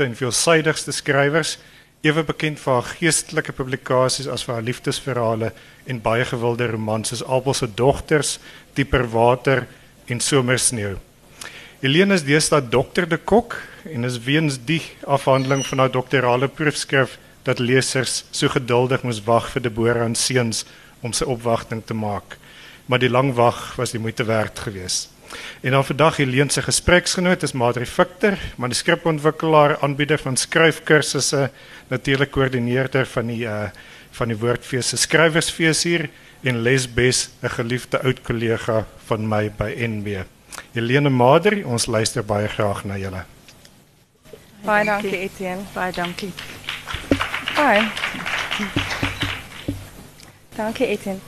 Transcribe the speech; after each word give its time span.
en 0.00 0.16
veelsidigste 0.16 0.92
skrywers, 0.92 1.56
ewe 2.06 2.22
bekend 2.26 2.60
vir 2.62 2.76
haar 2.76 2.90
geestelike 2.98 3.54
publikasies 3.56 4.28
as 4.30 4.44
vir 4.46 4.58
haar 4.58 4.66
liefdesverhale 4.66 5.50
en 5.86 6.02
baie 6.02 6.24
gewilde 6.28 6.68
romans 6.70 7.10
soos 7.10 7.24
Abel 7.24 7.54
se 7.54 7.68
dogters, 7.74 8.38
Dieper 8.76 9.06
water 9.10 9.66
en 10.06 10.20
Somersneeu. 10.20 10.96
Helene 11.80 12.16
is 12.16 12.24
deesdae 12.26 12.62
dokter 12.62 13.08
de 13.08 13.18
Kok 13.18 13.58
en 13.92 14.04
is 14.04 14.20
weens 14.24 14.58
die 14.68 14.82
afhandeling 15.04 15.64
van 15.66 15.84
haar 15.84 15.92
doktorale 15.92 16.48
proefskrif 16.48 17.18
dat 17.46 17.60
lesers 17.62 18.24
so 18.30 18.48
geduldig 18.50 19.04
moes 19.06 19.22
wag 19.26 19.50
vir 19.52 19.62
Deborah 19.66 20.06
en 20.06 20.16
seuns 20.18 20.64
om 21.04 21.12
sy 21.14 21.26
opwagting 21.28 21.84
te 21.86 21.94
maak. 21.94 22.38
Maar 22.86 23.02
die 23.02 23.10
lang 23.10 23.34
wag 23.34 23.76
was 23.78 23.92
die 23.94 24.02
moeite 24.02 24.24
werd 24.26 24.58
geweest. 24.58 25.15
En 25.60 25.70
dan 25.70 25.84
vandag 25.84 26.16
Helene 26.16 26.50
se 26.50 26.62
gespreksgenoot 26.62 27.42
is 27.42 27.52
Madri 27.52 27.86
Victor, 27.86 28.38
manuskripontwikkelaar, 28.56 29.78
aanbieder 29.80 30.18
van 30.18 30.36
skryfkursusse, 30.36 31.50
natuurlik 31.88 32.30
koördineerder 32.30 33.06
van 33.06 33.26
die 33.26 33.44
uh 33.44 33.68
van 34.16 34.28
die 34.32 34.38
Woordfees 34.38 34.88
se 34.88 34.96
skrywersfees 34.96 35.82
hier 35.84 36.08
en 36.42 36.62
Lesbes, 36.62 37.28
'n 37.42 37.48
geliefde 37.48 38.00
oud 38.00 38.22
kollega 38.22 38.86
van 39.04 39.28
my 39.28 39.50
by 39.50 39.74
NB. 39.76 40.24
Helene 40.72 41.08
Madri, 41.08 41.62
ons 41.64 41.86
luister 41.86 42.24
baie 42.24 42.48
graag 42.48 42.84
na 42.84 42.96
julle. 42.96 43.24
Baie 44.64 44.84
dankie 44.84 45.18
Etienne. 45.18 45.62
Baie 45.74 45.92
dankie. 45.92 46.32
Baie. 47.56 47.90
Dankie 50.56 50.86
Etienne. 50.86 51.20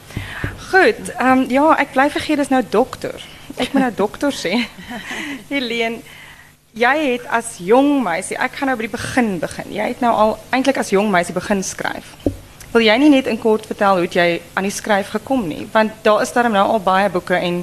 Goed, 0.70 1.12
ehm 1.16 1.44
ja, 1.48 1.77
ek 1.77 1.92
bly 1.92 2.10
vergeet 2.10 2.36
dis 2.36 2.48
nou 2.48 2.62
dokter. 2.70 3.20
Ek 3.58 3.72
moet 3.74 3.82
nou 3.82 3.92
dokter 3.98 4.30
sê. 4.34 4.54
Helene, 5.52 6.00
jy 6.78 6.94
het 7.12 7.24
as 7.34 7.56
jong 7.58 8.02
meisie, 8.04 8.36
ek 8.38 8.58
gaan 8.58 8.70
nou 8.70 8.76
by 8.78 8.86
die 8.86 8.92
begin 8.96 9.30
begin. 9.42 9.72
Jy 9.74 9.88
het 9.94 10.02
nou 10.04 10.12
al 10.14 10.34
eintlik 10.54 10.78
as 10.78 10.92
jong 10.94 11.10
meisie 11.10 11.34
begin 11.36 11.62
skryf. 11.66 12.12
Wil 12.72 12.84
jy 12.84 12.96
nie 13.00 13.08
net 13.14 13.27
in 13.33 13.38
kort 13.41 13.64
vertel 13.66 14.02
hoe 14.02 14.08
jy 14.12 14.41
aan 14.55 14.66
die 14.68 14.74
skryf 14.74 15.14
gekom 15.16 15.46
nie? 15.48 15.64
Want 15.72 16.02
daar 16.05 16.22
is 16.22 16.33
daarom 16.36 16.52
nou 16.55 16.66
al 16.77 16.83
baie 16.84 17.08
boeke 17.10 17.34
en 17.41 17.62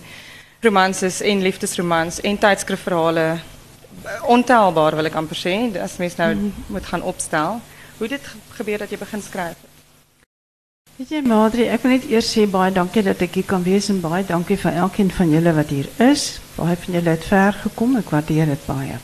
romanses 0.66 1.22
en 1.22 1.44
liefdesromans 1.46 2.20
en 2.26 2.40
tydskrifverhale 2.42 3.28
ontelbaar 4.30 4.96
wil 4.98 5.08
ek 5.10 5.16
amper 5.20 5.38
sê 5.38 5.54
as 5.82 5.98
mens 6.02 6.18
nou 6.20 6.32
moet 6.74 6.86
gaan 6.90 7.06
opstel. 7.06 7.62
Hoe 8.00 8.08
dit 8.12 8.22
ge- 8.28 8.42
gebeur 8.58 8.82
dat 8.84 8.92
jy 8.92 8.98
begin 9.00 9.22
skryf? 9.22 9.56
het? 9.62 9.75
Weet 10.96 11.10
jy 11.12 11.20
Madri, 11.28 11.66
ek 11.68 11.82
wil 11.84 11.92
net 11.98 12.06
eers 12.08 12.28
sê 12.32 12.46
baie 12.48 12.72
dankie 12.72 13.02
dat 13.04 13.20
ek 13.26 13.34
hier 13.36 13.48
kan 13.50 13.64
wees 13.66 13.90
en 13.92 13.98
baie 14.04 14.24
dankie 14.28 14.56
vir 14.62 14.78
elkeen 14.86 15.10
van 15.12 15.32
julle 15.34 15.52
wat 15.58 15.74
hier 15.76 15.90
is. 16.06 16.22
Baie 16.56 16.78
van 16.86 16.96
julle 16.96 17.16
het 17.18 17.26
ver 17.28 17.58
gekom, 17.66 17.98
ek 18.00 18.14
waardeer 18.16 18.48
dit 18.54 18.64
baie. 18.70 18.96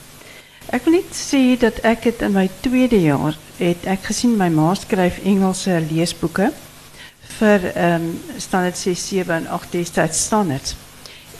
Ek 0.72 0.86
wil 0.86 0.96
net 0.96 1.12
sê 1.18 1.40
dat 1.60 1.82
ek 1.84 2.06
het 2.08 2.22
in 2.24 2.32
my 2.32 2.46
tweede 2.64 2.96
jaar 3.02 3.36
het 3.58 3.84
ek 3.92 4.08
gesien 4.08 4.38
my 4.40 4.48
ma 4.54 4.70
skryf 4.78 5.18
Engelse 5.28 5.82
leesboeke 5.90 6.48
vir 7.36 7.68
ehm 7.74 8.08
um, 8.08 8.08
standaard 8.40 8.80
6, 8.80 9.04
7 9.12 9.36
en 9.42 9.50
8 9.58 9.76
destyds 9.76 10.24
standaards. 10.30 10.74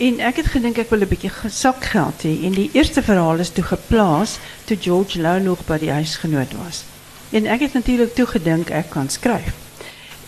En 0.04 0.20
ek 0.28 0.42
het 0.42 0.52
gedink 0.52 0.78
ek 0.84 0.92
wil 0.92 1.00
'n 1.00 1.08
bietjie 1.08 1.30
ge- 1.32 1.48
sakgeld 1.48 2.28
hê 2.28 2.34
en 2.44 2.52
die 2.52 2.68
eerste 2.76 3.00
verhaal 3.02 3.40
is 3.40 3.50
toe 3.56 3.64
geplaas 3.64 4.36
toe 4.68 4.76
George 4.76 5.20
Lou 5.20 5.40
nog 5.40 5.64
by 5.64 5.78
die 5.78 5.92
huisgenoot 5.96 6.52
was. 6.60 6.84
En 7.32 7.46
ek 7.46 7.60
het 7.60 7.72
natuurlik 7.72 8.14
toe 8.14 8.26
gedink 8.26 8.70
ek 8.70 8.90
kan 8.90 9.08
skryf. 9.08 9.54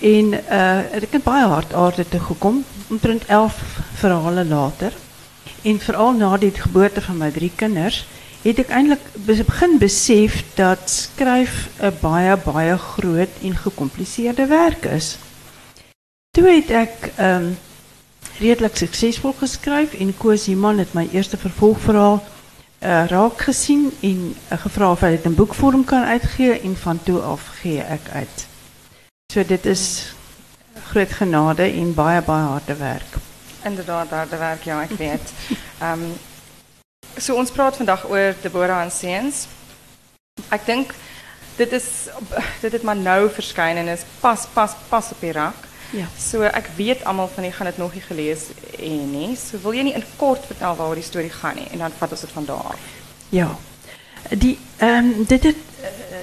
En 0.05 0.35
uh, 0.37 1.01
ek 1.01 1.15
het 1.17 1.25
baie 1.25 1.47
hard 1.49 1.73
aarde 1.73 2.05
toe 2.09 2.21
gekom, 2.21 2.65
omtrent 2.93 3.25
11 3.27 3.57
verhale 3.97 4.45
later. 4.45 4.93
En 5.63 5.81
veral 5.81 6.13
na 6.13 6.37
die 6.37 6.53
geboorte 6.53 7.01
van 7.01 7.17
my 7.23 7.31
drie 7.33 7.53
kinders, 7.57 8.03
het 8.45 8.61
ek 8.61 8.69
eintlik 8.77 9.07
be- 9.25 9.41
begin 9.49 9.79
besef 9.81 10.43
dat 10.59 10.85
skryf 10.93 11.71
'n 11.81 11.97
baie 12.03 12.37
baie 12.45 12.77
groot 12.77 13.41
en 13.43 13.57
gecompliseerde 13.57 14.47
werk 14.47 14.85
is. 14.85 15.17
Toe 16.37 16.49
het 16.53 16.71
ek 16.71 17.13
ehm 17.17 17.55
redelik 18.39 18.77
suksesvol 18.77 19.33
geskryf 19.39 19.95
en 19.95 20.17
Koos 20.17 20.49
Iman 20.49 20.79
het 20.79 20.93
my 20.93 21.09
eerste 21.13 21.37
vervolgverhaal 21.37 22.19
uh, 22.83 23.05
raak 23.09 23.41
gesien 23.41 23.93
en 24.01 24.35
uh, 24.53 24.59
gevra 24.59 24.91
of 24.91 25.01
hy 25.01 25.11
dit 25.17 25.25
in 25.25 25.35
boekvorm 25.35 25.85
kan 25.85 26.03
uitgee 26.03 26.61
en 26.61 26.77
van 26.77 26.99
toe 27.03 27.21
af 27.21 27.47
gee 27.63 27.81
ek 27.81 28.11
uit. 28.13 28.47
So 29.33 29.45
dit 29.45 29.67
is 29.67 30.13
groot 30.91 31.11
genade 31.11 31.63
en 31.63 31.95
baie 31.95 32.23
baie 32.23 32.45
harde 32.45 32.77
werk. 32.77 33.17
Inderdaad, 33.65 34.11
harde 34.11 34.37
werk, 34.37 34.63
ja, 34.63 34.83
ek 34.83 34.97
weet. 34.99 35.33
Ehm 35.81 36.13
so 37.17 37.37
ons 37.39 37.51
praat 37.55 37.77
vandag 37.79 38.09
oor 38.11 38.35
Deborah 38.43 38.83
en 38.83 38.91
seuns. 38.91 39.45
Ek 40.51 40.67
dink 40.67 40.95
dit 41.57 41.73
is 41.73 42.09
dit 42.61 42.73
het 42.73 42.83
maar 42.83 42.99
nou 42.99 43.31
verskyn 43.31 43.79
en 43.79 43.89
is 43.93 44.03
pas 44.21 44.47
pas 44.55 44.75
pas 44.89 45.11
op 45.15 45.21
die 45.23 45.33
rak. 45.33 45.69
Ja. 45.95 46.07
So 46.19 46.43
ek 46.43 46.73
weet 46.77 47.05
almal 47.05 47.31
van 47.35 47.47
julle 47.47 47.57
gaan 47.57 47.71
dit 47.71 47.79
nog 47.79 47.95
nie 47.95 48.03
gelees 48.03 48.49
en 48.79 49.11
nie. 49.13 49.37
So 49.39 49.59
wil 49.63 49.79
jy 49.79 49.89
nie 49.89 49.95
in 49.95 50.07
kort 50.19 50.47
vertel 50.47 50.77
waaroor 50.77 50.99
die 50.99 51.07
storie 51.07 51.31
gaan 51.31 51.59
nie 51.59 51.69
en 51.71 51.87
dan 51.87 51.95
vat 51.99 52.15
ons 52.17 52.27
dit 52.27 52.35
van 52.35 52.51
daar 52.51 52.75
af. 52.75 52.91
Ja. 53.31 53.51
Die 54.31 54.59
ehm 54.79 55.25
dit 55.31 55.51
het, 55.51 55.71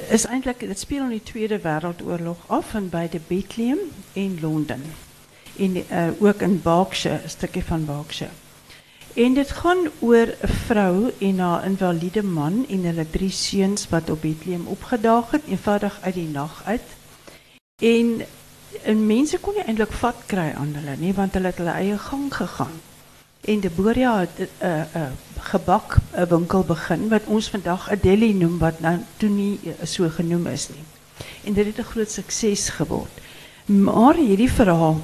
is 0.09 0.25
eintlik 0.25 0.59
dit 0.59 0.79
speel 0.79 1.03
in 1.03 1.09
die 1.09 1.23
Tweede 1.23 1.59
Wêreldoorlog 1.59 2.37
af 2.47 2.73
in 2.73 2.89
beide 2.89 3.19
Bethlehem 3.27 3.79
en 4.13 4.37
Londen. 4.41 4.83
En 5.57 5.75
uh, 5.75 6.07
ook 6.19 6.41
in 6.41 6.61
Berkshire, 6.61 7.21
'n 7.25 7.29
stukkie 7.29 7.63
van 7.63 7.85
Berkshire. 7.85 8.31
En 9.13 9.33
dit 9.33 9.51
gaan 9.51 9.87
oor 9.99 10.27
'n 10.27 10.47
vrou 10.47 11.11
en 11.19 11.39
haar 11.39 11.65
invalide 11.65 12.23
man 12.23 12.65
en 12.69 12.83
hulle 12.83 13.05
drie 13.09 13.33
wat 13.89 14.09
op 14.09 14.21
Bethlehem 14.21 14.67
opgedaag 14.67 15.31
het, 15.31 15.41
eenvoudig 15.47 15.99
uit 16.01 16.13
die 16.13 16.27
nag 16.27 16.61
uit. 16.65 16.87
En, 17.77 18.25
en 18.83 19.05
mense 19.05 19.37
kon 19.37 19.53
nie 19.53 19.63
eintlik 19.63 19.91
vat 19.91 20.15
kry 20.25 20.53
aan 20.55 20.75
hulle 20.75 20.95
nie, 20.97 21.13
want 21.13 21.33
hulle 21.33 21.47
het 21.47 21.57
hulle 21.57 21.71
eie 21.71 21.97
gang 21.97 22.35
gegaan. 22.35 22.90
En 23.41 23.59
Deborah 23.59 24.19
het 24.19 24.37
'n 24.37 24.65
uh, 24.65 24.79
uh, 24.95 25.09
gebak 25.39 25.97
'n 26.15 26.27
winkel 26.29 26.63
begin 26.63 27.09
wat 27.09 27.25
ons 27.25 27.49
vandag 27.49 27.91
'n 27.91 27.99
deli 28.01 28.33
noem 28.33 28.57
wat 28.57 28.79
nou 28.79 28.99
toe 29.17 29.29
nie 29.29 29.59
uh, 29.63 29.73
so 29.83 30.09
genoem 30.09 30.47
is 30.47 30.69
nie. 30.69 30.83
En 31.43 31.53
dit 31.53 31.65
het 31.65 31.77
'n 31.77 31.89
groot 31.91 32.11
sukses 32.11 32.69
geword. 32.69 33.11
Maar 33.65 34.15
hierdie 34.15 34.51
verhaal 34.51 35.01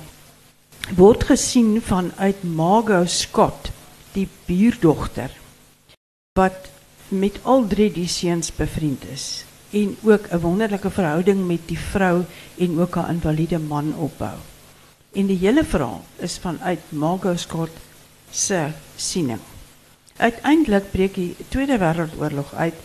word 0.95 1.23
gesien 1.23 1.81
vanuit 1.81 2.43
Margot 2.43 3.09
Scott, 3.09 3.71
die 4.11 4.27
buurdogter 4.45 5.31
wat 6.33 6.69
met 7.07 7.39
al 7.43 7.67
drie 7.67 7.91
die 7.91 8.07
seuns 8.07 8.55
bevriend 8.55 9.03
is 9.13 9.45
en 9.69 9.97
ook 10.03 10.27
'n 10.31 10.39
wonderlike 10.39 10.89
verhouding 10.89 11.47
met 11.47 11.59
die 11.65 11.79
vrou 11.79 12.23
en 12.57 12.79
ook 12.79 12.95
haar 12.95 13.09
invalide 13.09 13.59
man 13.59 13.95
opbou. 13.95 14.37
En 15.11 15.25
die 15.25 15.37
hele 15.37 15.63
verhaal 15.63 16.05
is 16.15 16.37
vanuit 16.37 16.79
Margot 16.89 17.39
Scott 17.39 17.71
se 18.31 18.71
siening. 18.95 19.41
Uiteindelik 20.17 20.91
breek 20.91 21.15
die 21.15 21.35
Tweede 21.49 21.77
Wêreldoorlog 21.77 22.53
uit 22.53 22.77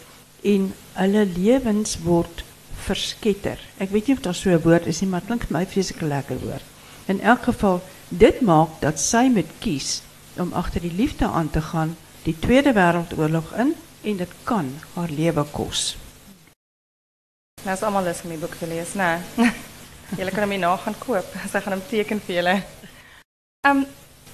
en 0.43 0.73
hulle 0.99 1.27
lewens 1.27 1.97
word 2.05 2.45
versketter. 2.83 3.61
Ek 3.79 3.93
weet 3.95 4.11
nie 4.11 4.17
of 4.17 4.23
daar 4.25 4.35
so 4.35 4.51
'n 4.51 4.63
woord 4.63 4.87
is 4.87 5.01
nie, 5.01 5.09
maar 5.09 5.21
dit 5.21 5.29
klink 5.29 5.51
my 5.51 5.67
vreeslik 5.67 6.01
lekker 6.01 6.39
woord. 6.41 6.65
In 7.07 7.21
elk 7.21 7.43
geval, 7.43 7.83
dit 8.09 8.41
maak 8.41 8.81
dat 8.81 9.01
sy 9.01 9.29
moet 9.33 9.51
kies 9.59 10.03
om 10.37 10.53
agter 10.53 10.81
die 10.81 10.93
liefde 10.93 11.27
aan 11.27 11.51
te 11.51 11.61
gaan, 11.61 11.97
die 12.23 12.39
Tweede 12.39 12.73
Wêreldoorlog 12.73 13.53
in 13.59 13.75
en 14.03 14.17
dit 14.17 14.31
kan 14.45 14.69
haar 14.95 15.09
lewe 15.09 15.45
kos. 15.51 15.97
Nou 17.65 17.75
is 17.77 17.83
almal 17.83 18.05
lus 18.05 18.23
om 18.23 18.31
die 18.31 18.39
boek 18.39 18.55
te 18.59 18.67
lees, 18.67 18.95
né? 18.95 19.23
julle 20.19 20.31
kan 20.31 20.43
hom 20.43 20.51
hier 20.51 20.61
na 20.61 20.77
gaan 20.77 20.99
koop. 20.99 21.35
Sy 21.51 21.61
gaan 21.61 21.73
hom 21.73 21.83
teken 21.89 22.21
vir 22.21 22.35
julle. 22.35 22.63
Ehm 23.67 23.85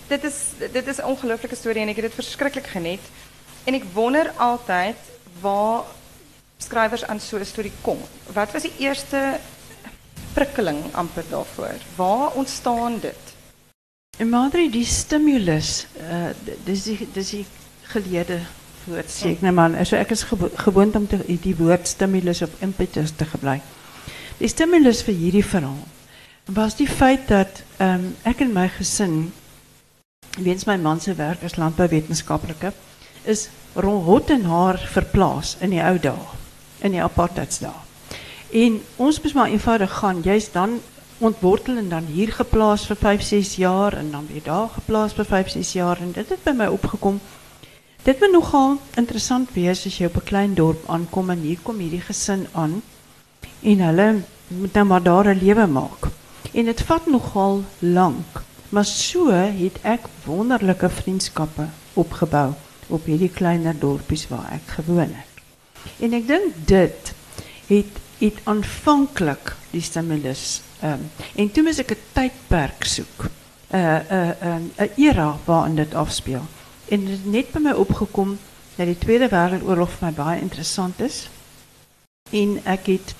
dit 0.08 0.24
is 0.24 0.38
dit 0.72 0.86
is 0.86 0.98
'n 0.98 1.10
ongelooflike 1.12 1.56
storie 1.56 1.82
en 1.82 1.88
ek 1.88 1.96
het 1.96 2.08
dit 2.10 2.14
verskriklik 2.14 2.66
geniet. 2.66 3.04
En 3.64 3.74
ek 3.74 3.84
wonder 3.92 4.32
altyd 4.36 4.96
waar 5.40 5.84
skrywers 6.58 7.04
aan 7.04 7.20
so 7.20 7.38
'n 7.38 7.44
storie 7.44 7.72
kom. 7.80 7.98
Wat 8.32 8.52
was 8.52 8.62
die 8.62 8.76
eerste 8.78 9.38
prikkeling 10.32 10.78
amper 10.92 11.24
daarvoor? 11.30 11.74
Waar 11.96 12.30
ontstaan 12.32 12.98
dit? 13.00 13.24
En 14.18 14.28
Madri, 14.28 14.70
die 14.70 14.84
stimulus, 14.84 15.86
uh, 16.00 16.30
dis 16.64 16.82
die, 16.82 17.08
dis 17.12 17.30
die 17.30 17.46
geleerde 17.82 18.40
woord 18.84 19.10
sê 19.10 19.34
ek 19.36 19.44
nou 19.44 19.52
maar. 19.52 19.86
So 19.86 19.96
is 19.96 20.22
gewo 20.22 20.50
gewoond 20.54 20.96
om 20.96 21.06
te, 21.06 21.20
die 21.26 21.56
woord 21.56 21.88
stimulus 21.88 22.42
of 22.42 22.50
impetus 22.64 23.12
te 23.16 23.24
gebruik. 23.24 23.62
Die 24.38 24.48
stimulus 24.48 25.02
vir 25.02 25.14
hierdie 25.14 25.44
verhaal 25.44 25.86
was 26.44 26.78
die 26.78 26.88
feit 26.88 27.28
dat 27.28 27.62
um, 27.84 28.14
ek 28.24 28.40
en 28.40 28.54
my 28.54 28.68
gesin, 28.72 29.32
weens 30.42 30.64
my 30.64 30.76
man 30.76 31.00
se 31.00 31.14
werk 31.14 31.42
as 31.44 31.56
landbouwetenskaplike, 31.56 32.72
is 33.24 33.48
rot 33.74 34.30
en 34.30 34.44
haar 34.44 34.78
verplaas 34.78 35.56
in 35.60 35.70
die 35.70 35.82
ou 35.82 35.98
dae, 35.98 36.28
in 36.80 36.92
die 36.92 37.02
apartheidsdae. 37.02 37.74
En 38.52 38.80
ons 38.96 39.20
moes 39.22 39.32
maar 39.32 39.50
eenvoudig 39.52 39.92
gaan, 39.92 40.22
jy's 40.24 40.52
dan 40.52 40.80
ontwortel 41.18 41.76
en 41.76 41.88
dan 41.88 42.06
hier 42.06 42.32
geplaas 42.32 42.86
vir 42.86 42.96
5, 42.96 43.22
6 43.22 43.56
jaar 43.56 43.92
en 43.98 44.10
dan 44.10 44.26
weer 44.32 44.42
daar 44.44 44.68
geplaas 44.68 45.12
vir 45.12 45.24
5, 45.24 45.50
6 45.58 45.72
jaar 45.72 46.00
en 46.00 46.12
dit 46.12 46.28
het 46.28 46.44
by 46.44 46.54
my 46.56 46.66
opgekom 46.66 47.18
Dit 48.08 48.20
moet 48.20 48.30
nogal 48.32 48.78
interessant 48.96 49.50
wees 49.52 49.82
as 49.86 49.96
jy 49.98 50.06
op 50.08 50.16
'n 50.16 50.28
klein 50.30 50.54
dorp 50.54 50.84
aankom 50.88 51.30
en 51.30 51.40
hier 51.44 51.58
kom 51.62 51.78
hierdie 51.78 52.00
gesin 52.00 52.46
aan 52.52 52.82
en 53.62 53.80
hulle 53.86 54.22
moet 54.48 54.72
nou 54.72 54.84
maar 54.86 55.02
daar 55.02 55.26
'n 55.28 55.38
lewe 55.42 55.66
maak. 55.66 56.08
En 56.52 56.64
dit 56.64 56.80
vat 56.82 57.06
nogal 57.06 57.64
lank. 57.78 58.42
Maar 58.68 58.84
so 58.84 59.30
het 59.32 59.78
ek 59.82 60.08
wonderlike 60.24 60.90
vriendskappe 60.92 61.68
opgebou 61.96 62.52
op 62.88 63.06
hierdie 63.08 63.32
kleiner 63.32 63.76
dorpies 63.78 64.26
waar 64.28 64.50
ek 64.52 64.76
gewoon 64.80 65.14
het. 65.16 65.42
En 66.04 66.12
ek 66.12 66.26
dink 66.28 66.60
dit 66.68 67.12
het 67.68 68.04
het 68.18 68.38
aanvanklik 68.50 69.54
die 69.70 69.82
stimulus 69.84 70.60
ehm 70.82 71.04
en 71.38 71.50
toe 71.54 71.62
moes 71.62 71.78
ek 71.78 71.94
'n 71.94 72.04
tydperk 72.12 72.84
soek. 72.84 73.30
'n 73.72 74.04
'n 74.10 74.34
'n 74.42 74.70
'n 74.76 74.90
era 74.96 75.38
waarin 75.44 75.76
dit 75.76 75.94
afspeel. 75.94 76.44
En 76.88 77.04
dit 77.04 77.18
het 77.18 77.26
net 77.26 77.52
by 77.52 77.60
my 77.60 77.72
opgekom 77.72 78.38
dat 78.76 78.86
die 78.86 78.98
Tweede 78.98 79.28
Wêreldoorlog 79.28 79.90
vir 79.90 80.06
my 80.06 80.12
baie 80.12 80.40
interessant 80.40 81.00
is. 81.00 81.28
En 82.30 82.60
ek 82.64 82.86
het 82.86 83.14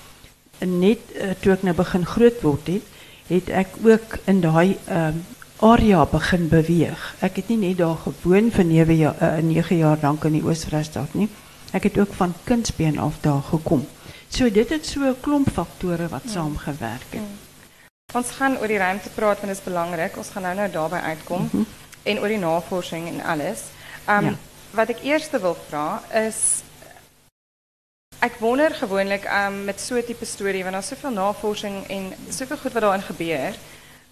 net 0.59 0.99
uh, 1.15 1.31
toe 1.39 1.53
ek 1.53 1.63
nou 1.63 1.73
begin 1.75 2.05
groot 2.05 2.41
word 2.41 2.67
het, 2.67 2.83
het 3.27 3.49
ek 3.49 3.67
ook 3.83 4.17
in 4.25 4.41
daai 4.41 4.77
ehm 4.85 5.17
area 5.59 6.05
begin 6.05 6.47
beweeg. 6.47 7.15
Ek 7.19 7.35
het 7.35 7.49
nie 7.51 7.57
net 7.57 7.77
daar 7.77 7.97
gewoon 8.03 8.51
vir 8.51 8.65
9 8.65 8.95
jaar 8.95 9.15
uh, 9.21 9.43
9 9.43 9.77
jaar 9.77 9.97
lank 10.01 10.23
in 10.23 10.37
die 10.39 10.43
Oos-Vrystaat 10.43 11.13
nie. 11.13 11.27
Ek 11.75 11.83
het 11.83 11.99
ook 11.99 12.13
van 12.13 12.33
kindsbeen 12.43 12.99
af 12.99 13.19
daar 13.21 13.41
gekom. 13.51 13.87
So 14.29 14.49
dit 14.49 14.69
het 14.69 14.85
so 14.85 14.99
'n 14.99 15.19
klomp 15.21 15.49
faktore 15.51 16.07
wat 16.07 16.23
ja. 16.23 16.31
saamgewerk 16.31 17.11
het. 17.11 17.21
Ja. 17.21 17.49
Ons 18.13 18.29
gaan 18.29 18.57
oor 18.57 18.67
die 18.67 18.77
ruimte 18.77 19.09
praat 19.09 19.39
want 19.41 19.51
dit 19.51 19.57
is 19.57 19.63
belangrik. 19.63 20.17
Ons 20.17 20.29
gaan 20.29 20.41
nou 20.41 20.55
nou 20.55 20.71
daarby 20.71 20.95
uitkom 20.95 21.41
mm 21.41 21.49
-hmm. 21.51 21.65
en 22.03 22.19
oor 22.19 22.27
die 22.27 22.37
navorsing 22.37 23.07
en 23.07 23.21
alles. 23.23 23.59
Um 24.09 24.25
ja. 24.25 24.33
wat 24.71 24.89
ek 24.89 25.03
eers 25.03 25.29
wil 25.29 25.57
vra 25.67 26.01
is 26.13 26.63
ek 28.19 28.35
wonder 28.39 28.71
gewoonlik 28.71 29.25
um 29.45 29.63
met 29.63 29.81
so 29.81 29.95
'n 29.95 30.05
tipe 30.05 30.25
storie 30.25 30.61
want 30.61 30.73
daar's 30.73 30.87
soveel 30.87 31.11
navorsing 31.11 31.87
en 31.87 32.13
soveel 32.29 32.57
goed 32.57 32.73
wat 32.73 32.81
daarin 32.81 33.01
gebeur. 33.01 33.53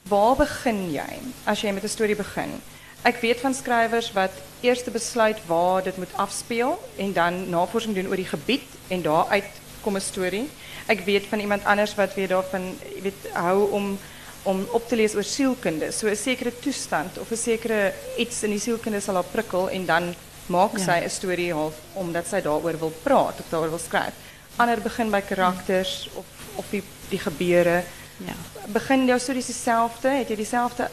Waar 0.08 0.36
begin 0.40 0.92
jy 0.94 1.20
as 1.44 1.62
jy 1.62 1.72
met 1.76 1.84
'n 1.84 1.90
storie 1.90 2.16
begin? 2.16 2.62
Ek 3.04 3.20
weet 3.22 3.40
van 3.40 3.54
skrywers 3.54 4.12
wat 4.14 4.32
eers 4.62 4.84
besluit 4.84 5.40
waar 5.48 5.84
dit 5.84 5.98
moet 5.98 6.14
afspeel 6.16 6.80
en 6.96 7.14
dan 7.14 7.50
navorsing 7.50 7.96
doen 7.96 8.08
oor 8.08 8.16
die 8.16 8.32
gebied 8.36 8.70
en 8.88 9.02
daaruit 9.02 9.52
kom 9.82 9.96
'n 9.96 10.02
storie. 10.02 10.50
Ek 10.88 11.00
weet 11.06 11.26
van 11.26 11.40
iemand 11.40 11.66
anders 11.66 11.96
wat 11.96 12.14
weer 12.14 12.28
daarvan 12.28 12.78
weet 13.02 13.32
hou 13.34 13.72
om 13.72 13.98
om 14.44 14.68
op 14.72 14.88
te 14.88 14.96
lees 14.96 15.16
oor 15.16 15.24
sielkunde. 15.24 15.92
So 15.92 16.08
'n 16.08 16.16
sekere 16.16 16.60
toestand 16.60 17.18
of 17.18 17.32
'n 17.32 17.36
sekere 17.36 17.94
iets 18.18 18.44
in 18.44 18.50
die 18.50 18.60
sielkunde 18.60 19.00
sal 19.00 19.16
haar 19.16 19.32
prikkel 19.32 19.70
en 19.70 19.86
dan 19.86 20.16
maak 20.46 20.78
sy 20.78 21.04
'n 21.04 21.10
storie 21.10 21.54
half 21.54 21.76
omdat 21.94 22.28
sy 22.28 22.42
daaroor 22.42 22.80
wil 22.80 22.94
praat 23.04 23.40
of 23.40 23.50
daaroor 23.50 23.70
wil 23.70 23.80
skryf. 23.80 24.14
Ander 24.56 24.82
begin 24.82 25.12
by 25.12 25.22
karakters 25.22 26.10
of 26.14 26.26
of 26.56 26.66
die 26.70 26.84
die 27.10 27.20
gebeure. 27.20 27.84
Ja. 28.18 28.36
Begin 28.74 29.06
jou 29.06 29.20
stories 29.20 29.46
dieselfde? 29.46 30.10
Het 30.10 30.30
jy 30.30 30.36
dieselfde 30.36 30.90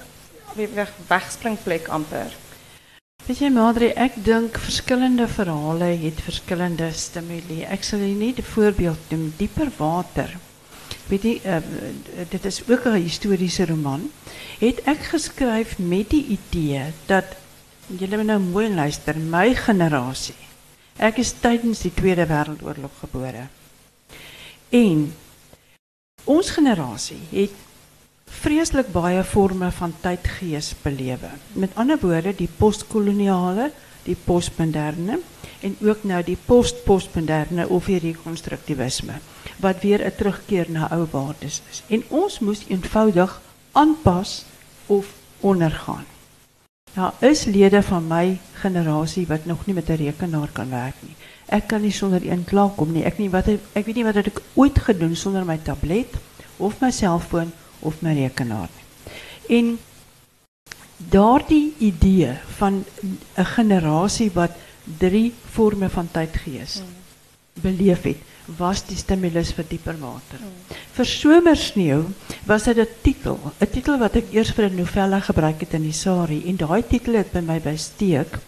weg, 0.54 0.92
wegspringplek 1.08 1.88
amper? 1.88 2.34
Weet 3.24 3.40
jy 3.40 3.48
Madre, 3.48 3.88
ek 3.96 4.18
dink 4.20 4.58
verskillende 4.60 5.24
verhale 5.32 5.94
het 6.02 6.18
verskillende 6.20 6.90
stimuli. 6.92 7.62
Ek 7.64 7.86
sal 7.86 8.02
hier 8.04 8.18
net 8.18 8.38
'n 8.38 8.50
voorbeeld 8.52 9.10
noem, 9.10 9.32
Dieper 9.38 9.70
Water. 9.78 10.36
Weet 11.08 11.24
uh, 11.24 11.56
dit 12.28 12.44
is 12.44 12.60
ook 12.68 12.84
'n 12.84 13.00
historiese 13.00 13.66
roman. 13.66 14.10
Het 14.58 14.84
ek 14.84 15.08
geskryf 15.14 15.78
met 15.78 16.10
die 16.10 16.36
idee 16.36 16.92
dat 17.06 17.24
julle 17.86 18.16
moet 18.16 18.26
nou 18.26 18.40
mooi 18.40 18.74
luister, 18.74 19.16
my 19.16 19.54
generasie. 19.54 20.36
Ek 20.96 21.16
is 21.18 21.32
tydens 21.40 21.80
die 21.80 21.94
Tweede 21.94 22.26
Wêreldoorlog 22.26 22.92
gebore. 23.00 23.48
En 24.68 25.14
ons 26.24 26.50
generasie 26.50 27.20
het 27.30 27.52
vreeslik 28.42 28.90
baie 28.92 29.22
vorme 29.24 29.70
van 29.72 29.92
tydgees 30.00 30.72
belewe. 30.82 31.30
Met 31.52 31.74
ander 31.74 31.98
woorde, 32.00 32.34
die 32.36 32.48
postkoloniale, 32.58 33.70
die 34.04 34.16
postmoderne 34.24 35.18
en 35.64 35.76
ook 35.80 36.04
nou 36.04 36.22
die 36.24 36.38
postpostmoderne 36.46 37.68
of 37.68 37.88
die 37.88 38.00
rekonstruktivisme 38.02 39.20
wat 39.64 39.80
weer 39.82 40.04
'n 40.04 40.16
terugkeer 40.16 40.70
na 40.70 40.88
ou 40.90 41.06
waardes 41.10 41.62
is. 41.70 41.82
En 41.88 42.02
ons 42.08 42.38
moes 42.38 42.64
eenvoudig 42.68 43.40
aanpas 43.72 44.44
of 44.86 45.06
ondergaan. 45.40 46.04
Nou 46.94 47.12
is 47.18 47.44
lede 47.44 47.82
van 47.82 48.06
my 48.06 48.38
generasie 48.52 49.26
wat 49.26 49.44
nog 49.44 49.66
nie 49.66 49.74
met 49.74 49.88
'n 49.88 49.96
rekenaar 49.96 50.48
kan 50.52 50.70
werk 50.70 50.94
nie. 51.00 51.14
Ek 51.46 51.66
kan 51.68 51.82
nie 51.82 51.92
sonder 51.92 52.22
een 52.24 52.44
klaarkom 52.44 52.92
nie. 52.92 53.04
Ek 53.04 53.18
nie 53.18 53.30
wat 53.30 53.48
ek 53.48 53.84
weet 53.84 53.96
nie 53.96 54.04
wat 54.04 54.16
ek 54.16 54.40
ooit 54.54 54.78
gedoen 54.78 55.16
sonder 55.16 55.44
my 55.44 55.58
tablet 55.58 56.14
of 56.58 56.80
my 56.80 56.90
selfoon 56.90 57.52
of 57.80 58.00
my 58.02 58.14
rekenaar. 58.14 58.70
En 59.48 59.78
daardie 60.96 61.74
idee 61.78 62.32
van 62.56 62.84
'n 63.36 63.44
generasie 63.44 64.30
wat 64.32 64.50
drie 64.98 65.32
forme 65.50 65.88
van 65.88 66.08
tydgees 66.10 66.74
hmm. 66.74 67.62
beleef 67.62 68.02
het, 68.02 68.16
was 68.56 68.84
die 68.86 68.96
stimulus 68.96 69.52
vir 69.52 69.64
dieper 69.68 69.98
water. 69.98 70.38
Hmm. 70.38 70.76
Vir 70.92 71.06
somersneeu 71.06 72.04
was 72.46 72.64
dit 72.64 72.78
'n 72.78 72.88
titel, 73.02 73.38
'n 73.60 73.70
titel 73.70 73.98
wat 73.98 74.16
ek 74.16 74.32
eers 74.32 74.52
vir 74.52 74.70
'n 74.70 74.76
novelle 74.76 75.20
gebruik 75.20 75.60
het 75.60 75.74
in 75.74 75.82
die 75.82 75.92
Sari 75.92 76.42
en 76.46 76.56
daai 76.56 76.82
titel 76.82 77.14
het 77.14 77.32
by 77.32 77.40
my 77.40 77.60
besteek 77.60 78.38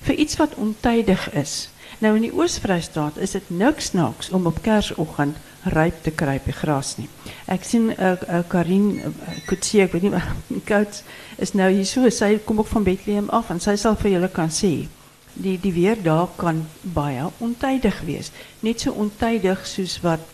vir 0.00 0.14
iets 0.14 0.36
wat 0.36 0.54
ontydig 0.54 1.32
is. 1.34 1.68
Nou 2.02 2.16
in 2.18 2.24
die 2.24 2.32
Oos-Vrystaat 2.34 3.18
is 3.22 3.36
dit 3.36 3.50
niks 3.54 3.92
snaaks 3.92 4.32
om 4.34 4.48
op 4.50 4.56
Kersoggend 4.64 5.36
ryp 5.70 6.00
te 6.02 6.10
kry 6.10 6.40
by 6.42 6.50
gras 6.58 6.96
nie. 6.98 7.06
Ek 7.46 7.62
sien 7.62 7.92
uh, 7.92 8.16
uh, 8.26 8.40
Karin 8.50 8.88
uh, 8.98 9.12
Kutsie, 9.46 9.84
ek 9.84 9.94
weet 9.94 10.08
nie 10.08 10.10
wat 10.10 10.50
coach 10.70 11.04
is 11.38 11.54
nou 11.54 11.68
hier 11.70 11.86
so, 11.86 12.10
sy 12.10 12.40
kom 12.42 12.58
ook 12.58 12.72
van 12.72 12.88
Bethlehem 12.88 13.30
af 13.30 13.52
en 13.54 13.62
sy 13.62 13.76
sal 13.78 13.94
vir 14.02 14.16
julle 14.16 14.32
kan 14.34 14.50
sê 14.50 14.72
die 15.32 15.54
die 15.62 15.72
weer 15.72 16.02
daar 16.02 16.26
kan 16.36 16.64
baie 16.82 17.28
ontydig 17.38 18.02
wees. 18.08 18.32
Net 18.66 18.82
so 18.82 18.98
ontydig 18.98 19.62
soos 19.70 20.00
wat 20.02 20.26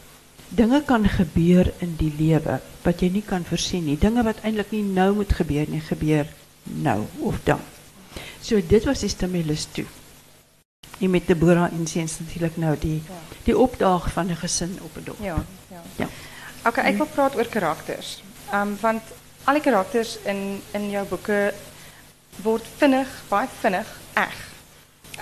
dinge 0.49 0.81
kan 0.89 1.05
gebeur 1.05 1.69
in 1.85 1.95
die 2.01 2.11
lewe 2.17 2.59
wat 2.87 3.05
jy 3.05 3.13
nie 3.13 3.27
kan 3.29 3.45
voorsien 3.45 3.85
nie. 3.85 4.01
Dinge 4.01 4.25
wat 4.25 4.41
eintlik 4.41 4.73
nie 4.73 4.87
nou 4.89 5.13
moet 5.21 5.37
gebeur 5.37 5.69
nie, 5.69 5.85
gebeur 5.85 6.33
nou 6.65 7.03
of 7.29 7.45
dan. 7.45 7.61
So 8.41 8.57
dit 8.57 8.89
was 8.89 9.05
die 9.05 9.13
stimulus 9.13 9.69
toe. 9.77 9.87
En 10.99 11.11
met 11.11 11.27
Deborah 11.27 11.73
en 11.73 11.87
seuns 11.87 12.19
natuurlik 12.19 12.57
nou 12.57 12.79
die 12.79 13.03
die 13.45 13.59
opdaag 13.59 14.11
van 14.13 14.27
'n 14.31 14.37
gesin 14.37 14.79
op 14.83 14.97
'n 14.97 15.05
dorp. 15.05 15.19
Ja, 15.23 15.45
ja. 15.69 15.83
Ja. 15.97 16.09
Okay, 16.65 16.85
ek 16.85 16.97
wil 16.97 17.07
praat 17.07 17.37
oor 17.37 17.47
karakters. 17.47 18.23
Um 18.53 18.77
want 18.81 19.03
al 19.45 19.55
die 19.55 19.63
karakters 19.63 20.19
in 20.25 20.63
in 20.71 20.91
jou 20.91 21.07
boeke 21.07 21.55
word 22.43 22.65
vinnig, 22.77 23.09
baie 23.29 23.49
vinnig 23.61 23.89
eg. 24.15 24.37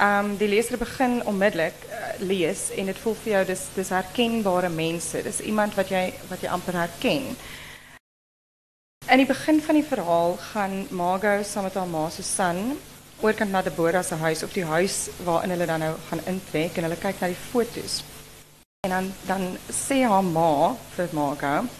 Um 0.01 0.37
die 0.37 0.49
leser 0.49 0.79
begin 0.79 1.25
onmiddellik 1.25 1.75
uh, 1.91 2.21
lees 2.21 2.71
en 2.77 2.87
dit 2.87 2.99
voel 2.99 3.15
vir 3.15 3.33
jou 3.33 3.45
dis 3.45 3.63
dis 3.75 3.89
herkenbare 3.89 4.69
mense. 4.69 5.23
Dis 5.23 5.41
iemand 5.41 5.75
wat 5.75 5.89
jy 5.89 6.13
wat 6.29 6.41
jy 6.41 6.49
amper 6.49 6.75
herken. 6.75 7.37
In 9.07 9.17
die 9.17 9.27
begin 9.27 9.63
van 9.63 9.75
die 9.75 9.87
verhaal 9.87 10.37
gaan 10.37 10.87
Margot 10.91 11.47
saam 11.47 11.63
met 11.63 11.75
haar 11.75 11.87
ma 11.87 12.09
Susan 12.11 12.79
oorkant 13.21 13.51
na 13.51 13.63
Deborah 13.63 14.05
se 14.05 14.15
huis 14.15 14.43
of 14.43 14.53
die 14.53 14.65
huis 14.65 15.09
waarin 15.25 15.51
hulle 15.51 15.67
dan 15.67 15.81
nou 15.81 15.95
gaan 16.09 16.21
intrek 16.27 16.77
en 16.77 16.87
hulle 16.89 16.99
kyk 17.01 17.21
na 17.21 17.31
die 17.33 17.43
foto's. 17.51 18.03
En 18.85 18.91
dan 18.91 19.13
dan 19.27 19.57
sê 19.73 20.03
haar 20.05 20.25
ma 20.25 20.77
vir 20.97 21.09
Margot 21.13 21.71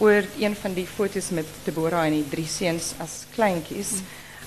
oor 0.00 0.24
een 0.40 0.56
van 0.56 0.74
die 0.74 0.86
foto's 0.86 1.28
met 1.30 1.46
Deborah 1.64 2.06
en 2.06 2.16
die 2.16 2.28
drie 2.28 2.48
seuns 2.48 2.94
as 2.98 3.24
kleintjies. 3.34 4.00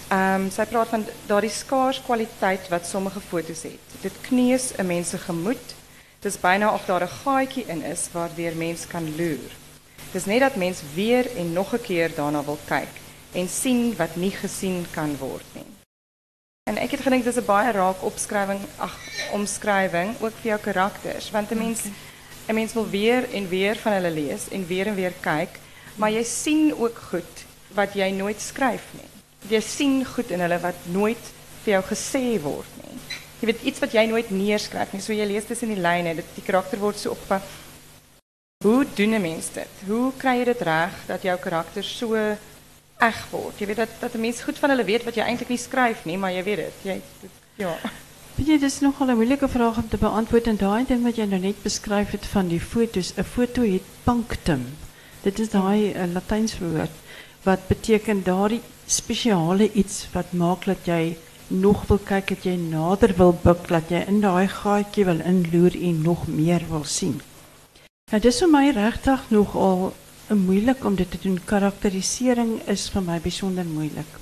Ehm 0.10 0.46
um, 0.46 0.50
sy 0.52 0.66
praat 0.70 0.90
van 0.90 1.06
daardie 1.30 1.54
skaars 1.54 2.02
kwaliteit 2.06 2.68
wat 2.74 2.90
sommige 2.90 3.22
foto's 3.22 3.64
het. 3.70 3.98
Dit 4.02 4.18
kneus 4.28 4.72
'n 4.78 4.86
mens 4.86 5.10
se 5.10 5.18
gemoed. 5.18 5.76
Dit 6.20 6.32
is 6.34 6.40
byna 6.40 6.74
of 6.74 6.86
daar 6.86 7.04
'n 7.04 7.18
gaatjie 7.24 7.66
in 7.68 7.84
is 7.84 8.10
waardeur 8.12 8.56
mens 8.56 8.88
kan 8.88 9.16
loer. 9.18 9.52
Dis 10.12 10.26
net 10.26 10.40
dat 10.40 10.56
mens 10.56 10.82
weer 10.96 11.36
en 11.38 11.54
nog 11.54 11.74
'n 11.74 11.82
keer 11.82 12.16
daarna 12.16 12.44
wil 12.44 12.60
kyk 12.66 12.94
en 13.32 13.50
sien 13.50 13.96
wat 13.98 14.16
nie 14.16 14.32
gesien 14.32 14.86
kan 14.92 15.18
word 15.18 15.46
nie. 15.54 15.73
En 16.64 16.78
ek 16.80 16.94
het 16.96 17.02
gedink 17.04 17.26
dis 17.28 17.36
'n 17.36 17.46
baie 17.46 17.72
raak 17.72 18.04
opskrywing, 18.08 18.62
ag, 18.78 18.96
omskrywing 19.36 20.16
ook 20.20 20.36
vir 20.42 20.50
jou 20.52 20.60
karakters, 20.60 21.32
want 21.32 21.52
'n 21.52 21.58
mens 21.58 21.82
'n 22.48 22.56
mens 22.56 22.74
wil 22.74 22.90
weer 22.90 23.30
en 23.32 23.48
weer 23.50 23.76
van 23.76 23.92
hulle 23.92 24.12
lees 24.12 24.50
en 24.50 24.68
weer 24.68 24.88
en 24.88 24.96
weer 24.96 25.14
kyk, 25.20 25.60
maar 25.96 26.12
jy 26.12 26.24
sien 26.24 26.74
ook 26.78 26.98
goed 26.98 27.46
wat 27.74 27.94
jy 27.94 28.10
nooit 28.10 28.42
skryf 28.42 28.84
nie. 28.92 29.10
Jy 29.48 29.60
sien 29.60 30.06
goed 30.06 30.32
in 30.32 30.40
hulle 30.40 30.60
wat 30.60 30.76
nooit 30.84 31.26
vir 31.64 31.74
jou 31.74 31.84
gesê 31.84 32.42
word 32.42 32.74
nie. 32.84 33.00
Jy 33.40 33.46
weet 33.46 33.64
iets 33.64 33.80
wat 33.80 33.92
jy 33.92 34.06
nooit 34.06 34.30
neerskryf 34.30 34.94
nie. 34.94 35.02
So 35.02 35.14
jy 35.14 35.26
lees 35.26 35.46
tussen 35.46 35.68
die 35.68 35.82
lyne, 35.82 36.16
dit 36.16 36.26
die 36.36 36.44
karakter 36.44 36.80
word 36.80 36.98
so 36.98 37.10
op 37.10 37.42
Hoe 38.64 38.86
doen 38.96 39.14
'n 39.14 39.22
mens 39.22 39.52
dit? 39.54 39.88
Hoe 39.88 40.14
kry 40.18 40.38
jy 40.38 40.44
dit 40.46 40.62
reg 40.62 40.94
dat 41.08 41.22
jou 41.22 41.38
karakter 41.38 41.84
so 41.84 42.38
word. 43.32 43.60
Jy 43.60 43.66
weet 43.66 43.82
dat 43.84 43.90
dat 44.00 44.14
mense 44.14 44.44
goed 44.44 44.60
van 44.60 44.70
hulle 44.70 44.86
weet 44.88 45.04
wat 45.04 45.16
jy 45.16 45.26
eintlik 45.28 45.50
nie 45.50 45.60
skryf 45.62 46.06
nie, 46.06 46.18
maar 46.18 46.32
jy 46.32 46.44
weet 46.44 46.62
dit. 46.64 46.80
Jy 46.84 46.96
dit, 47.22 47.42
ja. 47.56 47.74
Weet 48.36 48.48
je, 48.48 48.58
dit 48.58 48.70
is 48.72 48.80
nogal 48.80 49.10
een 49.10 49.16
moeilijke 49.16 49.48
vraag 49.48 49.78
om 49.78 49.90
te 49.90 49.98
beantwoorden. 49.98 50.52
En 50.52 50.58
daai 50.58 50.86
ding 50.88 51.04
wat 51.04 51.16
jy 51.16 51.26
nou 51.30 51.40
net 51.42 51.62
beskryf 51.62 52.12
het 52.16 52.26
van 52.26 52.48
die 52.48 52.62
foto's, 52.62 53.14
'n 53.18 53.24
foto 53.24 53.62
het 53.62 53.86
punctum. 54.04 54.66
Dit 55.22 55.40
is 55.40 55.50
daai 55.50 55.94
'n 55.94 56.14
Latyns 56.14 56.58
woord 56.60 56.96
wat 57.44 57.68
beteken 57.68 58.24
daardie 58.24 58.62
spesiale 58.86 59.72
iets 59.72 60.08
wat 60.14 60.32
maak 60.32 60.66
dat 60.66 60.86
jy 60.86 61.18
nog 61.48 61.88
wil 61.88 62.00
kyk, 62.00 62.28
dat 62.28 62.44
jy 62.44 62.56
nader 62.56 63.14
wil 63.18 63.40
buig, 63.44 63.68
dat 63.68 63.90
jy 63.90 64.04
in 64.08 64.22
daai 64.22 64.48
gaatjie 64.48 65.06
wil 65.06 65.20
inloer 65.20 65.76
en 65.82 66.02
nog 66.02 66.28
meer 66.28 66.64
wil 66.70 66.84
sien. 66.84 67.22
Nou 68.12 68.22
dis 68.22 68.40
vir 68.40 68.50
my 68.50 68.72
regtig 68.76 69.22
nogal 69.30 69.94
moeilik 70.30 70.86
om 70.86 70.96
dit 70.96 71.12
te 71.12 71.18
doen. 71.22 71.40
Karakterisering 71.46 72.62
is 72.68 72.90
vir 72.90 73.02
my 73.02 73.20
besonder 73.20 73.66
moeilik. 73.66 74.20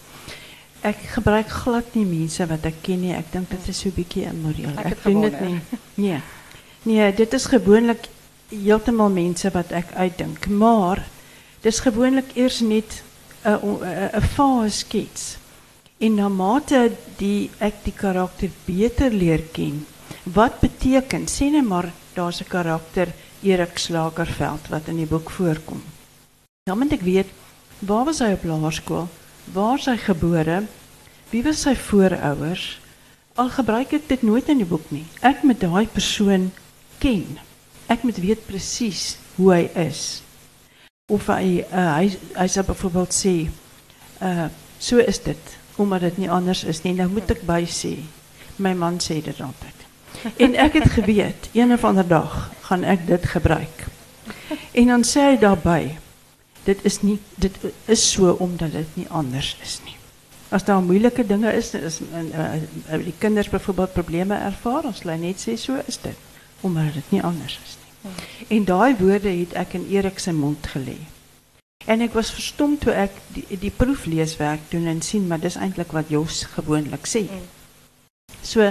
Ek 0.81 0.97
gebruik 1.13 1.47
glad 1.49 1.95
nie 1.95 2.05
mense 2.05 2.45
wat 2.49 2.65
ek 2.65 2.81
ken 2.81 3.01
nie. 3.01 3.13
Ek 3.13 3.31
dink 3.31 3.49
dit 3.49 3.67
is 3.67 3.77
so 3.77 3.89
'n 3.89 3.93
bietjie 3.95 4.25
immoreel. 4.25 4.73
Ek 4.77 4.85
Ek, 4.85 4.89
het 4.89 5.03
doen 5.03 5.21
dit 5.21 5.33
gewonder. 5.33 5.41
nie. 5.41 5.61
Nee. 5.95 6.21
Nee, 6.83 7.13
dit 7.13 7.33
is 7.33 7.45
gewoonlik 7.45 8.07
heeltemal 8.49 9.09
mense 9.09 9.49
wat 9.53 9.71
ek 9.71 9.93
uitdink, 9.93 10.47
maar 10.47 11.05
dis 11.61 11.79
gewoonlik 11.79 12.35
eers 12.35 12.59
net 12.61 13.03
'n 13.45 13.53
'n 13.53 14.09
'n 14.17 14.21
fase 14.21 14.77
skets. 14.77 15.37
En 15.99 16.15
naarmate 16.15 16.91
die 17.17 17.49
ek 17.59 17.83
die 17.83 17.93
karakter 17.93 18.49
beter 18.65 19.11
leer 19.11 19.41
ken, 19.53 19.85
wat 20.23 20.59
beteken 20.59 21.27
sê 21.27 21.51
net 21.51 21.63
maar 21.63 21.91
daar's 22.15 22.41
'n 22.41 22.47
karakter 22.49 23.07
Erik 23.43 23.77
Slagerveld 23.77 24.67
wat 24.69 24.87
in 24.87 24.97
die 24.97 25.05
boek 25.05 25.29
voorkom. 25.29 25.81
Dan 26.69 26.77
moet 26.77 26.91
ek 26.93 27.01
weet 27.01 27.29
waar 27.79 28.03
was 28.05 28.19
hy 28.21 28.35
op 28.35 28.43
laerskool? 28.45 29.07
Waar 29.53 29.79
is 29.79 29.87
hy 29.89 29.95
gebore? 29.97 30.59
Wie 31.33 31.41
was 31.41 31.63
sy 31.65 31.71
voorouers? 31.73 32.77
Al 33.33 33.47
gebruik 33.49 33.95
ek 33.97 34.03
dit 34.11 34.21
nooit 34.21 34.49
in 34.53 34.59
die 34.61 34.67
boek 34.69 34.83
nie. 34.93 35.07
Ek 35.25 35.41
moet 35.41 35.57
daai 35.57 35.87
persoon 35.89 36.51
ken. 37.01 37.39
Ek 37.89 38.05
moet 38.05 38.19
weet 38.21 38.43
presies 38.45 39.15
hoe 39.39 39.47
hy 39.55 39.63
is. 39.87 40.21
Of 41.09 41.31
hy 41.33 41.63
uh, 41.63 41.95
hy 41.95 42.11
hy 42.37 42.65
byvoorbeeld 42.67 43.17
sê 43.17 43.33
uh 44.21 44.45
so 44.77 45.01
is 45.01 45.17
dit 45.25 45.57
omdat 45.81 46.05
dit 46.05 46.21
nie 46.21 46.29
anders 46.29 46.61
is 46.61 46.83
nie. 46.85 46.93
Nou 46.93 47.09
moet 47.09 47.33
ek 47.33 47.41
by 47.49 47.63
sê. 47.65 47.95
My 48.61 48.75
man 48.77 49.01
sê 49.01 49.17
dit 49.25 49.41
altyd. 49.41 49.81
En 50.37 50.53
ek 50.61 50.77
het 50.77 50.93
geweet 50.93 51.49
een 51.57 51.73
of 51.73 51.89
ander 51.89 52.05
dag 52.05 52.37
gaan 52.69 52.85
ek 52.85 53.09
dit 53.09 53.25
gebruik. 53.33 53.85
En 54.77 54.93
dan 54.93 55.09
sê 55.09 55.31
hy 55.31 55.41
daarbey 55.41 55.97
dit 56.63 56.85
is 56.85 57.01
nie 57.01 57.19
dit 57.35 57.57
is 57.85 58.11
so 58.11 58.31
omdat 58.39 58.71
dit 58.71 58.95
nie 58.95 59.07
anders 59.09 59.57
is 59.63 59.79
nie. 59.85 59.95
As 60.49 60.63
daar 60.67 60.81
moeilike 60.83 61.25
dinge 61.25 61.53
is, 61.53 61.73
is 61.73 61.99
en, 62.13 62.31
uh, 62.35 63.03
die 63.03 63.15
kinders 63.17 63.49
byvoorbeeld 63.49 63.93
probleme 63.93 64.35
ervaar, 64.35 64.83
ons 64.83 65.03
lê 65.03 65.15
net 65.19 65.39
sê 65.39 65.55
so 65.57 65.79
is 65.87 65.97
dit 66.03 66.17
omdat 66.61 66.93
dit 66.93 67.11
nie 67.11 67.23
anders 67.23 67.59
is 67.63 67.77
nie. 67.79 68.17
En 68.57 68.65
daai 68.65 68.95
woorde 68.99 69.29
het 69.29 69.53
ek 69.57 69.73
in 69.73 69.87
Erik 69.89 70.19
se 70.19 70.33
mond 70.33 70.67
gelê. 70.73 70.97
En 71.85 72.01
ek 72.01 72.13
was 72.13 72.29
verstom 72.33 72.75
toe 72.77 72.93
ek 72.93 73.15
die, 73.33 73.45
die 73.57 73.73
proefleeswerk 73.73 74.67
doen 74.69 74.85
en 74.91 75.01
sien 75.01 75.25
maar 75.27 75.41
dis 75.41 75.57
eintlik 75.57 75.93
wat 75.97 76.09
Jos 76.13 76.43
gewoonlik 76.53 77.07
sê. 77.09 77.25
So 78.41 78.61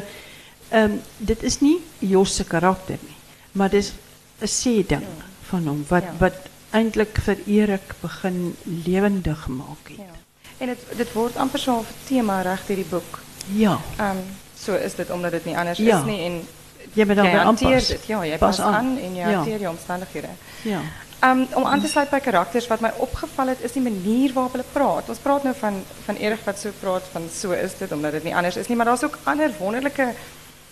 ehm 0.70 0.92
um, 0.92 1.00
dit 1.18 1.42
is 1.42 1.58
nie 1.60 1.80
Jos 1.98 2.36
se 2.36 2.44
karakter 2.44 2.98
nie, 3.02 3.16
maar 3.52 3.70
dis 3.70 3.92
'n 4.40 4.46
sê 4.46 4.86
ding 4.86 5.06
van 5.50 5.66
hom 5.66 5.84
wat 5.88 6.04
Ja. 6.04 6.14
wat 6.18 6.49
eintlik 6.70 7.18
vir 7.24 7.36
Erik 7.46 7.94
begin 8.00 8.56
lewendig 8.64 9.46
maak 9.48 9.88
het. 9.88 9.96
Ja. 9.98 10.14
En 10.58 10.66
dit 10.66 10.78
dit 10.96 11.12
word 11.12 11.36
amper 11.36 11.58
so 11.58 11.78
'n 11.80 11.86
tema 12.06 12.40
reg 12.42 12.66
deur 12.66 12.76
die 12.76 12.84
boek. 12.90 13.18
Ja, 13.52 13.78
Ehm 13.98 14.16
so 14.60 14.74
is 14.74 14.94
dit 14.94 15.10
omdat 15.10 15.30
dit 15.30 15.44
nie 15.44 15.56
anders 15.56 15.78
Ja. 15.78 15.98
is 15.98 16.04
nie 16.04 16.24
en 16.24 16.46
jy 16.92 17.04
moet 17.06 17.16
dan 17.16 17.26
aanpas. 17.26 17.86
dit. 17.88 18.06
Ja, 18.06 18.24
jy 18.24 18.38
Pas 18.38 18.56
pas 18.56 18.66
aan. 18.66 18.74
aan 18.74 18.98
en 18.98 19.14
jy 19.14 19.28
Ja. 19.28 19.34
hanteer 19.34 19.60
jou 19.60 19.70
omstandighede. 19.74 20.28
Ja. 20.62 20.80
Um, 21.24 21.46
om 21.54 21.64
aan 21.64 21.80
te 21.80 21.86
sluiten 21.88 22.18
bij 22.18 22.32
karakters, 22.32 22.66
wat 22.66 22.80
mij 22.80 22.92
opgevallen 22.96 23.52
het, 23.54 23.62
is 23.64 23.72
die 23.72 23.82
manier 23.82 24.32
waarop 24.32 24.52
hulle 24.52 24.64
praat. 24.72 25.08
Ons 25.08 25.18
praat 25.18 25.42
nou 25.42 25.54
van, 25.58 25.82
van 26.04 26.16
Erik 26.16 26.38
wat 26.44 26.58
zo 26.58 26.70
praat, 26.80 27.02
van 27.12 27.22
zo 27.40 27.50
is 27.50 27.76
dit, 27.78 27.92
omdat 27.92 28.12
het 28.12 28.24
niet 28.24 28.34
anders 28.34 28.56
is. 28.56 28.66
Nie, 28.68 28.76
maar 28.76 28.86
er 28.86 28.92
is 28.92 29.04
ook 29.04 29.18
andere 29.22 29.50
wonderlijke 29.58 30.08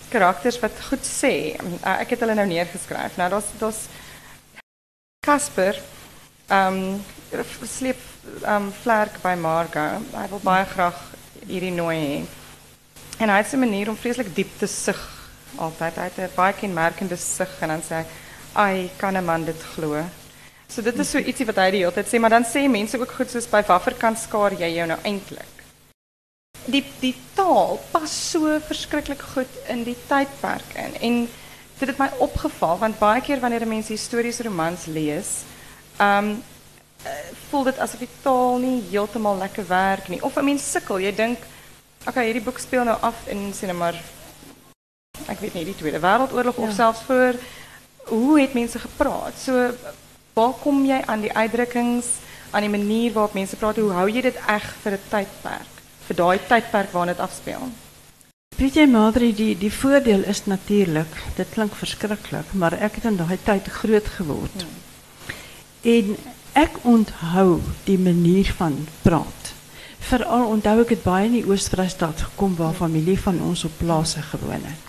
karakters 0.09 0.59
wat 0.59 0.71
goed 0.89 1.05
sê. 1.05 1.55
Uh, 1.85 1.99
ek 1.99 2.09
het 2.09 2.19
hulle 2.19 2.33
nou 2.33 2.47
neergeskryf. 2.47 3.15
Nou, 3.17 3.29
dat 3.29 3.69
is 3.73 3.75
Casper, 5.29 5.77
um, 6.49 7.03
sleep 7.63 7.97
um, 8.47 8.71
Vlerk 8.81 9.21
bij 9.21 9.37
Margo. 9.37 10.01
Hij 10.11 10.29
wil 10.29 10.39
baie 10.43 10.65
graag 10.65 11.11
hierdie 11.45 11.71
nooi. 11.71 12.25
En 13.17 13.29
hy 13.29 13.37
het 13.37 13.53
'n 13.53 13.59
manier 13.59 13.89
om 13.89 13.97
vreeslik 13.97 14.35
diep 14.35 14.57
te 14.57 14.65
sug 14.65 15.29
altyd. 15.55 15.95
Hy 15.95 16.03
het 16.03 16.17
'n 16.17 16.35
baie 16.35 16.53
kenmerkende 16.53 17.15
sug 17.15 17.51
en 17.59 17.67
dan 17.67 17.81
sê 17.81 17.95
hy, 17.95 18.05
"Ai, 18.53 18.89
kan 18.97 19.17
'n 19.17 19.25
man 19.25 19.45
dit 19.45 19.61
glo?" 19.73 20.03
So 20.67 20.81
dit 20.81 20.99
is 20.99 21.09
so 21.09 21.17
ietsie 21.17 21.45
wat 21.45 21.55
hy 21.55 21.71
die 21.71 21.85
hele 21.85 22.03
sê, 22.03 22.19
maar 22.19 22.29
dan 22.29 22.45
sê 22.45 22.69
mense 22.69 22.99
ook 22.99 23.11
goed 23.11 23.29
soos 23.31 23.49
by 23.49 23.61
watter 23.67 23.93
kant 23.93 24.19
skaar 24.19 24.53
jy 24.53 24.73
jou 24.75 24.87
nou 24.87 24.99
eintlik? 25.03 25.53
Die 26.65 26.85
die 26.99 27.15
taal 27.33 27.79
pas 27.91 28.31
so 28.31 28.59
verskriklik 28.59 29.21
goed 29.21 29.53
in 29.67 29.83
die 29.83 29.97
tydperk 30.07 30.73
in. 30.75 30.95
En 31.01 31.29
dit 31.79 31.87
het 31.87 31.97
my 31.97 32.09
opgeval 32.17 32.77
want 32.77 32.99
baie 32.99 33.21
keer 33.21 33.39
wanneer 33.39 33.61
'n 33.61 33.67
mens 33.69 33.87
historiese 33.87 34.43
romans 34.43 34.85
lees, 34.85 35.43
ehm 35.97 36.35
eh, 37.03 37.11
voel 37.49 37.63
dit 37.63 37.79
asof 37.79 37.99
die 37.99 38.09
taal 38.21 38.57
nie 38.57 38.83
heeltemal 38.89 39.37
lekker 39.37 39.67
werk 39.67 40.07
nie. 40.07 40.23
Of 40.23 40.35
'n 40.37 40.45
mens 40.45 40.71
sukkel, 40.71 40.99
jy 40.99 41.15
dink, 41.15 41.37
okay, 42.07 42.25
hierdie 42.25 42.43
boek 42.43 42.59
speel 42.59 42.83
nou 42.83 42.97
af 43.01 43.15
in 43.27 43.53
maar 43.77 43.95
ek 45.27 45.39
weet 45.39 45.53
nie 45.53 45.65
die 45.65 45.75
Tweede 45.75 45.99
Wêreldoorlog 45.99 46.55
of 46.57 46.67
Ja. 46.69 46.75
selfs 46.75 47.01
voor 47.01 47.33
hoe 48.05 48.39
het 48.39 48.53
mense 48.53 48.79
gepraat? 48.79 49.33
So 49.37 49.71
waar 50.33 50.53
kom 50.61 50.85
jy 50.85 51.01
aan 51.05 51.21
die 51.21 51.33
uitdrukkings, 51.33 52.05
aan 52.51 52.61
die 52.61 52.69
manier 52.69 53.13
waarop 53.13 53.33
mense 53.33 53.55
praat? 53.55 53.75
Hoe 53.75 53.91
hou 53.91 54.09
jy 54.09 54.21
dit 54.21 54.37
reg 54.47 54.75
vir 54.83 54.91
'n 54.91 54.99
tydperk? 55.09 55.73
Vir 56.07 56.15
daai 56.15 56.39
tydperk 56.47 56.91
waarin 56.91 57.13
dit 57.15 57.23
afspeel. 57.25 57.69
Weet 58.59 58.75
jy 58.75 59.31
die 59.37 59.53
die 59.55 59.71
voordeel 59.71 60.25
is 60.27 60.41
natuurlik, 60.45 61.13
dit 61.37 61.47
klink 61.53 61.75
verskriklik, 61.79 62.49
maar 62.51 62.73
ek 62.75 62.99
het 62.99 63.05
in 63.07 63.15
daai 63.15 63.37
tyd 63.43 63.69
groot 63.71 64.07
geword. 64.17 64.65
En 65.87 66.17
ek 66.59 66.75
onthou 66.83 67.61
die 67.87 67.97
manier 67.97 68.51
van 68.57 68.75
praat. 69.01 69.53
Veral 70.09 70.51
onthou 70.51 70.81
ek 70.83 70.91
het 70.97 71.03
baie 71.07 71.29
in 71.29 71.37
die 71.37 71.45
Oos-Vrystaat 71.47 72.25
gekom 72.27 72.59
waar 72.59 72.75
familie 72.75 73.15
van 73.19 73.39
ons 73.41 73.63
op 73.63 73.79
plase 73.79 74.21
gewoon 74.27 74.67
het. 74.67 74.85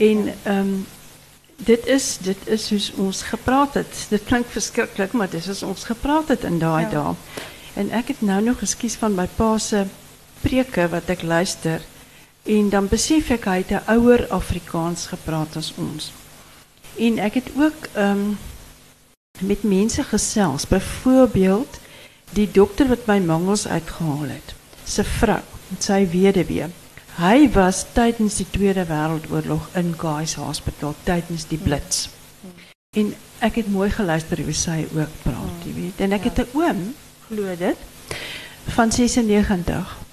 En 0.00 0.32
ehm 0.32 0.74
dit 1.56 1.86
is 1.86 2.16
dit 2.24 2.48
is 2.48 2.66
soos 2.66 2.92
ons 2.96 3.22
gepraat 3.22 3.74
het. 3.74 4.06
Dit 4.08 4.24
klink 4.24 4.48
verskriklik, 4.48 5.12
maar 5.12 5.28
dis 5.30 5.46
is 5.52 5.62
ons 5.62 5.84
gepraat 5.84 6.28
het 6.28 6.44
in 6.44 6.58
daai 6.58 6.88
Ja. 6.88 6.90
dae. 6.90 7.14
En 7.74 7.90
ek 7.90 8.08
het 8.08 8.20
nou 8.20 8.42
nog 8.42 8.58
geskies 8.58 8.96
van 8.96 9.14
my 9.14 9.28
pa 9.36 9.58
se 9.58 9.84
preke 10.40 10.88
wat 10.88 11.08
ek 11.08 11.22
luister 11.22 11.80
en 12.44 12.68
dan 12.68 12.88
besef 12.88 13.30
ek 13.30 13.44
hy 13.48 13.56
het 13.62 13.72
'n 13.72 13.96
ouer 13.96 14.28
Afrikaans 14.28 15.06
gepraat 15.06 15.56
as 15.56 15.72
ons. 15.76 16.12
En 16.98 17.18
ek 17.18 17.34
het 17.34 17.48
ook 17.56 17.88
ehm 17.92 18.36
met 19.40 19.62
mense 19.62 20.02
gesels, 20.02 20.66
byvoorbeeld 20.66 21.80
die 22.32 22.50
dokter 22.50 22.88
wat 22.88 23.06
my 23.06 23.18
mangels 23.18 23.66
uitgehaal 23.66 24.28
het, 24.28 24.54
se 24.84 25.04
vrou, 25.04 25.40
sy 25.78 26.08
weduwee. 26.10 26.68
Hy 27.14 27.50
was 27.50 27.84
tydens 27.92 28.36
die 28.36 28.46
Tweede 28.50 28.86
Wêreldoorlog 28.86 29.68
in 29.74 29.94
Guy's 29.98 30.34
Hospital 30.34 30.94
tydens 31.02 31.46
die 31.46 31.58
blits. 31.58 32.08
En 32.96 33.14
ek 33.38 33.54
het 33.54 33.70
mooi 33.70 33.90
geluister 33.90 34.42
hoe 34.42 34.52
sy 34.52 34.86
ook 34.94 35.10
praat, 35.22 35.66
jy 35.66 35.74
weet. 35.74 36.00
En 36.00 36.12
ek 36.12 36.24
het 36.24 36.38
'n 36.38 36.48
oom, 36.58 36.94
glo 37.28 37.56
dit, 37.56 37.76
van 38.66 38.92
96 38.92 40.03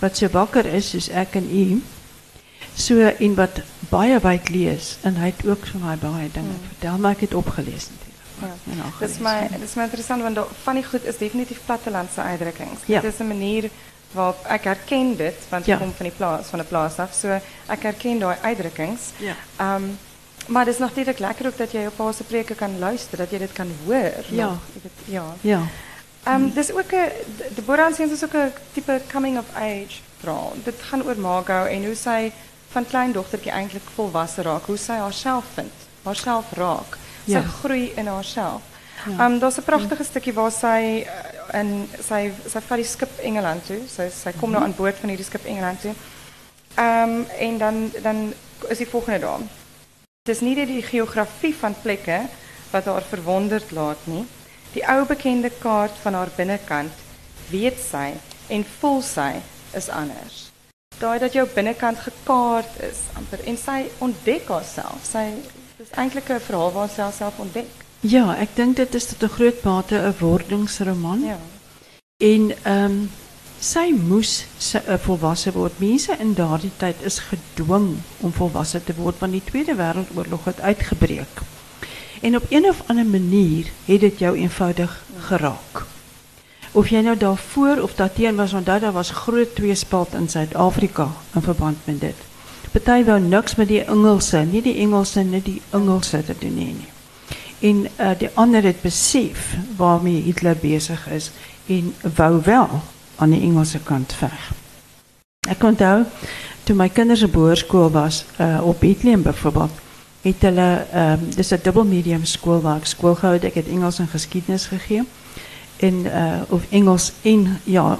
wat 0.00 0.16
so 0.16 0.28
wakker 0.28 0.66
is 0.66 0.90
soos 0.90 1.08
ek 1.08 1.34
en 1.34 1.48
u. 1.50 1.82
So 2.74 2.98
en 3.18 3.34
wat 3.34 3.60
baie 3.90 4.18
wyd 4.22 4.48
lees 4.48 4.96
en 5.02 5.16
hy 5.16 5.32
het 5.32 5.46
ook 5.46 5.66
vir 5.66 5.80
my 5.82 5.96
baie 5.96 6.28
dinge 6.32 6.54
vertel, 6.68 6.98
maar 6.98 7.16
ek 7.16 7.20
het 7.26 7.34
opgelees 7.34 7.88
natuurlik. 7.90 8.06
Ja. 8.40 8.46
En 8.46 8.58
Dit 8.64 8.76
nagelees, 8.84 9.10
is 9.10 9.18
my 9.18 9.30
ja. 9.42 9.48
dit 9.58 9.62
is 9.68 9.74
my 9.74 9.82
interessant 9.82 10.22
want 10.22 10.38
van 10.62 10.74
die 10.74 10.84
goed 10.84 11.04
is 11.04 11.18
definitief 11.18 11.60
plattelandse 11.66 12.20
uitdrukkings. 12.20 12.80
Ja. 12.86 13.00
Dit 13.00 13.12
is 13.12 13.18
'n 13.20 13.26
manier 13.26 13.70
waarop 14.12 14.44
ek 14.46 14.64
herken 14.64 15.16
dit 15.16 15.34
want 15.50 15.62
ek 15.62 15.68
Ja. 15.68 15.76
kom 15.76 15.92
van 15.96 16.06
die 16.06 16.14
plaas 16.16 16.46
van 16.46 16.60
'n 16.60 16.66
plaas 16.68 16.98
af. 16.98 17.12
So 17.14 17.28
ek 17.66 17.82
herken 17.82 18.18
daai 18.18 18.36
uitdrukkings. 18.42 19.00
Ja. 19.18 19.34
Ehm 19.56 19.82
maar 20.46 20.64
dit 20.64 20.74
is 20.74 20.80
natuurlijk 20.80 21.18
lekker 21.18 21.46
ook 21.46 21.56
dat 21.58 21.72
jy 21.72 21.86
op 21.86 21.96
pa 21.96 22.12
se 22.12 22.24
preke 22.24 22.54
kan 22.54 22.78
luister, 22.78 23.18
dat 23.18 23.30
jy 23.30 23.38
dit 23.38 23.52
kan 23.52 23.70
hoor. 23.86 24.12
Ja. 24.30 24.44
nog. 24.46 24.58
Weet, 24.82 24.92
ja. 25.04 25.24
Ja. 25.40 25.60
Ehm 26.24 26.50
dis 26.54 26.72
ook 26.72 26.92
'n 26.92 27.10
Deborah 27.54 27.98
is 27.98 28.24
ook 28.24 28.34
'n 28.34 28.52
tipe 28.72 29.00
coming 29.12 29.38
of 29.38 29.44
age 29.54 30.00
verhaal. 30.20 30.52
Dit 30.64 30.74
gaan 30.78 31.02
oor 31.02 31.18
Margot 31.18 31.66
en 31.66 31.84
hoe 31.84 31.94
sy 31.94 32.32
van 32.68 32.86
klein 32.86 33.12
dogtertjie 33.12 33.50
eintlik 33.52 33.82
volwasse 33.94 34.42
raak, 34.42 34.66
hoe 34.66 34.76
sy 34.76 34.92
haarself 34.92 35.44
vind, 35.54 35.72
haarself 36.02 36.44
raak. 36.52 36.98
Sy 37.26 37.32
Ja. 37.32 37.42
groei 37.42 37.92
in 37.96 38.06
haarself. 38.06 38.60
Ja. 39.06 39.12
Ehm 39.12 39.32
um, 39.32 39.38
daar's 39.38 39.56
'n 39.58 39.62
pragtige 39.62 40.04
stukkie 40.04 40.32
waar 40.32 40.50
sy 40.52 41.06
uh, 41.06 41.60
in 41.60 41.88
sy 42.08 42.32
sy 42.46 42.60
vat 42.60 42.76
die 42.78 42.84
skip 42.86 43.18
Engeland 43.18 43.66
toe. 43.66 43.80
Sy 43.88 44.08
sy 44.22 44.32
kom 44.40 44.50
nou 44.50 44.62
aan 44.62 44.74
boord 44.76 44.96
van 44.96 45.08
hierdie 45.08 45.26
skip 45.26 45.44
Engeland 45.44 45.80
toe. 45.80 45.94
Ehm 46.74 47.22
en 47.38 47.58
dan 47.58 47.90
dan 48.02 48.32
is 48.68 48.78
die 48.78 48.88
volgende 48.88 49.18
daar. 49.18 49.38
Het 50.22 50.36
is 50.36 50.40
niet 50.40 50.66
die 50.66 50.82
geografie 50.82 51.54
van 51.54 51.74
plekken 51.82 52.28
wat 52.70 52.84
haar 52.84 53.02
verwonderd 53.02 53.70
laat 53.70 53.98
nie. 54.04 54.26
Die 54.78 54.86
ou 54.86 55.02
bekende 55.10 55.50
kaart 55.50 55.96
van 56.04 56.14
haar 56.14 56.30
binnekant 56.36 56.98
weet 57.50 57.80
sy 57.82 58.12
en 58.54 58.64
voel 58.78 59.00
sy 59.02 59.40
is 59.74 59.88
anders. 59.90 60.36
Daai 61.00 61.18
dat 61.18 61.34
jou 61.34 61.42
binnekant 61.50 61.98
gekaart 62.04 62.76
is 62.86 63.00
amper 63.18 63.42
en 63.50 63.58
sy 63.58 63.78
ontdek 64.06 64.46
haarself. 64.46 65.02
Sy 65.02 65.24
dis 65.80 65.90
eintlik 65.98 66.30
'n 66.30 66.46
verhaal 66.46 66.70
waar 66.76 66.94
sy 66.94 67.02
haarself 67.02 67.42
ontdek. 67.42 67.66
Ja, 68.06 68.36
ek 68.38 68.54
dink 68.54 68.76
dit 68.76 68.94
is 68.94 69.10
tot 69.10 69.22
'n 69.22 69.34
groot 69.34 69.64
mate 69.64 69.98
'n 69.98 70.14
wordingsroman. 70.20 71.26
Ja. 71.26 71.40
En 72.22 72.54
ehm 72.62 72.84
um, 72.84 73.10
sy 73.58 73.90
moes 73.90 74.46
sy, 74.58 74.78
uh, 74.86 74.94
volwasse 74.94 75.52
word. 75.52 75.80
Mense 75.80 76.14
in 76.18 76.34
daardie 76.34 76.76
tyd 76.76 77.02
is 77.02 77.18
gedwing 77.18 77.96
om 78.20 78.32
volwasse 78.32 78.84
te 78.84 78.94
word 78.94 79.18
want 79.18 79.32
die 79.32 79.44
Tweede 79.44 79.74
Wêreldoorlog 79.74 80.44
het 80.44 80.60
uitgebreek. 80.60 81.57
En 82.20 82.36
op 82.36 82.44
een 82.48 82.64
of 82.68 82.82
ander 82.86 83.06
manier 83.06 83.66
het 83.84 84.00
dit 84.00 84.18
jou 84.18 84.36
eenvoudig 84.36 85.04
geraak. 85.18 85.84
Of 86.72 86.88
jy 86.88 87.00
nou 87.00 87.16
daarvoor 87.16 87.82
of 87.82 87.94
daarteen 87.94 88.36
was, 88.36 88.52
onthou 88.52 88.80
daar 88.80 88.92
was 88.92 89.10
groot 89.10 89.54
tweespalt 89.54 90.14
in 90.14 90.28
Suid-Afrika 90.28 91.08
in 91.34 91.42
verband 91.42 91.78
met 91.84 92.00
dit. 92.00 92.26
Party 92.70 93.04
wou 93.04 93.20
niks 93.20 93.54
met 93.54 93.68
die 93.68 93.84
Engelse, 93.84 94.38
nie 94.38 94.62
die 94.62 94.76
Engelse 94.84 95.22
nie, 95.24 95.40
die 95.42 95.62
Engelse 95.70 96.20
te 96.24 96.34
doen 96.38 96.54
nie. 96.54 96.76
En 97.60 97.86
uh, 97.96 98.10
die 98.18 98.28
ander 98.34 98.62
het 98.62 98.82
besef 98.82 99.54
waarmee 99.76 100.22
Hitler 100.22 100.56
bezig 100.60 101.08
is 101.08 101.30
en 101.66 101.94
wou 102.14 102.40
wel 102.44 102.80
aan 103.16 103.30
die 103.30 103.40
Engelse 103.40 103.80
kant 103.82 104.12
veg. 104.12 104.50
Ek 105.48 105.64
onthou 105.64 106.04
toe 106.68 106.76
my 106.76 106.90
kinders 106.92 107.24
op 107.24 107.34
hoërskool 107.34 107.90
was, 107.90 108.24
uh, 108.36 108.60
op 108.62 108.80
Bethlehem 108.80 109.22
byvoorbeeld, 109.22 109.72
het 110.22 110.42
hulle 110.42 110.86
ehm 110.92 111.12
um, 111.12 111.34
dis 111.34 111.50
'n 111.50 111.60
dubbel 111.62 111.84
medium 111.84 112.24
skool 112.24 112.60
waar 112.60 112.76
ek 112.76 112.86
skool 112.86 113.14
gehou 113.14 113.34
het. 113.34 113.44
Ek 113.44 113.54
het 113.54 113.68
Engels 113.68 113.98
en 113.98 114.08
geskiedenis 114.08 114.66
gegee. 114.66 115.02
En 115.76 115.94
uh 115.94 116.40
of 116.48 116.62
Engels 116.70 117.12
en 117.22 117.60
ja, 117.64 117.98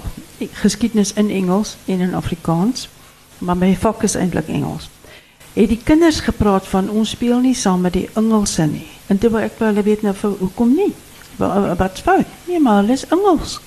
geskiedenis 0.53 1.13
in 1.13 1.31
Engels 1.31 1.77
en 1.85 2.01
in 2.01 2.15
Afrikaans. 2.15 2.89
Maar 3.39 3.57
my 3.57 3.77
vak 3.77 4.03
is 4.03 4.15
eintlik 4.15 4.49
Engels. 4.49 4.91
Het 5.53 5.69
die 5.69 5.81
kinders 5.85 6.21
gepraat 6.21 6.67
van 6.67 6.91
ons 6.91 7.11
speel 7.11 7.39
nie 7.39 7.55
saam 7.55 7.81
met 7.81 7.93
die 7.93 8.09
Engelse 8.15 8.67
nie. 8.67 8.87
En 9.07 9.19
toe 9.19 9.31
wou 9.31 9.43
ek 9.43 9.59
wel 9.59 9.83
weet 9.83 10.03
nou 10.03 10.15
vir 10.15 10.31
hoekom 10.31 10.75
nie? 10.75 10.95
Wat 11.79 11.99
fout? 11.99 12.27
Nee, 12.45 12.61
maar 12.61 12.81
hulle 12.83 12.93
is 12.93 13.07
Engels. 13.07 13.61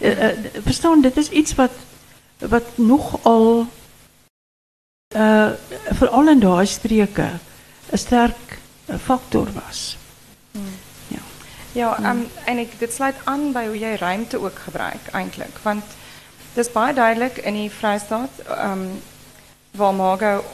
Uh, 0.00 0.22
uh, 0.22 0.28
verstaan, 0.64 1.00
dit 1.00 1.16
is 1.16 1.28
iets 1.28 1.54
wat 1.54 1.72
wat 2.38 2.64
nogal 2.74 3.66
uh 5.16 5.50
veral 5.98 6.28
in 6.28 6.40
daai 6.40 6.66
streke 6.66 7.30
'n 7.92 7.98
sterk 7.98 8.58
factor 9.04 9.48
was. 9.52 9.96
Ja. 11.08 11.18
Ja, 11.72 12.10
um, 12.10 12.26
en 12.44 12.58
ek 12.58 12.78
dit 12.78 12.92
sluit 12.92 13.14
aan 13.24 13.52
by 13.52 13.66
hoe 13.66 13.78
jy 13.78 13.94
ruimte 14.00 14.40
ook 14.40 14.58
gebruik 14.64 15.08
eintlik, 15.12 15.58
want 15.62 15.84
dis 16.54 16.72
baie 16.72 16.94
duidelik 16.94 17.36
in 17.36 17.54
die 17.54 17.70
Vrystaat 17.70 18.30
um 18.64 19.02
waar 19.70 19.94
Margo 19.94 20.44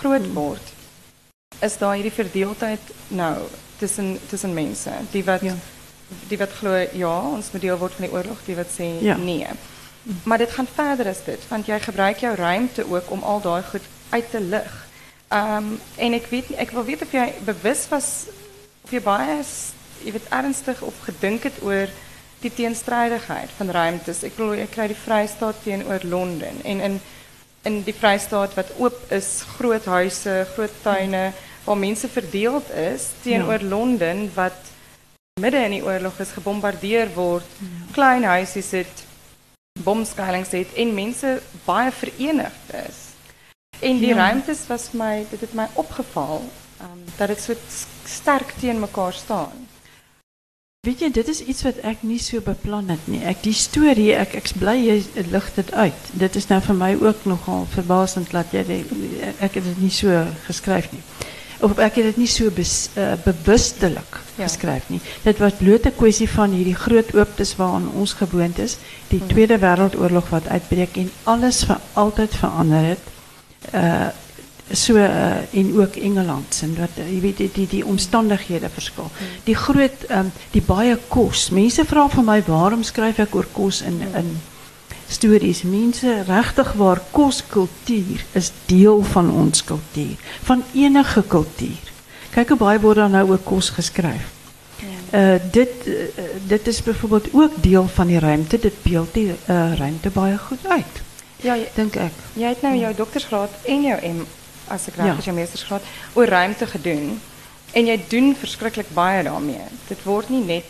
groot 0.00 0.32
word. 0.32 0.72
Is 1.60 1.78
daar 1.78 1.94
hierdie 1.94 2.12
verdeeldheid 2.12 2.80
nou 3.08 3.36
tussen 3.78 4.18
tussen 4.28 4.54
mense, 4.54 4.90
die 5.10 5.24
wat 5.24 5.40
Ja. 5.40 5.54
die 6.28 6.38
wat 6.38 6.50
glo 6.58 6.86
ja, 6.92 7.20
ons 7.20 7.50
moet 7.52 7.60
deel 7.60 7.78
word 7.78 7.92
van 7.92 8.04
die 8.06 8.12
oorlog, 8.14 8.38
die 8.44 8.56
wat 8.56 8.66
Ja. 9.00 9.16
nee. 9.16 9.46
Maar 10.22 10.38
dit 10.38 10.50
gaan 10.50 10.68
verder 10.74 11.08
as 11.08 11.24
dit, 11.24 11.40
want 11.48 11.66
jy 11.66 11.80
gebruik 11.80 12.18
jou 12.18 12.34
ruimte 12.34 12.84
ook 12.90 13.10
om 13.10 13.22
al 13.22 13.40
daai 13.40 13.62
goed 13.62 13.82
uit 14.10 14.30
te 14.30 14.40
lig. 14.40 14.86
Ehm 15.28 15.76
en 15.96 16.12
ek 16.12 16.26
weet 16.30 16.50
ek 16.56 16.70
wil 16.70 16.84
weet 16.84 17.02
of 17.02 17.12
jy 17.12 17.32
bewus 17.44 17.88
was 17.88 18.08
of 18.84 18.90
jy 18.92 19.00
baie 19.00 19.40
jy 20.04 20.12
weet 20.12 20.28
ernstig 20.28 20.82
of 20.82 20.94
gedink 21.06 21.46
het 21.48 21.62
oor 21.62 21.88
die 22.44 22.52
teenstrydigheid 22.52 23.50
van 23.56 23.70
ruimtes. 23.70 24.22
Ek 24.22 24.36
bedoel 24.36 24.60
jy 24.60 24.68
kry 24.68 24.88
die 24.92 25.00
Vrystaat 25.00 25.62
teenoor 25.64 26.04
Londen 26.04 26.60
en 26.64 26.80
in 26.80 27.00
in 27.64 27.80
die 27.80 27.94
Vrystaat 27.96 28.52
wat 28.58 28.74
oop 28.76 28.98
is, 29.08 29.40
groot 29.56 29.84
huise, 29.88 30.44
groot 30.52 30.74
tuine 30.82 31.32
waar 31.64 31.78
mense 31.80 32.08
verdeeld 32.08 32.68
is 32.76 33.08
teenoor 33.22 33.62
Londen 33.64 34.28
wat 34.34 34.72
midde 35.40 35.62
in 35.64 35.78
die 35.78 35.84
oorlog 35.84 36.20
is 36.20 36.34
gebombardeer 36.36 37.08
word. 37.14 37.48
Klein 37.96 38.24
huisies 38.24 38.70
het 38.76 39.04
bomskuilings 39.82 40.52
het 40.52 40.76
en 40.76 40.94
mense 40.94 41.40
baie 41.64 41.90
verenigd 41.90 42.76
is. 42.84 43.03
En 43.84 43.98
die 44.00 44.14
Ja. 44.14 44.16
ruimtes 44.16 44.66
was 44.68 44.88
my 44.92 45.26
dit 45.30 45.40
het 45.40 45.52
my 45.54 45.66
opgeval 45.74 46.42
um, 46.80 47.02
dat 47.16 47.40
so 47.40 47.52
s- 47.68 47.86
sterk 48.04 48.54
teen 48.60 48.80
mekaar 48.80 49.12
staan. 49.12 49.52
Weet 50.86 51.00
jy, 51.00 51.10
dit 51.10 51.28
is 51.28 51.40
iets 51.40 51.62
wat 51.64 51.76
ek 51.82 52.02
nie 52.04 52.18
so 52.20 52.40
beplan 52.44 52.88
het 52.92 53.06
nie. 53.08 53.22
Ek 53.24 53.42
die 53.42 53.54
storie, 53.56 54.10
ek 54.20 54.34
ek's 54.36 54.52
bly 54.52 54.74
jy 54.84 54.96
lig 55.32 55.46
dit 55.56 55.70
uit. 55.72 56.10
Dit 56.12 56.36
is 56.36 56.46
nou 56.50 56.58
vir 56.60 56.74
my 56.76 56.90
ook 57.00 57.24
nogal 57.24 57.64
verbasend 57.72 58.30
dat 58.34 58.52
jy 58.52 58.84
ek 59.40 59.54
het 59.54 59.64
dit 59.64 59.80
nie 59.80 59.90
so 59.90 60.26
geskryf 60.46 60.90
nie. 60.92 61.00
Of 61.64 61.78
ek 61.78 61.94
het 61.96 62.04
dit 62.04 62.16
nie 62.20 62.28
so 62.28 62.50
bes, 62.50 62.90
uh, 63.00 63.14
bewustelik 63.24 64.20
Ja. 64.36 64.44
geskryf 64.44 64.90
nie. 64.90 65.00
Dit 65.22 65.38
was 65.38 65.52
bloot 65.56 65.86
'n 65.86 65.96
kwessie 65.96 66.28
van 66.28 66.50
hierdie 66.52 66.74
groot 66.76 67.14
ooptes 67.14 67.56
waaraan 67.56 67.88
ons 67.94 68.12
gewoond 68.12 68.58
is, 68.58 68.76
die 69.08 69.22
Tweede 69.26 69.58
Wêreldoorlog 69.58 70.28
wat 70.30 70.48
uitbreek 70.48 70.96
en 70.96 71.10
alles 71.24 71.64
vir 71.64 71.80
altyd 71.94 72.34
verander 72.36 72.84
het. 72.84 73.00
Uh 73.72 74.12
so 74.72 74.94
uh, 74.96 75.44
en 75.52 75.80
ook 75.80 75.96
Engeland 75.96 76.60
en 76.62 76.70
wat 76.78 76.96
uh, 76.98 77.04
jy 77.12 77.20
weet 77.20 77.36
die 77.36 77.50
die, 77.52 77.66
die 77.68 77.84
omstandighede 77.84 78.70
verskil. 78.72 79.10
Die 79.44 79.54
groot 79.54 80.06
um, 80.08 80.32
die 80.50 80.62
baie 80.64 80.96
kos. 81.08 81.50
Mense 81.52 81.84
vra 81.84 82.06
van 82.08 82.24
my 82.24 82.38
waarom 82.46 82.82
skryf 82.82 83.20
ek 83.26 83.36
oor 83.36 83.48
kos 83.52 83.82
in 83.84 84.00
in 84.16 84.30
stories. 85.08 85.62
Mense 85.68 86.22
regtig 86.26 86.72
waar 86.80 87.02
koskultuur 87.10 88.24
is 88.32 88.52
deel 88.66 89.02
van 89.12 89.30
ons 89.30 89.64
kultuur, 89.64 90.16
van 90.48 90.64
enige 90.72 91.22
kultuur. 91.28 91.92
Kyk 92.34 92.54
hoe 92.54 92.58
baie 92.58 92.80
word 92.80 93.02
daar 93.02 93.12
nou 93.12 93.28
oor 93.34 93.42
kos 93.44 93.70
geskryf. 93.76 94.32
Uh, 95.14 95.36
dit, 95.52 95.86
uh, 95.86 96.24
dit 96.46 96.66
is 96.66 96.82
bijvoorbeeld 96.82 97.28
ook 97.32 97.52
deel 97.62 97.88
van 97.88 98.06
die 98.06 98.18
ruimte. 98.18 98.58
Dit 98.58 98.82
beeld 98.82 99.14
die 99.14 99.28
uh, 99.30 99.76
ruimte 99.78 100.10
baie 100.10 100.38
goed 100.38 100.66
uit, 100.66 101.02
Ja, 101.44 101.54
jy, 101.60 101.68
denk 101.74 101.94
ik. 101.94 102.12
jy 102.40 102.48
het 102.48 102.62
nou 102.64 102.74
jou 102.76 102.94
doktersgraad 102.96 103.50
en 103.68 103.82
jou 103.84 103.98
M 104.08 104.24
as 104.72 104.86
ek 104.88 104.96
reg 104.96 105.06
Ja. 105.06 105.16
is 105.18 105.24
jou 105.28 105.34
meestersgraad 105.36 105.82
oor 106.14 106.26
ruimte 106.26 106.66
gedoen. 106.66 107.20
En 107.72 107.86
jy 107.86 107.98
doen 108.08 108.34
verskriklik 108.38 108.86
baie 108.94 109.22
daarmee. 109.22 109.60
Dit 109.88 110.02
word 110.04 110.28
nie 110.30 110.44
net 110.44 110.64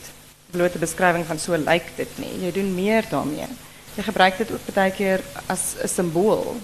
blote 0.51 0.79
beskrywing 0.79 1.25
van 1.27 1.39
so 1.39 1.57
lyk 1.57 1.93
dit 1.97 2.19
nie. 2.19 2.33
Jy 2.47 2.53
doen 2.53 2.75
meer 2.75 3.05
daarmee. 3.11 3.47
Jy 3.95 4.03
gebruik 4.03 4.37
dit 4.39 4.51
ook 4.51 4.75
baie 4.75 4.91
keer 4.91 5.21
as 5.47 5.75
'n 5.83 5.89
simbool. 5.89 6.57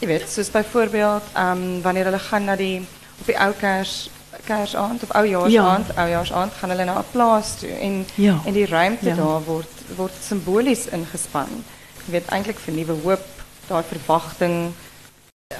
Jy 0.00 0.06
weet, 0.08 0.28
soos 0.28 0.50
byvoorbeeld, 0.50 1.22
ehm 1.32 1.50
um, 1.62 1.82
wanneer 1.82 2.04
hulle 2.04 2.18
gaan 2.18 2.44
na 2.44 2.56
die 2.56 2.80
op 3.20 3.26
die 3.26 3.38
ou 3.38 3.52
kers 3.52 4.10
kersaand 4.44 5.02
of 5.02 5.10
oujaarsaand, 5.10 5.86
ja. 5.86 6.02
oujaarsaand 6.02 6.52
gaan 6.52 6.70
hulle 6.70 6.84
na 6.84 6.98
'n 6.98 7.04
plaas 7.12 7.54
toe 7.60 7.70
en 7.70 8.06
Ja. 8.14 8.40
en 8.46 8.52
die 8.52 8.66
ruimte 8.66 9.08
Ja. 9.08 9.14
daar 9.14 9.42
word 9.44 9.68
word 9.96 10.12
simbolies 10.20 10.86
ingespan. 10.86 11.64
Jy 12.06 12.12
weet 12.12 12.28
eintlik 12.28 12.58
vir 12.58 12.74
nuwe 12.74 12.94
hoop, 13.02 13.26
daai 13.68 13.82
verwagting. 13.88 14.72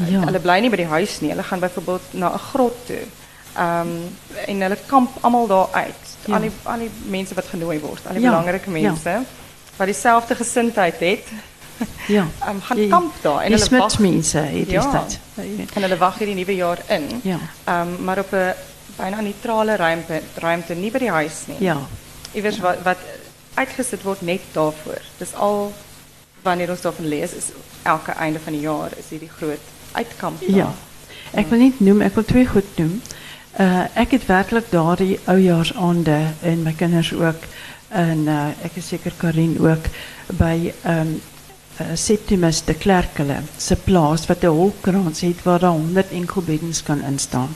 Ja. 0.08 0.20
Hulle 0.24 0.40
bly 0.40 0.60
nie 0.60 0.70
by 0.70 0.76
die 0.76 0.86
huis 0.90 1.20
nie. 1.20 1.30
Hulle 1.30 1.42
gaan 1.42 1.60
byvoorbeeld 1.60 2.12
na 2.12 2.32
'n 2.34 2.38
grot 2.38 2.86
toe. 2.86 3.02
Ehm 3.56 3.88
en 4.46 4.60
hulle 4.60 4.76
kamp 4.86 5.10
almal 5.20 5.46
daar 5.46 5.68
uit. 5.72 6.04
Ja. 6.26 6.34
Al 6.34 6.40
die 6.40 6.50
al 6.62 6.78
die 6.78 6.90
mense 7.06 7.34
wat 7.34 7.46
genooi 7.46 7.78
word, 7.80 8.06
al 8.06 8.12
die 8.14 8.22
Ja, 8.22 8.28
belangrike 8.30 8.70
ja. 8.70 8.80
mense 8.90 9.20
wat 9.76 9.86
dieselfde 9.86 10.34
gesindheid 10.34 10.98
het, 11.00 11.24
Ja. 12.06 12.26
um, 12.48 12.60
gaan 12.66 12.76
Die- 12.76 12.88
kamp 12.88 13.12
daar 13.22 13.40
en 13.42 13.52
Die 13.52 13.58
hulle 13.58 13.70
wag 13.78 13.90
smutsmense 13.90 14.38
het 14.38 14.64
die 14.66 14.72
Ja. 14.74 14.80
stad. 14.80 15.18
en 15.74 15.82
hulle 15.82 15.96
wag 15.98 16.18
hierdie 16.18 16.34
nuwe 16.36 16.54
jaar 16.54 16.78
in. 16.88 17.20
Ja. 17.22 17.38
Ehm 17.64 18.04
maar 18.04 18.18
op 18.18 18.32
'n 18.32 18.54
byna 18.96 19.20
neutrale 19.20 19.76
ruimte, 19.76 20.20
ruimte 20.34 20.74
nie 20.74 20.90
by 20.90 20.98
die 20.98 21.10
huis 21.10 21.34
nie. 21.46 21.56
Ja. 21.60 21.76
Iewers 22.32 22.58
wat 22.58 22.82
wat 22.82 22.98
uitgesit 23.54 24.02
word 24.02 24.20
net 24.22 24.40
daarvoor. 24.52 25.00
Dis 25.18 25.34
al 25.34 25.72
wanneer 26.42 26.70
ons 26.70 26.80
daarvan 26.80 27.08
lees 27.08 27.34
is 27.34 27.50
elke 27.82 28.12
einde 28.12 28.38
van 28.44 28.52
die 28.52 28.62
jaar 28.62 28.90
is 28.98 29.08
hierdie 29.08 29.30
groot 29.36 29.60
uitkamp. 29.92 30.40
daar. 30.40 30.56
Ja. 30.56 30.72
Ek 31.32 31.48
wil 31.48 31.58
niet 31.58 31.80
noemen, 31.80 32.06
ek 32.06 32.14
wil 32.14 32.24
twee 32.24 32.46
goed 32.46 32.76
noemen. 32.76 33.02
Uh, 33.60 33.84
ek 33.96 34.10
het 34.10 34.26
werkelijk 34.26 34.70
daardie 34.70 35.18
oujaarsaande 35.24 36.18
en 36.40 36.62
my 36.62 36.72
kinders 36.72 37.12
ook 37.12 37.44
en 37.88 38.18
uh, 38.18 38.46
ek 38.64 38.78
is 38.80 38.86
seker 38.88 39.12
Karin 39.16 39.58
ook 39.60 39.84
uh, 40.40 41.00
Septimus 41.94 42.64
de 42.64 42.74
Klerkele 42.74 43.38
se 43.56 43.76
plaas 43.76 44.26
wat 44.26 44.42
'n 44.44 44.46
holkrans 44.46 45.20
het 45.20 45.42
waar 45.42 45.58
daar 45.58 45.70
100 45.70 46.10
enkelbeddens 46.10 46.82
kan 46.82 47.02
instaan. 47.02 47.48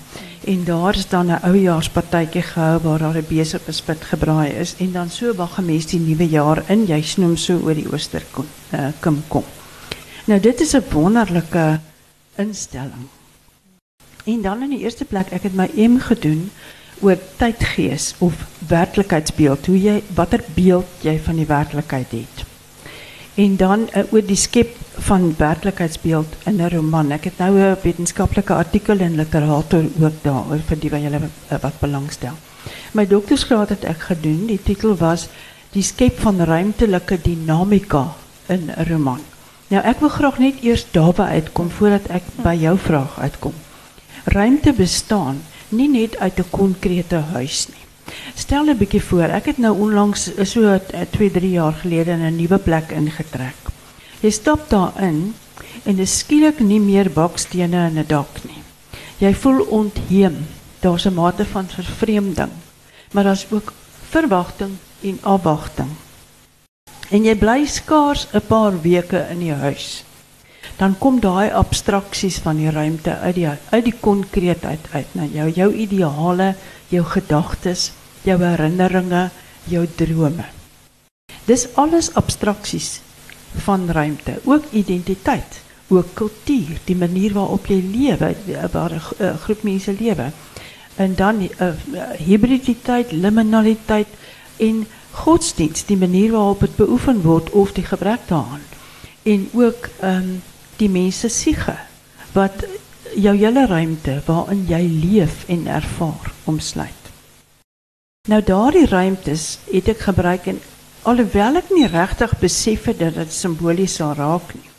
En 0.44 0.64
daar 0.64 0.94
is 0.94 1.08
dan 1.08 1.26
'n 1.26 1.42
oujaarspartytjie 1.42 2.42
gehou 2.42 2.80
waar 2.82 2.98
daar 2.98 3.16
'n 3.16 3.26
besig 3.28 3.64
bespit 3.64 4.04
gebraai 4.04 4.50
is 4.52 4.74
en 4.78 4.92
dan 4.92 5.10
so 5.10 5.34
wag 5.34 5.58
'n 5.58 5.64
mens 5.64 5.86
die 5.86 6.00
nuwe 6.00 6.28
jaar 6.28 6.62
in, 6.70 6.86
jy 6.86 7.02
snoem 7.02 7.36
so 7.36 7.60
oor 7.64 7.74
die 7.74 7.92
ooster 7.92 8.22
kom, 8.30 8.46
uh, 8.72 9.20
kom. 9.28 9.44
Nou 10.24 10.40
dit 10.40 10.60
is 10.60 10.72
'n 10.74 10.84
wonderlike 10.90 11.80
instelling. 12.36 13.08
En 14.24 14.42
dan 14.42 14.62
in 14.62 14.70
die 14.70 14.78
eerste 14.78 15.04
plek, 15.04 15.30
ek 15.30 15.42
het 15.42 15.54
my 15.54 15.70
M 15.76 15.98
gedoen 15.98 16.50
oor 17.00 17.18
tydgees 17.36 18.14
of 18.18 18.34
werklikheidsbeeld, 18.68 19.66
hoe 19.66 19.82
jy 19.82 20.02
watter 20.14 20.44
beeld 20.54 20.86
jy 21.00 21.20
van 21.24 21.36
die 21.36 21.46
werklikheid 21.46 22.10
het. 22.10 22.55
En 23.36 23.56
dan 23.56 23.88
uh, 23.92 24.26
die 24.26 24.36
skep 24.36 24.76
van 25.06 25.34
werklikheidsbeeld 25.36 26.36
in 26.44 26.56
'n 26.56 26.70
roman. 26.72 27.12
Ek 27.12 27.24
het 27.24 27.38
nou 27.38 27.58
'n 27.58 27.76
wetenskaplike 27.82 28.54
artikel 28.54 28.98
in 28.98 29.16
Literator 29.16 29.84
ook 30.00 30.22
daaroor 30.22 30.60
vir 30.66 30.78
die 30.78 30.90
wat 30.90 31.00
julle 31.00 31.20
uh, 31.20 31.58
wat 31.60 31.80
belangstel. 31.80 32.34
My 32.92 33.06
doktorsgraad 33.06 33.68
het 33.68 33.84
ek 33.84 34.00
gedoen. 34.00 34.46
Die 34.46 34.62
titel 34.62 34.96
was 34.96 35.28
Die 35.76 35.84
skep 35.84 36.20
van 36.24 36.38
ruimtelike 36.40 37.18
dinamika 37.20 38.14
in 38.48 38.70
'n 38.70 38.84
roman. 38.88 39.20
Nou 39.68 39.82
ek 39.84 40.00
wil 40.00 40.08
graag 40.08 40.38
net 40.38 40.62
eers 40.62 40.86
daarby 40.90 41.22
uitkom 41.22 41.70
voordat 41.70 42.06
ek 42.08 42.22
by 42.42 42.54
jou 42.54 42.78
vraag 42.78 43.18
uitkom. 43.20 43.52
Ruimte 44.24 44.72
bestaan 44.72 45.42
nie 45.68 45.88
net 45.88 46.16
uit 46.18 46.38
'n 46.38 46.50
konkrete 46.50 47.16
huis 47.16 47.68
nie. 47.68 47.85
Stel 48.34 48.68
'n 48.68 48.76
bietjie 48.76 49.02
voor, 49.02 49.30
ek 49.34 49.46
het 49.46 49.58
nou 49.58 49.74
onlangs 49.78 50.30
so 50.42 50.80
2, 51.10 51.30
3 51.30 51.50
jaar 51.50 51.72
gelede 51.72 52.10
in 52.10 52.22
'n 52.22 52.36
nuwe 52.36 52.58
plek 52.58 52.90
ingetrek. 52.90 53.60
Jy 54.20 54.30
stap 54.30 54.70
daarin 54.70 55.34
en 55.84 55.96
dis 55.96 56.18
skielik 56.18 56.60
nie 56.60 56.80
meer 56.80 57.10
bakstene 57.10 57.86
in 57.86 57.98
'n 57.98 58.06
dak 58.06 58.44
nie. 58.44 58.62
Jy 59.18 59.34
voel 59.34 59.60
ontheem. 59.60 60.46
Daar's 60.80 61.06
'n 61.06 61.14
mate 61.14 61.44
van 61.44 61.68
vervreemding. 61.68 62.52
Maar 63.12 63.24
daar's 63.24 63.46
ook 63.50 63.72
verwagting 64.10 64.76
en 65.02 65.18
afwagting. 65.22 65.90
En 67.10 67.24
jy 67.24 67.34
bly 67.34 67.66
skaars 67.66 68.26
'n 68.32 68.46
paar 68.46 68.80
weke 68.80 69.26
in 69.30 69.38
die 69.38 69.52
huis 69.52 70.04
dan 70.76 70.96
kom 70.98 71.20
daai 71.20 71.50
abstraksies 71.56 72.38
van 72.44 72.58
die 72.60 72.70
ruimte 72.70 73.14
uit 73.18 73.34
die 73.38 73.48
uit 73.48 73.84
die 73.84 73.94
konkreetheid 74.00 74.88
uit 74.92 75.14
na 75.16 75.24
jou 75.32 75.48
jou 75.50 75.70
ideale, 75.72 76.54
jou 76.88 77.04
gedagtes, 77.04 77.92
jou 78.26 78.38
herinneringe, 78.42 79.30
jou 79.70 79.86
drome. 79.98 80.44
Dis 81.46 81.66
alles 81.74 82.10
abstraksies 82.14 83.00
van 83.66 83.86
ruimte, 83.90 84.40
ook 84.44 84.64
identiteit, 84.72 85.60
ook 85.88 86.14
kultuur, 86.14 86.80
die 86.84 86.96
manier 86.98 87.32
waarop 87.32 87.66
jy 87.70 87.78
lewe, 87.78 88.34
waar 88.72 88.92
'n 88.92 89.00
uh, 89.18 89.34
groep 89.44 89.62
mense 89.62 89.94
lewe. 89.98 90.30
En 90.96 91.14
dan 91.14 91.42
uh, 91.42 91.70
hibriditeit, 92.18 93.12
liminaliteit 93.12 94.08
en 94.56 94.86
godsdienst, 95.10 95.86
die 95.86 95.96
manier 95.96 96.30
waarop 96.30 96.60
dit 96.60 96.76
beoefen 96.76 97.22
word 97.22 97.50
of 97.50 97.72
die 97.72 97.84
gebrek 97.84 98.20
daaraan. 98.26 98.64
En 99.22 99.48
ook 99.52 99.88
ehm 100.00 100.16
um, 100.16 100.42
die 100.76 100.90
mense 100.90 101.28
siege 101.28 101.76
wat 102.32 102.66
jou 103.14 103.36
hele 103.36 103.66
ruimte 103.66 104.22
waarin 104.26 104.64
jy 104.68 104.82
leef 104.82 105.44
en 105.48 105.66
ervaar 105.66 106.35
omsluit. 106.46 107.10
Nou 108.28 108.42
daardie 108.42 108.86
ruimtes 108.86 109.58
het 109.70 109.88
ek 109.92 110.06
gebruik 110.08 110.48
en 110.50 110.60
alhoewel 111.06 111.60
ek 111.60 111.70
nie 111.74 111.86
regtig 111.86 112.32
besef 112.40 112.88
het 112.90 112.98
dat 112.98 113.14
dit 113.14 113.32
simbolies 113.32 113.98
sal 114.00 114.16
raak 114.18 114.54
nie, 114.54 114.70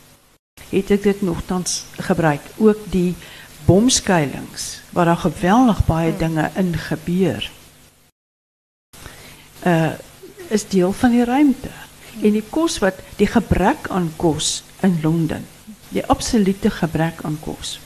het 0.72 0.92
ek 0.98 1.06
dit 1.06 1.22
nogtans 1.24 1.84
gebruik 2.10 2.44
ook 2.60 2.84
die 2.92 3.14
bomskuilings 3.68 4.80
waar 4.96 5.12
daar 5.12 5.24
geweldig 5.24 5.80
baie 5.86 6.12
dinge 6.16 6.50
in 6.56 6.74
gebeur. 6.88 7.50
Uh 9.64 9.96
is 10.48 10.62
deel 10.64 10.94
van 10.96 11.12
die 11.12 11.24
ruimte 11.28 11.68
en 12.24 12.32
die 12.32 12.44
kos 12.50 12.78
wat 12.80 13.02
die 13.20 13.26
gebrek 13.28 13.90
aan 13.92 14.06
kos 14.16 14.62
in 14.80 14.94
Londen 15.02 15.44
die 15.92 16.04
absolute 16.06 16.70
gebrek 16.70 17.20
aan 17.24 17.36
kos 17.40 17.76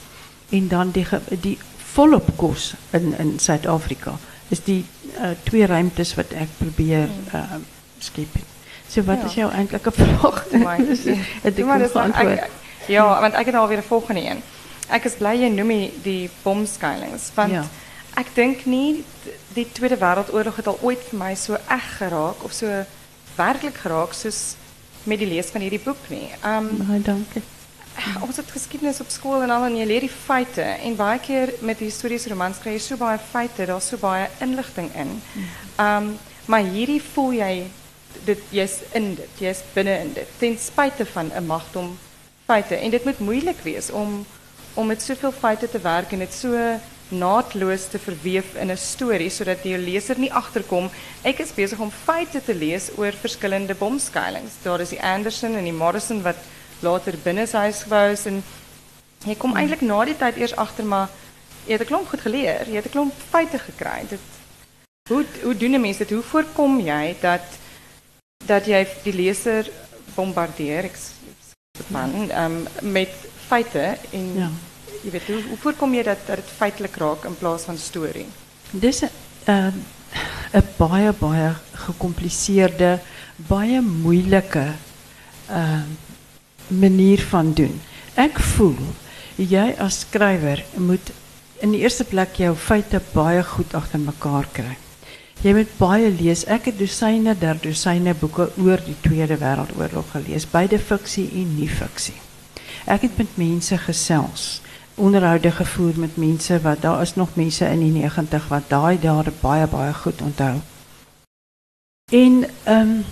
en 0.49 0.67
dan 0.67 0.91
die 0.91 1.05
die 1.41 1.57
volop 1.93 2.29
kos 2.37 2.73
in 2.91 3.13
in 3.17 3.39
Suid-Afrika 3.39 4.17
is 4.53 4.63
die 4.63 4.81
uh, 5.17 5.33
twee 5.43 5.65
ruimtes 5.65 6.13
wat 6.17 6.33
ek 6.37 6.49
probeer 6.57 7.09
uh, 7.33 7.59
skep. 7.99 8.35
So 8.89 9.05
wat 9.07 9.23
ja. 9.23 9.29
is 9.29 9.37
jou 9.37 9.51
eintlike 9.51 9.91
vraag? 9.99 10.43
Het 11.45 11.59
ek 11.59 11.91
geantwoord? 11.91 12.59
Ja, 12.91 13.05
want 13.23 13.37
ek 13.39 13.45
het 13.45 13.55
alweer 13.55 13.81
'n 13.81 13.87
volgende 13.87 14.21
een. 14.21 14.41
Ek 14.89 15.05
is 15.05 15.15
bly 15.15 15.37
jy 15.39 15.49
noem 15.49 15.71
die 16.03 16.29
bomskuilings 16.43 17.31
want 17.35 17.51
ja. 17.51 17.63
ek 18.19 18.35
dink 18.35 18.65
nie 18.65 19.03
die 19.53 19.67
Tweede 19.71 19.97
Wêreldoorlog 19.97 20.55
het 20.55 20.67
al 20.67 20.79
ooit 20.81 21.01
vir 21.09 21.19
my 21.19 21.33
so 21.35 21.57
eg 21.69 21.87
geraak 21.97 22.43
of 22.43 22.51
so 22.53 22.67
werklik 23.37 23.77
geraak 23.85 24.13
soos 24.13 24.55
met 25.03 25.19
die 25.19 25.27
lees 25.27 25.49
van 25.51 25.61
hierdie 25.61 25.83
boek 25.83 26.09
nie. 26.09 26.29
Um 26.45 26.69
baie 26.87 27.01
dankie 27.01 27.41
ons 28.25 28.37
het 28.37 28.51
geschiedenis 28.51 28.99
op 28.99 29.09
school 29.09 29.41
en 29.41 29.49
al 29.49 29.65
en 29.65 29.75
je 29.75 29.85
leert 29.85 30.07
die 30.07 30.09
feiten. 30.25 30.79
En 30.79 30.95
baie 30.95 31.19
keer 31.19 31.53
met 31.59 31.77
die 31.77 31.87
historische 31.87 32.29
romans 32.29 32.59
krijg 32.59 32.75
je 32.75 32.81
so 32.81 32.97
baie 32.97 33.19
feite, 33.29 33.65
daar's 33.65 33.87
so 33.87 33.97
baie 33.97 34.27
inligting 34.39 34.95
in. 34.95 35.21
Um, 35.79 36.17
maar 36.45 36.61
hierdie 36.61 37.01
voel 37.13 37.31
dit 38.25 38.39
jy's 38.53 38.79
in 38.93 39.13
dit, 39.17 39.41
jy's 39.41 39.63
binne 39.73 39.93
in 40.03 40.13
dit 40.15 40.39
ten 40.39 40.57
spyte 40.59 41.05
van 41.05 41.31
'n 41.33 41.45
magt 41.45 41.75
om 41.75 41.97
feite 42.45 42.75
en 42.75 42.91
dit 42.91 43.03
moet 43.03 43.19
moeilik 43.19 43.59
wees 43.63 43.91
om 43.91 44.25
om 44.73 44.87
met 44.87 45.01
soveel 45.01 45.31
feite 45.31 45.69
te 45.69 45.79
werk 45.79 46.11
en 46.11 46.19
dit 46.19 46.33
so 46.33 46.79
naadloos 47.07 47.87
te 47.87 47.99
verweef 47.99 48.55
in 48.55 48.71
'n 48.71 48.77
storie 48.77 49.29
sodat 49.29 49.63
die 49.63 49.77
leser 49.77 50.19
nie 50.19 50.33
agterkom 50.33 50.89
ek 51.21 51.39
is 51.39 51.53
besig 51.53 51.79
om 51.79 51.91
feite 51.91 52.41
te 52.43 52.55
lees 52.55 52.89
oor 52.97 53.13
verskillende 53.13 53.75
bomskuilings. 53.75 54.53
Daar 54.63 54.79
is 54.79 54.89
die 54.89 55.03
Anderson 55.03 55.55
en 55.55 55.63
die 55.63 55.79
Morrison 55.83 56.21
wat 56.21 56.37
later 56.83 57.17
binnenshuis 57.23 57.83
gebou 57.83 58.11
is 58.11 58.25
en 58.25 58.43
jy 59.25 59.35
kom 59.39 59.55
eintlik 59.55 59.81
na 59.81 60.03
die 60.05 60.17
tyd 60.19 60.37
eers 60.37 60.55
agter 60.55 60.85
maar 60.85 61.09
jy 61.65 61.77
het 61.77 61.81
'n 61.81 61.91
klomp 61.91 62.07
goed 62.09 62.21
geleer, 62.21 62.67
jy 62.67 62.75
het 62.75 62.85
'n 62.85 62.95
klomp 62.95 63.13
feite 63.29 63.59
gekry. 63.59 64.05
Dit 64.09 64.19
hoe 65.09 65.25
hoe 65.43 65.57
doen 65.57 65.75
'n 65.75 65.81
mens 65.81 65.97
dit? 65.97 66.09
Hoe 66.09 66.21
voorkom 66.21 66.79
jy 66.79 67.15
dat 67.21 67.45
dat 68.45 68.65
jy 68.65 68.87
die 69.03 69.13
leser 69.13 69.69
bombardeer 70.15 70.83
ek 70.83 70.97
man 71.87 72.31
um, 72.31 72.67
met 72.81 73.09
feite 73.47 73.97
en 74.11 74.25
ja. 74.35 74.49
jy 75.03 75.11
weet 75.11 75.27
hoe, 75.27 75.41
hoe 75.49 75.57
voorkom 75.57 75.93
jy 75.93 76.03
dat 76.03 76.19
dat 76.27 76.35
dit 76.35 76.51
feitelik 76.57 76.95
raak 76.95 77.25
in 77.25 77.37
plaas 77.37 77.63
van 77.63 77.77
storie? 77.77 78.27
Dis 78.71 79.01
'n 79.01 79.09
uh, 79.47 79.73
'n 80.53 80.67
baie 80.77 81.11
baie 81.11 81.53
gecompliceerde, 81.73 82.99
baie 83.35 83.81
moeilike 83.81 84.73
uh 85.49 85.81
manier 86.79 87.21
van 87.31 87.53
doen. 87.53 87.81
Ek 88.15 88.39
voel 88.39 88.77
jy 89.37 89.73
as 89.81 90.03
skrywer 90.03 90.63
moet 90.77 91.11
in 91.63 91.71
die 91.73 91.81
eerste 91.81 92.03
plek 92.03 92.35
jou 92.37 92.53
feite 92.59 93.01
baie 93.13 93.43
goed 93.43 93.73
agter 93.73 94.01
mekaar 94.03 94.49
kry. 94.53 94.75
Jy 95.43 95.53
moet 95.57 95.71
baie 95.79 96.09
lees. 96.11 96.45
Ek 96.47 96.69
het 96.69 96.77
dosyne 96.79 97.33
der 97.39 97.57
dosyne 97.59 98.13
boeke 98.15 98.49
oor 98.63 98.83
die 98.83 98.95
Tweede 99.03 99.35
Wêreldoorlog 99.41 100.13
gelees, 100.13 100.45
beide 100.47 100.79
fiksie 100.79 101.25
en 101.41 101.55
nie 101.57 101.67
fiksie. 101.67 102.15
Ek 102.87 103.03
het 103.07 103.17
met 103.19 103.35
mense 103.39 103.77
gesels, 103.79 104.61
onderhoude 104.95 105.51
gevoer 105.51 105.99
met 105.99 106.15
mense 106.19 106.59
wat 106.63 106.83
daar 106.83 107.01
is 107.01 107.15
nog 107.15 107.35
mense 107.35 107.65
in 107.65 107.79
die 107.79 107.91
90 107.91 108.47
wat 108.51 108.69
daar 108.69 109.31
baie 109.41 109.67
baie 109.67 109.93
goed 109.93 110.21
onthou. 110.21 110.55
En 112.11 112.45
ehm 112.63 113.03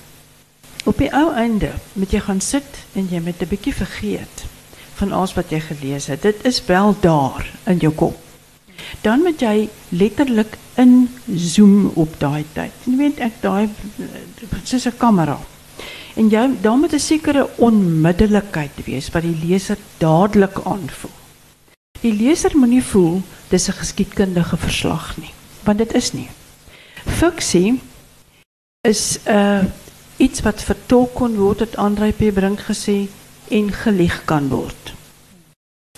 op 0.86 0.98
die 0.98 1.12
ou 1.14 1.34
einde 1.34 1.72
moet 1.94 2.12
jy 2.12 2.20
gaan 2.20 2.42
sit 2.42 2.86
en 2.94 3.08
jy 3.12 3.20
moet 3.20 3.42
'n 3.42 3.48
bietjie 3.48 3.74
vergeet 3.74 4.46
van 5.02 5.12
alles 5.12 5.34
wat 5.34 5.50
jy 5.50 5.60
gelees 5.60 6.08
het. 6.08 6.22
Dit 6.22 6.46
is 6.46 6.66
wel 6.66 6.96
daar 7.02 7.46
in 7.66 7.78
jou 7.78 7.94
kop. 7.94 8.18
Dan 9.02 9.22
moet 9.26 9.42
jy 9.42 9.70
letterlik 9.90 10.58
in 10.76 11.10
zoom 11.36 11.92
op 11.96 12.20
daai 12.20 12.46
tyd. 12.54 12.72
Jy 12.86 12.98
weet 12.98 13.20
ek 13.20 13.42
daai 13.42 13.70
soos 14.64 14.86
'n 14.86 14.98
kamera. 14.98 15.40
En 16.16 16.30
jy 16.30 16.50
dan 16.62 16.80
moet 16.80 16.94
'n 16.94 17.00
sekere 17.00 17.50
onmiddellikheid 17.58 18.86
wees 18.86 19.10
wat 19.10 19.24
die 19.24 19.38
leser 19.46 19.78
dadelik 19.98 20.60
aanvoel. 20.66 21.18
Die 22.02 22.14
leser 22.14 22.52
moenie 22.58 22.84
voel 22.84 23.22
dis 23.50 23.68
'n 23.68 23.74
geskiedkundige 23.74 24.58
verslag 24.58 25.18
nie, 25.18 25.34
want 25.64 25.78
dit 25.78 25.94
is 25.94 26.14
nie. 26.14 26.30
Fiksie 27.06 27.80
is 28.82 29.20
'n 29.26 29.32
uh, 29.32 29.64
iets 30.22 30.44
wat 30.46 30.62
vertolk 30.62 31.16
kon 31.18 31.36
word 31.40 31.64
het 31.66 31.78
Andrei 31.82 32.12
P. 32.14 32.30
Brink 32.34 32.62
gesê 32.68 33.08
en 33.50 33.72
gelieg 33.74 34.22
kan 34.30 34.50
word. 34.52 34.94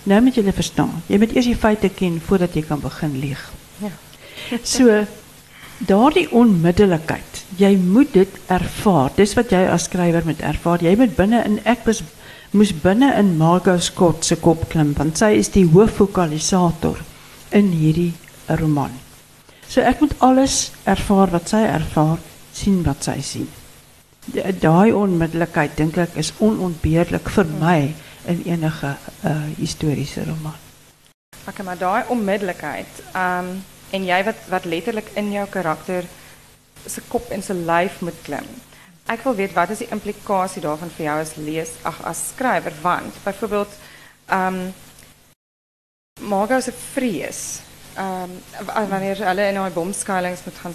Nou 0.08 0.20
moet 0.24 0.36
julle 0.36 0.52
verstaan, 0.52 1.02
jy 1.08 1.18
moet 1.20 1.34
eers 1.36 1.48
die 1.48 1.58
feite 1.58 1.90
ken 1.92 2.16
voordat 2.24 2.56
jy 2.56 2.64
kan 2.68 2.80
begin 2.80 3.18
lieg. 3.20 3.40
Ja. 3.84 3.92
so 4.76 4.98
daardie 5.88 6.26
onmiddellikheid, 6.32 7.40
jy 7.60 7.72
moet 7.80 8.12
dit 8.16 8.38
ervaar. 8.52 9.12
Dis 9.16 9.34
wat 9.36 9.52
jy 9.52 9.64
as 9.68 9.88
skrywer 9.88 10.24
moet 10.28 10.40
ervaar. 10.44 10.84
Jy 10.84 10.94
moet 11.00 11.16
binne 11.16 11.40
in 11.44 11.58
ek 11.68 11.84
was 11.88 12.02
moes 12.54 12.72
binne 12.84 13.10
in 13.18 13.34
Margot 13.40 13.82
Scott 13.82 14.24
se 14.24 14.38
kop 14.40 14.68
klim 14.70 14.92
want 14.96 15.18
sy 15.18 15.32
is 15.40 15.50
die 15.56 15.66
hoofvokalisator 15.66 17.00
in 17.56 17.72
hierdie 17.74 18.12
roman. 18.60 18.94
So 19.68 19.82
ek 19.84 20.00
moet 20.04 20.16
alles 20.24 20.70
ervaar 20.88 21.32
wat 21.34 21.50
sy 21.50 21.64
ervaar, 21.66 22.22
sien 22.54 22.80
wat 22.86 23.04
sy 23.08 23.18
sien 23.24 23.52
daai 24.60 24.92
onmiddellikheid 24.92 25.76
dink 25.76 25.96
ek 26.00 26.16
is 26.16 26.32
onontbeerlik 26.38 27.28
vir 27.36 27.50
my 27.60 27.94
in 28.26 28.42
enige 28.48 28.96
uh, 29.24 29.32
historiese 29.58 30.24
roman. 30.24 30.56
Oké, 31.48 31.62
maar 31.62 31.78
daai 31.78 32.04
onmiddellikheid, 32.08 33.02
ehm 33.12 33.56
en 33.94 34.04
jy 34.04 34.16
wat 34.26 34.46
wat 34.50 34.64
letterlik 34.66 35.10
in 35.14 35.28
jou 35.30 35.44
karakter 35.46 36.06
se 36.86 37.02
kop 37.08 37.28
en 37.30 37.42
se 37.42 37.54
lyf 37.54 38.00
moet 38.00 38.16
klim. 38.26 38.46
Ek 39.06 39.22
wil 39.22 39.36
weet 39.38 39.52
wat 39.54 39.70
is 39.70 39.84
die 39.84 39.90
implikasie 39.92 40.62
daarvan 40.64 40.90
vir 40.96 41.06
jou 41.06 41.18
as 41.20 41.34
lees, 41.36 41.74
ag 41.82 42.00
as 42.08 42.22
skrywer 42.32 42.74
want 42.82 43.20
byvoorbeeld 43.24 43.76
ehm 44.26 44.58
um, 44.64 44.72
Margot 46.20 46.62
se 46.64 46.72
vrees. 46.72 47.60
Ehm 47.94 48.34
wanneer 48.88 49.20
hulle 49.28 49.48
in 49.48 49.60
daai 49.60 49.70
bomskuilings 49.70 50.44
moet 50.44 50.58
gaan 50.62 50.74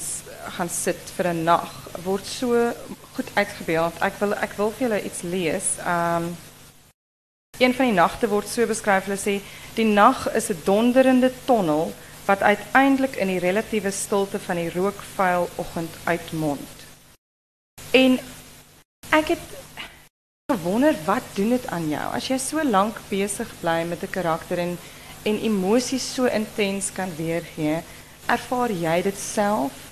gaan 0.57 0.69
sit 0.69 1.11
vir 1.17 1.33
'n 1.33 1.43
nag, 1.43 1.71
word 2.03 2.25
so 2.25 2.73
goed 3.19 3.31
uitgebeeld. 3.35 3.99
Ek 3.99 4.15
wil 4.19 4.33
ek 4.39 4.53
wil 4.55 4.71
vir 4.77 5.01
iets 5.03 5.21
lees. 5.21 5.75
Ehm 5.83 6.29
um, 6.29 6.37
een 7.59 7.73
van 7.75 7.89
die 7.89 7.95
nagte 7.95 8.27
word 8.31 8.47
so 8.47 8.63
beskryf, 8.65 9.09
hulle 9.09 9.19
sê 9.19 9.41
die 9.75 9.85
nag 9.85 10.29
is 10.31 10.47
'n 10.49 10.61
donderende 10.63 11.31
tonnel 11.45 11.91
wat 12.25 12.41
uiteindelik 12.41 13.15
in 13.15 13.27
die 13.27 13.39
relatiewe 13.39 13.91
stilte 13.91 14.39
van 14.39 14.55
die 14.55 14.71
rookvuil 14.71 15.49
oggend 15.55 15.93
uitmond. 16.03 16.75
En 17.91 18.19
ek 19.09 19.27
het 19.35 19.45
wat 21.05 21.23
doen 21.33 21.49
dit 21.49 21.67
aan 21.67 21.89
jou 21.89 22.07
as 22.13 22.27
jy 22.27 22.37
so 22.37 22.63
lank 22.63 22.95
besig 23.09 23.51
bly 23.59 23.83
met 23.83 24.03
'n 24.03 24.09
karakter 24.09 24.57
en 24.57 24.77
en 25.23 25.41
emosies 25.41 26.13
so 26.13 26.25
intens 26.25 26.91
kan 26.91 27.15
weergee. 27.15 27.83
Ervaar 28.25 28.71
jy 28.71 29.01
dit 29.01 29.17
self? 29.17 29.88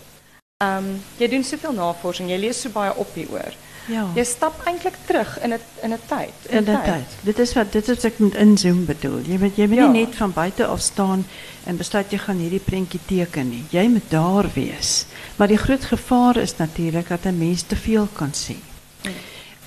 Ehm 0.57 0.85
um, 0.85 1.01
jy 1.21 1.27
doen 1.29 1.43
soveel 1.45 1.75
navorsing, 1.77 2.31
jy 2.31 2.37
lees 2.41 2.59
so 2.63 2.73
baie 2.73 2.89
op 2.97 3.11
hieroor. 3.13 3.53
Ja. 3.93 4.07
Jy 4.17 4.23
stap 4.25 4.63
eintlik 4.65 4.95
terug 5.05 5.35
in 5.45 5.53
'n 5.53 5.59
in 5.85 5.93
'n 5.93 5.99
tyd. 6.09 6.47
In 6.49 6.65
'n 6.65 6.81
tyd. 6.85 7.13
Dit 7.21 7.39
is 7.39 7.53
wat 7.53 7.71
dit 7.71 7.89
is 7.89 8.05
ek 8.05 8.17
met 8.19 8.35
inzoom 8.35 8.85
bedoel. 8.85 9.19
Jy 9.19 9.37
moet 9.37 9.55
jy 9.55 9.67
moet 9.67 9.77
ja. 9.77 9.87
nie 9.87 10.05
net 10.05 10.15
van 10.15 10.33
buite 10.33 10.65
af 10.65 10.81
staan 10.81 11.25
en 11.65 11.77
besluit 11.77 12.11
jy 12.11 12.17
gaan 12.17 12.37
hierdie 12.37 12.59
prentjie 12.59 12.99
teken 13.05 13.49
nie. 13.49 13.63
Jy 13.69 13.87
moet 13.87 14.09
daar 14.09 14.49
wees. 14.53 15.05
Maar 15.35 15.47
die 15.47 15.57
groot 15.57 15.85
gevaar 15.85 16.37
is 16.37 16.57
natuurlik 16.57 17.07
dat 17.07 17.25
'n 17.25 17.37
mens 17.37 17.61
te 17.61 17.75
veel 17.75 18.07
kan 18.13 18.33
sien. 18.33 18.61
Ja. 19.01 19.11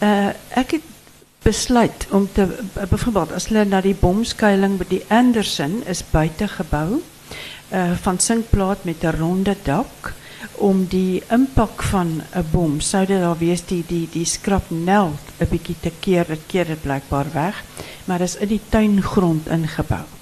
Uh 0.03 0.35
ek 0.49 0.71
het 0.71 0.87
besluit 1.43 2.07
om 2.11 2.29
te 2.33 2.49
byvoorbeeld 2.91 3.33
as 3.33 3.47
hulle 3.47 3.65
na 3.65 3.81
die 3.81 3.95
bomskuiling 4.01 4.79
by 4.79 4.85
die 4.89 5.05
Anderson 5.09 5.83
is 5.87 6.03
buite 6.11 6.49
gebou 6.49 7.03
uh 7.73 7.93
van 8.03 8.19
sinkplaat 8.19 8.85
met 8.85 9.05
'n 9.05 9.17
ronde 9.19 9.57
dak 9.63 10.19
om 10.55 10.87
die 10.89 11.23
impak 11.31 11.83
van 11.83 12.23
'n 12.35 12.47
bom 12.53 12.81
sou 12.81 13.07
dit 13.07 13.21
daar 13.21 13.39
wees 13.39 13.63
die 13.67 13.85
die 13.89 14.09
die 14.13 14.25
skrapnel 14.25 15.13
'n 15.41 15.51
bietjie 15.51 15.77
te 15.81 15.93
keer 16.01 16.27
dit 16.27 16.47
keer 16.47 16.67
dit 16.67 16.83
blykbaar 16.83 17.33
weg 17.33 17.65
maar 18.05 18.21
is 18.21 18.37
in 18.37 18.49
die 18.49 18.61
tuingrond 18.69 19.47
ingebou. 19.47 20.20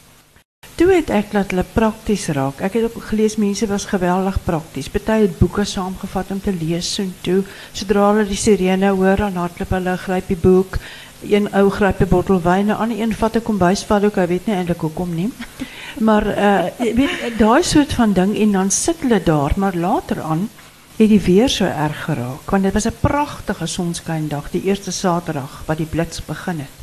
Toe 0.79 0.93
het 0.93 1.09
ek 1.11 1.33
laat 1.35 1.73
prakties 1.75 2.29
raak. 2.37 2.61
Ek 2.63 2.77
het 2.79 2.85
ook 2.87 3.09
gelees 3.09 3.35
mense 3.35 3.67
was 3.67 3.89
geweldig 3.91 4.37
prakties. 4.47 4.87
Party 4.87 5.25
het 5.25 5.39
boeke 5.41 5.65
saamgevat 5.67 6.31
om 6.31 6.39
te 6.41 6.53
lees 6.55 6.93
so 6.95 7.03
toe. 7.27 7.41
Sodra 7.75 8.05
hulle 8.13 8.27
die 8.29 8.39
sirene 8.39 8.93
hoor, 8.95 9.19
dan 9.19 9.41
hardloop 9.43 9.75
hulle 9.75 9.97
gryp 9.99 10.31
die 10.31 10.39
boek 10.39 10.79
een 11.27 11.51
ou 11.51 11.65
gryp 11.75 12.05
'n 12.05 12.09
bottel 12.09 12.39
wyn, 12.43 12.71
'n 12.71 12.79
ander 12.79 13.01
een 13.01 13.15
vat 13.15 13.37
'n 13.37 13.43
kombuisvat 13.43 14.03
hy 14.15 14.27
weet 14.27 14.47
nie 14.47 14.55
eintlik 14.55 14.81
hoekom 14.81 15.15
nie. 15.15 15.33
Maar 16.07 16.27
uh 16.27 16.95
weet 16.95 17.39
daai 17.39 17.63
soort 17.63 17.93
van 17.93 18.13
ding 18.13 18.39
en 18.39 18.53
dan 18.53 18.71
sit 18.71 19.01
hulle 19.01 19.23
daar, 19.23 19.53
maar 19.57 19.75
later 19.75 20.23
aan 20.23 20.49
het 20.97 21.09
die 21.09 21.21
weer 21.21 21.49
so 21.49 21.65
erg 21.65 22.05
geraak 22.05 22.51
want 22.51 22.63
dit 22.63 22.73
was 22.73 22.87
'n 22.87 23.01
pragtige 23.01 23.67
sonskyn 23.67 24.29
dag, 24.29 24.51
die 24.51 24.63
eerste 24.63 24.91
Saterdag 24.91 25.63
wat 25.67 25.77
die 25.77 25.91
blits 25.91 26.25
begin 26.25 26.59
het. 26.59 26.75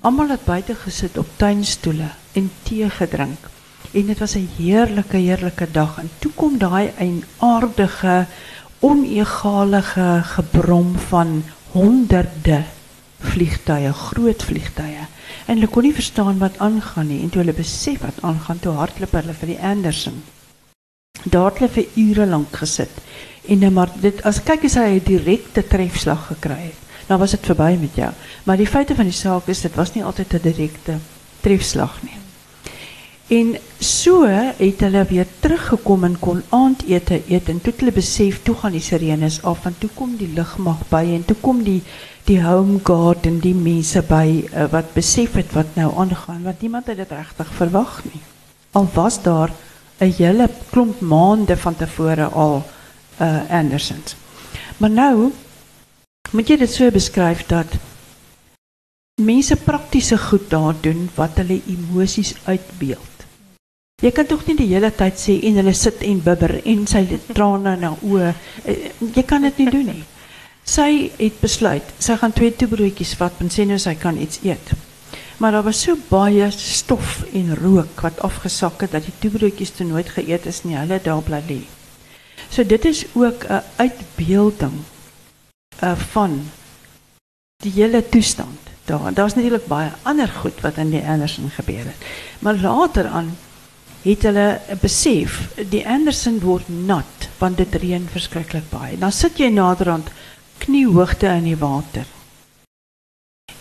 Almal 0.00 0.28
het 0.28 0.44
buite 0.44 0.74
gesit 0.74 1.18
op 1.18 1.26
tuinstoele 1.36 2.23
en 2.34 2.50
tee 2.62 2.90
gedrink. 2.90 3.50
En 3.92 4.06
dit 4.06 4.18
was 4.18 4.34
'n 4.34 4.48
heerlike 4.58 5.16
heerlike 5.16 5.70
dag 5.70 5.98
en 5.98 6.10
toe 6.18 6.32
kom 6.34 6.58
daai 6.58 6.90
aardige 7.38 8.26
onegalige 8.80 10.20
gebrom 10.22 10.98
van 10.98 11.44
honderde 11.72 12.64
vliegtuie, 13.18 13.92
groot 13.92 14.42
vliegtuie. 14.42 15.06
En 15.46 15.56
hulle 15.56 15.68
kon 15.68 15.82
nie 15.82 15.94
verstaan 15.94 16.38
wat 16.38 16.58
aangaan 16.58 17.08
nie 17.08 17.22
en 17.22 17.30
toe 17.32 17.42
hulle 17.42 17.56
besef 17.56 18.00
wat 18.04 18.20
aangaan, 18.20 18.60
toe 18.60 18.72
hardloop 18.72 19.12
hulle 19.12 19.36
vir 19.40 19.52
die 19.54 19.60
Anderson. 19.60 20.22
Daar 21.24 21.50
het 21.50 21.58
hulle 21.58 21.70
vir 21.72 21.86
ure 21.94 22.26
lank 22.26 22.56
gesit. 22.56 23.02
En 23.48 23.58
nou 23.58 23.70
maar 23.72 23.92
dit 24.00 24.22
as 24.24 24.42
kyk 24.42 24.64
as 24.64 24.76
hy 24.80 24.98
'n 24.98 25.04
direkte 25.04 25.66
trefslag 25.66 26.26
gekry 26.26 26.60
het, 26.72 26.80
dan 27.06 27.18
was 27.18 27.30
dit 27.30 27.46
verby 27.46 27.76
met 27.80 27.94
jou. 27.94 28.12
Maar 28.44 28.56
die 28.56 28.66
feite 28.66 28.94
van 28.94 29.04
die 29.04 29.12
saak 29.12 29.48
is 29.48 29.60
dit 29.60 29.74
was 29.74 29.94
nie 29.94 30.04
altyd 30.04 30.34
'n 30.34 30.42
direkte 30.42 30.98
trefslag 31.40 32.02
nie. 32.02 32.23
En 33.26 33.56
so 33.80 34.26
het 34.26 34.80
hulle 34.84 35.04
weer 35.08 35.26
teruggekom 35.40 36.04
en 36.04 36.18
kon 36.18 36.42
aandete 36.48 37.22
eet 37.28 37.48
en 37.48 37.60
toe 37.60 37.72
het 37.72 37.80
hulle 37.80 37.94
besef 37.96 38.42
toe 38.44 38.54
gaan 38.54 38.74
die 38.76 38.84
sirenes 38.84 39.38
af 39.42 39.64
en 39.64 39.76
toe 39.78 39.88
kom 39.94 40.16
die 40.20 40.28
lugmag 40.36 40.82
by 40.90 41.00
en 41.14 41.24
toe 41.24 41.36
kom 41.40 41.62
die 41.64 41.80
die 42.24 42.40
home 42.44 42.80
guard 42.84 43.26
en 43.28 43.38
die 43.40 43.54
mense 43.56 44.00
by 44.08 44.44
uh, 44.44 44.66
wat 44.72 44.92
besef 44.96 45.36
het 45.40 45.52
wat 45.56 45.72
nou 45.76 45.90
aangaan 46.00 46.42
want 46.44 46.60
niemand 46.60 46.86
het 46.92 47.00
dit 47.00 47.16
regtig 47.16 47.48
verwag 47.56 48.02
nie. 48.04 48.20
Al 48.72 48.88
was 48.92 49.22
daar 49.22 49.52
'n 50.00 50.12
hele 50.12 50.48
klomp 50.70 51.00
maande 51.00 51.56
van 51.56 51.76
tevore 51.76 52.24
al 52.24 52.62
uh 53.20 53.50
Andersons. 53.50 54.16
Maar 54.76 54.90
nou 54.90 55.32
moet 56.30 56.48
jy 56.48 56.56
dit 56.56 56.72
so 56.72 56.90
beskryf 56.90 57.46
dat 57.46 57.66
mense 59.22 59.56
praktiese 59.56 60.18
goed 60.18 60.50
daar 60.50 60.74
doen 60.80 61.10
wat 61.14 61.36
hulle 61.36 61.62
emosies 61.66 62.34
uitbeeld. 62.44 63.13
Jy 64.04 64.10
kan 64.12 64.26
tog 64.28 64.42
nie 64.44 64.58
die 64.58 64.68
hele 64.68 64.90
tyd 64.92 65.16
sê 65.16 65.38
en 65.48 65.62
hulle 65.62 65.72
sit 65.72 66.02
en 66.04 66.18
bibber 66.20 66.58
en 66.68 66.82
sy 66.90 67.06
trane 67.32 67.72
na 67.80 67.94
oë. 68.04 68.32
Eh, 68.68 68.90
jy 69.00 69.22
kan 69.24 69.46
dit 69.46 69.62
nie 69.62 69.70
doen 69.72 69.86
nie. 69.94 70.02
Sy 70.68 70.88
het 71.16 71.38
besluit, 71.40 71.94
sy 72.04 72.16
gaan 72.20 72.34
twee 72.36 72.52
toebroodjies 72.52 73.14
vat 73.16 73.40
en 73.40 73.52
sê 73.52 73.64
nou 73.68 73.78
sy 73.80 73.94
kan 74.00 74.18
iets 74.20 74.42
eet. 74.44 74.74
Maar 75.40 75.56
daar 75.56 75.64
was 75.64 75.80
so 75.86 75.96
baie 76.10 76.50
stof 76.52 77.22
en 77.32 77.54
rook 77.62 78.02
wat 78.04 78.20
afgesak 78.28 78.84
het 78.84 78.92
dat 78.92 79.08
die 79.08 79.14
toebroodjies 79.22 79.72
te 79.78 79.88
nooit 79.88 80.12
geëet 80.12 80.50
is 80.52 80.60
nie. 80.68 80.76
Hulle 80.76 81.00
daar 81.00 81.24
bly. 81.24 81.62
So 82.50 82.64
dit 82.64 82.84
is 82.84 83.06
ook 83.14 83.48
'n 83.48 83.62
uitbeelding 83.76 84.84
uh 85.82 85.96
van 86.12 86.50
die 87.64 87.72
hele 87.72 88.08
toestand 88.08 88.60
daar. 88.84 89.14
Daar's 89.14 89.34
natuurlik 89.34 89.66
baie 89.66 89.90
ander 90.02 90.28
goed 90.28 90.60
wat 90.60 90.76
in 90.76 90.90
die 90.90 91.02
Anderson 91.02 91.50
gebeur 91.50 91.84
het. 91.84 92.04
Maar 92.38 92.54
later 92.60 93.06
aan 93.06 93.36
het 94.04 94.22
hulle 94.28 94.60
besef 94.82 95.38
die 95.72 95.82
Anderson 95.88 96.38
word 96.44 96.68
nat 96.68 97.28
want 97.40 97.58
dit 97.60 97.76
reën 97.80 98.04
verskriklik 98.12 98.66
baie. 98.70 98.98
Dan 99.00 99.12
sit 99.12 99.40
jy 99.40 99.48
naderhand 99.52 100.10
kniehoogte 100.64 101.28
in 101.40 101.48
die 101.48 101.60
water. 101.60 102.06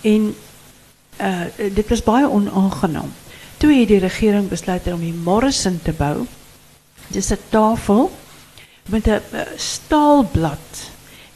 En 0.03 0.33
uh 1.23 1.45
dit 1.55 1.89
was 1.89 2.03
baie 2.03 2.27
onaangenaam. 2.29 3.11
Toe 3.57 3.71
het 3.71 3.87
die 3.87 4.01
regering 4.03 4.49
besluit 4.49 4.87
om 4.91 4.99
die 4.99 5.13
Morrison 5.13 5.79
te 5.83 5.93
bou. 5.95 6.25
Dis 7.07 7.31
'n 7.31 7.39
tafel 7.49 8.11
met 8.89 9.07
'n 9.07 9.21
staalblad 9.55 10.91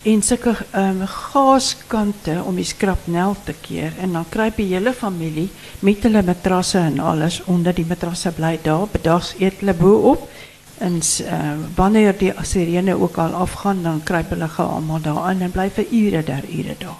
en 0.07 0.21
sulke 0.23 0.53
um, 0.79 1.01
gaaskante 1.11 2.37
om 2.47 2.55
die 2.55 2.67
skrapnel 2.67 3.35
te 3.45 3.55
keer 3.61 3.95
en 3.99 4.15
dan 4.15 4.29
kruip 4.31 4.55
die 4.61 4.69
hele 4.71 4.93
familie 4.95 5.49
met 5.83 6.05
hulle 6.07 6.23
matrasse 6.23 6.79
en 6.79 7.01
alles 7.03 7.41
onder 7.51 7.75
die 7.75 7.85
matrasse 7.87 8.31
bly 8.31 8.55
daar. 8.63 8.87
Bedags 8.93 9.33
eet 9.39 9.59
hulle 9.59 9.75
bo 9.75 9.97
op 10.13 10.29
En 10.77 11.01
uh, 11.21 11.53
wanneer 11.75 12.13
die 12.17 12.33
sirene 12.45 12.93
ook 12.99 13.17
al 13.17 13.33
afgaan, 13.33 13.81
dan 13.83 14.03
kruip 14.03 14.29
hulle 14.29 14.47
gou 14.47 14.67
almal 14.69 15.01
daarin 15.01 15.41
en 15.41 15.51
bly 15.51 15.71
vir 15.73 15.87
ure 15.89 16.21
daar 16.23 16.45
ure 16.53 16.75
daar. 16.77 16.99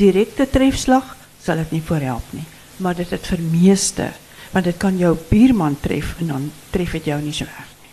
Direkte 0.00 0.46
trefslag 0.48 1.16
sal 1.42 1.60
dit 1.60 1.76
nie 1.76 1.82
voorhelp 1.84 2.32
nie, 2.32 2.46
maar 2.80 2.96
dit 2.96 3.10
het 3.12 3.26
vir 3.28 3.42
meeste, 3.44 4.08
want 4.54 4.64
dit 4.64 4.76
kan 4.80 4.96
jou 4.96 5.12
buurman 5.28 5.76
tref 5.84 6.14
en 6.20 6.32
dan 6.32 6.48
tref 6.72 6.96
dit 6.96 7.10
jou 7.12 7.20
nie 7.20 7.36
so 7.36 7.44
erg 7.44 7.74
nie. 7.82 7.92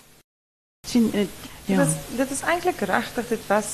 sien 0.87 1.11
uh, 1.11 1.27
ja. 1.67 1.83
Dit 1.83 1.87
is 1.87 2.17
dit 2.23 2.31
is 2.31 2.43
eintlik 2.47 2.79
regtig 2.87 3.27
dit 3.27 3.47
was 3.51 3.71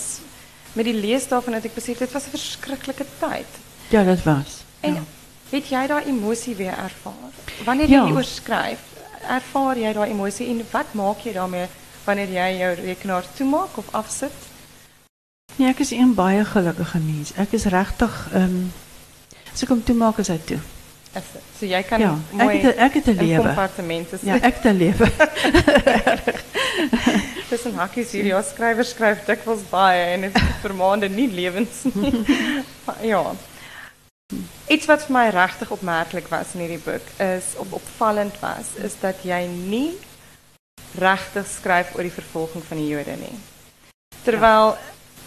met 0.74 0.86
die 0.86 0.94
lees 0.96 1.28
daarvan 1.28 1.54
het 1.54 1.66
ek 1.66 1.76
besef 1.76 1.98
dit 1.98 2.12
was 2.12 2.26
'n 2.26 2.36
verskriklike 2.38 3.06
tyd. 3.20 3.52
Ja, 3.90 4.04
dit 4.04 4.24
was. 4.24 4.64
En 4.80 4.94
ja. 4.94 5.04
het 5.50 5.70
jy 5.70 5.88
daai 5.88 6.06
emosie 6.06 6.56
weer 6.56 6.78
ervaar? 6.78 7.32
Wanneer 7.66 7.88
jy 7.88 8.02
ja. 8.08 8.12
oor 8.12 8.24
skryf? 8.24 8.80
ervaar 9.28 9.80
jy 9.80 9.94
daai 9.96 10.10
emosie 10.12 10.48
en 10.52 10.62
wat 10.72 10.94
maak 10.98 11.24
jy 11.26 11.34
daarmee 11.38 11.68
wanneer 12.04 12.32
jy 12.36 12.50
jou 12.60 12.72
rekenaar 12.82 13.28
toemaak 13.38 13.78
of 13.80 13.92
afsit? 13.96 14.50
Nee, 15.56 15.70
ek 15.70 15.84
is 15.86 15.94
een 15.94 16.14
baie 16.18 16.44
gelukkige 16.46 17.00
mens. 17.00 17.34
Ek 17.40 17.54
is 17.56 17.70
regtig 17.72 18.14
ehm 18.34 18.44
um, 18.44 18.72
as 19.54 19.62
ek 19.64 19.70
hom 19.70 19.84
toemaak 19.86 20.20
as 20.20 20.32
hy 20.34 20.40
toe. 20.50 20.60
Is 21.14 21.28
dit? 21.34 21.44
So 21.60 21.70
jy 21.70 21.84
kan 21.86 22.02
ja, 22.02 22.16
mooi 22.32 22.58
ek 22.58 22.64
het, 22.64 22.78
ek 22.88 22.94
het 23.00 23.08
'n 23.14 23.18
lewe. 23.22 23.54
Ja, 24.26 24.40
ek 24.42 24.56
het 24.62 24.66
'n 24.66 24.78
lewe. 24.78 25.08
Dis 27.54 27.66
'n 27.70 27.76
hakkies 27.78 28.12
hier. 28.16 28.26
Ja, 28.26 28.40
skrywer 28.42 28.86
skryf 28.86 29.26
dikwels 29.28 29.62
baie 29.70 30.06
en 30.16 30.22
dit 30.26 30.38
vir 30.64 30.74
maande 30.74 31.10
nie 31.10 31.28
lewens 31.30 31.84
nie. 31.94 32.24
ja. 33.14 33.22
iets 34.74 34.88
wat 34.90 35.04
vir 35.06 35.14
my 35.14 35.26
regtig 35.36 35.70
opmerklik 35.76 36.32
was 36.32 36.56
in 36.56 36.64
hierdie 36.64 36.82
boek 36.82 37.12
is 37.22 37.52
of 37.62 37.76
opvallend 37.78 38.40
was, 38.42 38.72
is 38.82 38.96
dat 39.02 39.22
jy 39.22 39.44
nie 39.52 39.92
regtig 40.98 41.46
skryf 41.52 41.94
oor 41.96 42.08
die 42.08 42.16
vervolging 42.16 42.66
van 42.66 42.82
die 42.82 42.88
Jode 42.90 43.20
nie. 43.22 43.36
Terwyl 44.26 44.74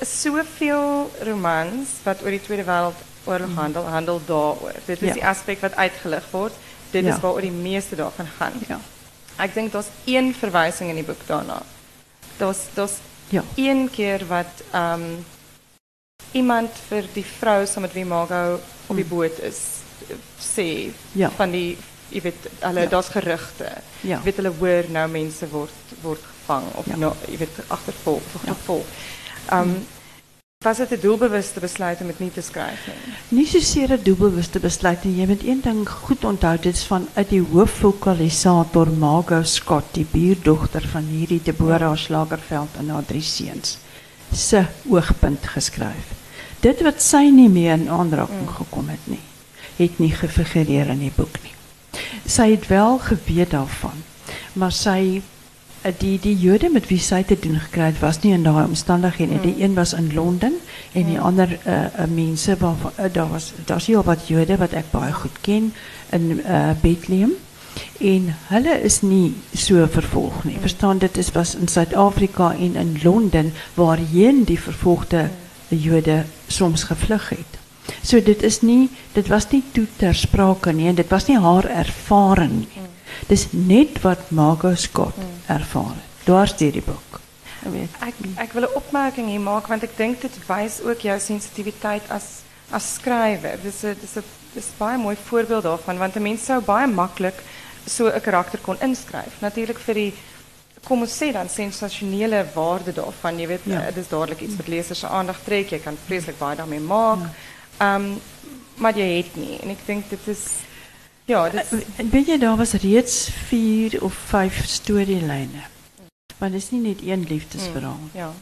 soveel 0.03 1.07
romans 1.31 1.95
wat 2.09 2.27
oor 2.27 2.35
die 2.35 2.43
Tweede 2.43 2.67
Wêreldoorlog 2.67 3.55
handel, 3.55 3.87
handel 3.95 4.21
daaroor. 4.27 4.75
Dit 4.87 4.99
is 5.03 5.09
Ja. 5.09 5.15
die 5.21 5.27
aspek 5.27 5.61
wat 5.63 5.77
uitgelig 5.79 6.27
word. 6.35 6.53
Dit 6.91 7.05
Ja. 7.05 7.15
is 7.15 7.21
waaroor 7.23 7.41
die 7.47 7.55
meeste 7.55 7.95
daarvan 7.97 8.27
gaan. 8.39 8.59
Ja. 8.69 8.81
Ek 9.39 9.55
dink 9.55 9.73
daar's 9.73 9.95
een 10.05 10.35
verwysing 10.35 10.91
in 10.91 10.97
die 10.97 11.05
boek 11.07 11.23
daarna. 11.27 11.63
Daar's 12.39 12.59
daar's 12.75 12.99
Ja. 13.29 13.43
een 13.55 13.89
keer 13.91 14.27
wat 14.27 14.63
ehm 14.73 15.03
iemand 16.33 16.71
vir 16.89 17.05
die 17.15 17.25
vrou 17.25 17.67
saam 17.67 17.83
met 17.83 17.93
wie 17.93 18.05
Margot 18.05 18.61
op 18.87 18.97
die 18.97 19.05
boot 19.05 19.39
is 19.43 19.59
sê 20.39 20.93
Ja. 21.13 21.31
van 21.37 21.51
die 21.51 21.77
jy 22.09 22.21
weet 22.23 22.49
hulle 22.61 22.81
Ja. 22.81 22.87
daar's 22.87 23.09
gerugte. 23.09 23.73
Ja. 24.01 24.17
Jy 24.19 24.23
weet 24.25 24.37
hulle 24.37 24.53
hoor 24.59 24.85
nou 24.89 25.09
mense 25.09 25.49
word 25.49 25.73
word 26.03 26.21
gevang 26.23 26.65
of 26.75 26.87
Ja. 26.87 26.97
nou 26.97 27.13
jy 27.29 27.37
weet 27.39 27.59
agtervolg 27.69 28.23
of 28.35 28.43
gevolg. 28.47 28.87
Ehm 29.51 29.75
was 30.67 30.77
dit 30.77 30.91
'n 30.91 31.01
doelbewuste 31.01 31.61
besluit 31.61 32.01
om 32.01 32.07
dit 32.07 32.19
nie 32.19 32.33
te 32.33 32.41
skryf 32.41 32.87
nie? 32.87 33.15
Nie 33.39 33.47
soseer 33.47 33.93
'n 33.93 34.03
doelbewuste 34.03 34.59
besluit 34.61 35.05
nie. 35.05 35.21
Jy 35.21 35.27
moet 35.27 35.45
een 35.45 35.61
ding 35.61 35.89
goed 35.89 36.25
onthou, 36.25 36.57
dit 36.59 36.75
is 36.75 36.83
van 36.83 37.09
die 37.29 37.45
hoofvokalisator 37.53 38.89
Margot 38.91 39.49
Scott, 39.49 39.85
die 39.93 40.07
buurdogter 40.11 40.89
van 40.89 41.05
hierdie 41.05 41.41
Deborah 41.43 41.97
Slagerveld 41.97 42.69
en 42.79 42.89
haar 42.89 43.05
drie 43.05 43.23
seuns, 43.23 43.79
se 44.33 44.67
oogpunt 44.89 45.47
geskryf. 45.47 46.07
Dit 46.61 46.83
wat 46.83 47.03
sy 47.03 47.31
nie 47.31 47.49
meer 47.49 47.73
in 47.73 47.89
aanraking 47.91 48.51
gekom 48.51 48.89
het 48.89 49.07
nie, 49.07 49.23
het 49.77 49.99
nie 49.99 50.13
gefigureer 50.13 50.89
in 50.89 50.99
die 50.99 51.13
boek 51.17 51.39
nie. 51.43 51.55
Sy 52.27 52.51
het 52.51 52.67
wel 52.67 52.99
geweet 52.99 53.51
daarvan, 53.51 54.03
maar 54.53 54.73
sy 54.73 55.17
eh, 55.17 55.36
die 55.99 56.19
die 56.21 56.35
Jode 56.39 56.69
met 56.73 56.89
wie 56.91 56.99
sy 56.99 57.23
te 57.23 57.37
doen 57.39 57.59
gekry 57.61 57.91
het 57.91 58.01
was 58.01 58.21
nie 58.23 58.33
in 58.35 58.45
daai 58.47 58.65
omstandighede 58.65 59.33
nie. 59.33 59.43
Die 59.43 59.63
een 59.63 59.75
was 59.75 59.93
in 59.93 60.13
Londen 60.15 60.59
en 60.93 61.11
die 61.11 61.19
ander 61.21 61.59
uh, 61.67 61.73
uh, 61.85 62.07
mense 62.11 62.57
waarvan 62.59 62.93
uh, 62.99 63.11
daar 63.13 63.31
was 63.31 63.53
daar's 63.65 63.87
heel 63.87 64.05
wat 64.05 64.29
Jode 64.29 64.57
wat 64.57 64.73
ek 64.73 64.91
baie 64.91 65.13
goed 65.13 65.41
ken 65.41 65.73
in 66.11 66.31
uh, 66.41 66.71
Bethlehem 66.83 67.37
en 68.01 68.31
hulle 68.49 68.81
is 68.85 69.01
nie 69.03 69.35
so 69.53 69.87
vervolg 69.93 70.45
nie. 70.45 70.57
Verstaan 70.61 70.99
dit 70.99 71.17
is 71.17 71.31
was 71.33 71.55
in 71.55 71.69
Suid-Afrika 71.69 72.53
en 72.53 72.77
in 72.77 72.97
Londen 73.03 73.53
waarheen 73.75 74.45
die 74.45 74.61
vervolgde 74.61 75.29
Jode 75.69 76.25
soms 76.47 76.89
gevlug 76.89 77.29
het. 77.29 77.61
So 78.03 78.23
dit 78.23 78.43
is 78.43 78.61
nie 78.63 78.89
dit 79.13 79.29
was 79.29 79.51
nie 79.51 79.63
toe 79.73 79.87
ter 79.97 80.15
sprake 80.15 80.73
nie 80.73 80.89
en 80.89 80.99
dit 80.99 81.09
was 81.11 81.27
nie 81.27 81.39
haar 81.39 81.69
ervaring 81.85 82.59
nie. 82.65 82.86
Dis 83.29 83.47
net 83.51 84.01
wat 84.03 84.31
Margot 84.31 84.79
Scott 84.79 85.15
het. 85.17 85.57
Dwars 86.25 86.57
deur 86.57 86.73
die 86.73 86.83
boek. 86.83 87.21
Ek 88.37 88.53
wil 88.53 88.63
'n 88.63 88.75
opmerking 88.75 89.29
hier 89.29 89.41
maak 89.41 89.67
want 89.67 89.83
ek 89.83 89.97
dink 89.97 90.21
dit 90.21 90.33
wys 90.47 90.81
ook 90.83 91.01
jou 91.01 91.19
sensitiwiteit 91.21 92.03
as 92.11 92.43
as 92.71 92.95
skrywer. 92.95 93.59
Dis 93.63 93.83
'n 93.85 93.97
dis 94.01 94.17
'n 94.17 94.23
dis 94.55 94.65
'n 94.67 94.79
baie 94.79 94.99
mooi 94.99 95.17
voorbeeld 95.17 95.63
daarvan 95.63 95.99
want 95.99 96.17
'n 96.17 96.23
mens 96.23 96.45
sou 96.45 96.61
baie 96.61 96.87
maklik 96.87 97.35
so 97.87 98.07
'n 98.09 98.21
karakter 98.21 98.59
kon 98.59 98.77
inskryf. 98.81 99.41
Natuurlik 99.41 99.79
vir 99.79 99.95
die 99.95 100.13
kom 100.85 101.01
ons 101.01 101.17
sê 101.23 101.33
dan 101.33 101.49
sensasionele 101.49 102.47
waarde 102.55 102.93
daarvan. 102.93 103.39
Jy 103.39 103.47
weet, 103.47 103.61
Ja. 103.65 103.81
ja. 103.83 103.91
dis 103.91 104.09
dadelik 104.09 104.41
iets 104.41 104.57
wat 104.57 104.69
lesers 104.69 104.99
se 104.99 105.07
aandag 105.09 105.39
trek. 105.45 105.71
Jy 105.71 105.79
kan 105.79 105.97
vreeslik 106.07 106.39
baie 106.39 106.57
daarmee 106.57 106.81
maak. 106.81 107.19
Ehm 107.81 108.13
maar 108.79 108.97
jy 108.97 109.17
het 109.17 109.37
nie 109.37 109.59
en 109.63 109.71
ek 109.71 109.87
dink 109.87 110.09
dit 110.11 110.19
is 110.27 110.39
ja, 111.27 111.49
dit 111.51 111.65
is, 111.73 111.83
En 111.97 112.11
weet 112.11 112.27
jy 112.27 112.39
daar 112.39 112.57
was 112.57 112.73
reeds 112.83 113.29
4 113.49 114.03
of 114.03 114.15
5 114.15 114.65
storielyne. 114.67 115.63
Want 116.39 116.53
dit 116.53 116.63
is 116.63 116.71
nie 116.71 116.81
net 116.81 117.03
een 117.03 117.25
liefdesverhaal 117.29 117.99
ja. 118.13 118.33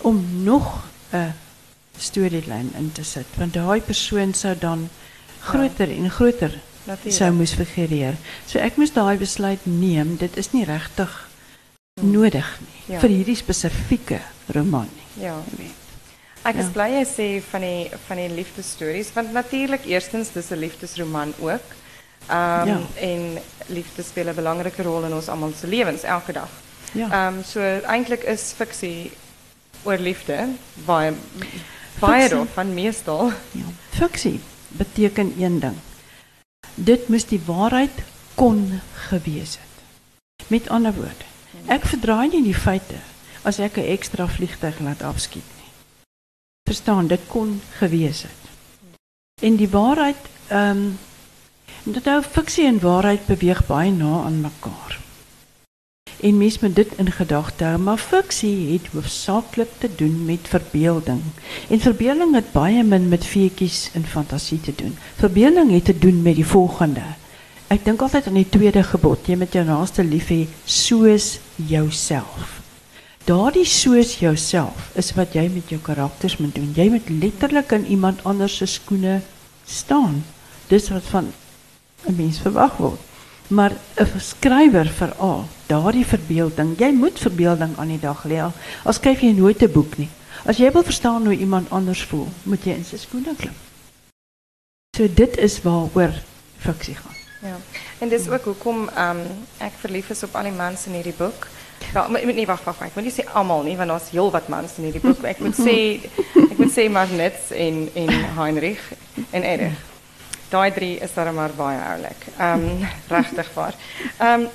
om 0.00 0.42
nog 0.42 0.86
'n 1.12 1.32
storielyn 1.98 2.72
in 2.78 2.92
te 2.92 3.02
sit 3.04 3.26
want 3.36 3.52
daai 3.52 3.80
persoon 3.80 4.34
sou 4.34 4.54
dan 4.58 4.88
groter 5.40 5.90
en 5.90 6.10
groter 6.10 6.60
Natuurlik. 6.84 7.12
sou 7.18 7.32
moes 7.32 7.52
figureer. 7.54 8.14
So 8.46 8.58
ek 8.58 8.76
moes 8.76 8.92
daai 8.92 9.16
besluit 9.18 9.58
neem. 9.66 10.16
Dit 10.16 10.36
is 10.36 10.52
nie 10.52 10.64
regtig 10.64 11.28
nodig 12.02 12.58
nie 12.60 12.94
Ja. 12.94 13.00
vir 13.00 13.08
hierdie 13.08 13.36
spesifieke 13.36 14.20
roman 14.46 14.88
nie. 14.94 15.24
Ja. 15.24 15.36
Weet. 15.56 15.70
Ek 16.42 16.54
is 16.56 16.64
Ja. 16.64 16.70
bly 16.70 16.88
jy 16.90 17.04
sê 17.04 17.42
van 17.50 17.60
die 17.60 17.90
van 18.06 18.16
die 18.16 18.28
liefdesstories 18.28 19.12
want 19.12 19.32
natuurlik 19.32 19.84
eerstens 19.84 20.32
dis 20.32 20.50
'n 20.50 20.56
liefdesroman 20.58 21.34
ook. 21.40 21.62
Ehm 22.26 22.66
Ja. 22.68 22.80
en 22.94 23.38
liefde 23.66 24.02
speel 24.02 24.28
'n 24.28 24.34
belangrike 24.34 24.82
rol 24.82 25.04
in 25.04 25.14
ons 25.14 25.28
almal 25.28 25.52
se 25.60 25.66
lewens 25.66 26.02
elke 26.02 26.32
dag. 26.32 26.48
Ja. 26.92 27.10
Ehm 27.10 27.42
so 27.44 27.60
eintlik 27.86 28.22
is 28.22 28.52
fiksie 28.56 29.10
oor 29.82 29.98
liefde 29.98 30.48
baie 30.84 31.12
baie 31.98 32.28
daarvan 32.28 32.74
meestal. 32.74 33.32
Ja. 33.50 33.64
Fiksie 33.90 34.40
beteken 34.68 35.34
een 35.38 35.58
ding. 35.60 35.76
Dit 36.74 37.08
moes 37.08 37.26
die 37.26 37.40
waarheid 37.46 38.02
kon 38.34 38.80
gewees 38.94 39.58
het. 39.58 39.82
Met 40.46 40.68
ander 40.68 40.92
woorde, 40.94 41.24
ek 41.66 41.84
verdraai 41.84 42.28
nie 42.28 42.42
die 42.42 42.54
feite 42.54 42.94
as 43.42 43.58
ek 43.58 43.76
'n 43.76 43.84
ekstra 43.92 44.26
vliegtyg 44.28 44.78
laat 44.80 45.02
afskiet 45.02 45.44
nie. 45.56 45.70
Verstaan, 46.68 47.06
dit 47.06 47.20
kon 47.26 47.60
gewees 47.78 48.22
het. 48.22 48.40
En 49.42 49.56
die 49.56 49.68
waarheid 49.68 50.16
ehm 50.48 50.70
um, 50.70 50.98
dit 51.84 52.04
nou 52.04 52.22
fiksie 52.22 52.66
en 52.66 52.80
waarheid 52.80 53.26
beweeg 53.26 53.66
baie 53.66 53.92
na 53.92 54.22
aan 54.24 54.40
mekaar. 54.40 54.98
En 56.20 56.36
mens 56.36 56.58
moet 56.58 56.74
dit 56.76 56.90
in 56.96 57.12
gedagte 57.12 57.64
hou, 57.64 57.78
maar 57.78 57.98
fiksie 57.98 58.72
het 58.72 58.90
hoofsaaklik 58.92 59.68
te 59.78 59.88
doen 59.96 60.24
met 60.24 60.48
verbeelding. 60.48 61.22
En 61.68 61.80
verbeelding 61.80 62.34
het 62.34 62.52
baie 62.52 62.82
min 62.84 63.08
met 63.08 63.24
feetjies 63.24 63.88
en 63.94 64.04
fantasie 64.04 64.60
te 64.60 64.74
doen. 64.76 64.96
Verbeelding 65.16 65.70
het 65.70 65.84
te 65.84 65.98
doen 65.98 66.22
met 66.22 66.36
die 66.36 66.46
volgende. 66.46 67.06
Ek 67.70 67.84
dink 67.84 68.02
altyd 68.02 68.26
aan 68.26 68.40
die 68.40 68.48
tweede 68.48 68.82
gebod, 68.82 69.28
jy 69.30 69.38
moet 69.38 69.54
jou 69.54 69.64
naaste 69.64 70.04
lief 70.04 70.28
hê 70.28 70.40
soos 70.64 71.38
jouself. 71.54 72.58
Daardie 73.24 73.66
soos 73.68 74.16
jouself 74.18 74.90
is 74.98 75.12
wat 75.14 75.36
jy 75.38 75.44
met 75.54 75.70
jou 75.70 75.78
karakters 75.84 76.36
moet 76.40 76.54
doen. 76.54 76.72
Jy 76.74 76.88
moet 76.90 77.08
letterlik 77.08 77.72
in 77.76 77.86
iemand 77.86 78.24
anders 78.26 78.56
se 78.58 78.66
skoene 78.66 79.20
staan. 79.64 80.24
Dis 80.68 80.88
wat 80.90 81.06
van 81.12 81.30
'n 82.08 82.16
mens 82.16 82.38
verwag 82.40 82.76
word. 82.76 83.00
Maar 83.48 83.72
'n 83.96 84.20
skrywer 84.20 84.88
veral, 84.88 85.44
daardie 85.66 86.06
verbeelding, 86.06 86.78
jy 86.78 86.90
moet 86.92 87.18
verbeelding 87.18 87.76
aan 87.78 87.88
die 87.88 87.98
dag 88.00 88.24
lê. 88.24 88.40
al- 88.84 88.92
skryf 88.92 89.20
jy 89.20 89.32
nooit 89.32 89.62
'n 89.62 89.72
boek 89.72 89.96
nie. 89.98 90.08
As 90.46 90.56
jy 90.56 90.70
wil 90.72 90.82
verstaan 90.82 91.24
hoe 91.26 91.36
iemand 91.36 91.70
anders 91.70 92.02
voel, 92.04 92.28
moet 92.42 92.64
jy 92.64 92.72
in 92.72 92.84
sy 92.84 92.96
skoene 92.96 93.34
klim. 93.36 93.54
So 94.96 95.06
dit 95.14 95.36
is 95.36 95.62
waaroor 95.62 96.12
fiksie 96.58 96.94
gaan. 96.94 97.14
Ja. 97.42 97.56
En 97.98 98.08
dis 98.08 98.28
ook 98.28 98.44
hoekom 98.44 98.88
ehm 98.88 99.16
ek 99.58 99.72
verlief 99.80 100.10
is 100.10 100.22
op 100.22 100.34
al 100.36 100.42
die 100.42 100.52
mans 100.52 100.86
in 100.86 100.92
hierdie 100.92 101.16
boek. 101.16 101.46
Ja, 101.94 102.08
maar 102.08 102.24
nee, 102.26 102.46
wag, 102.46 102.64
wag, 102.64 102.78
wag. 102.78 102.88
Ek 102.88 102.94
moet 102.94 103.04
nie 103.04 103.12
sê 103.12 103.24
almal 103.32 103.62
nie, 103.62 103.76
want 103.76 103.88
daar's 103.88 104.10
heelwat 104.10 104.48
mans 104.48 104.76
in 104.76 104.84
hierdie 104.84 105.00
boek. 105.00 105.22
Ek 105.24 105.38
moet 105.40 105.56
sê 105.56 105.76
ek 106.50 106.58
moet 106.58 106.72
sê 106.72 106.90
Magnets 106.90 107.50
en 107.50 107.88
en 107.94 108.10
Heinrich 108.36 108.92
en 109.30 109.42
Erich. 109.42 109.78
Daai 110.50 110.72
drie 110.72 110.98
is 110.98 111.14
dan 111.14 111.34
maar 111.34 111.54
baie 111.56 111.78
oulik. 111.78 112.26
Ehm 112.38 112.84
regtig 113.16 113.54
waar. 113.54 113.74
Ehm 114.18 114.48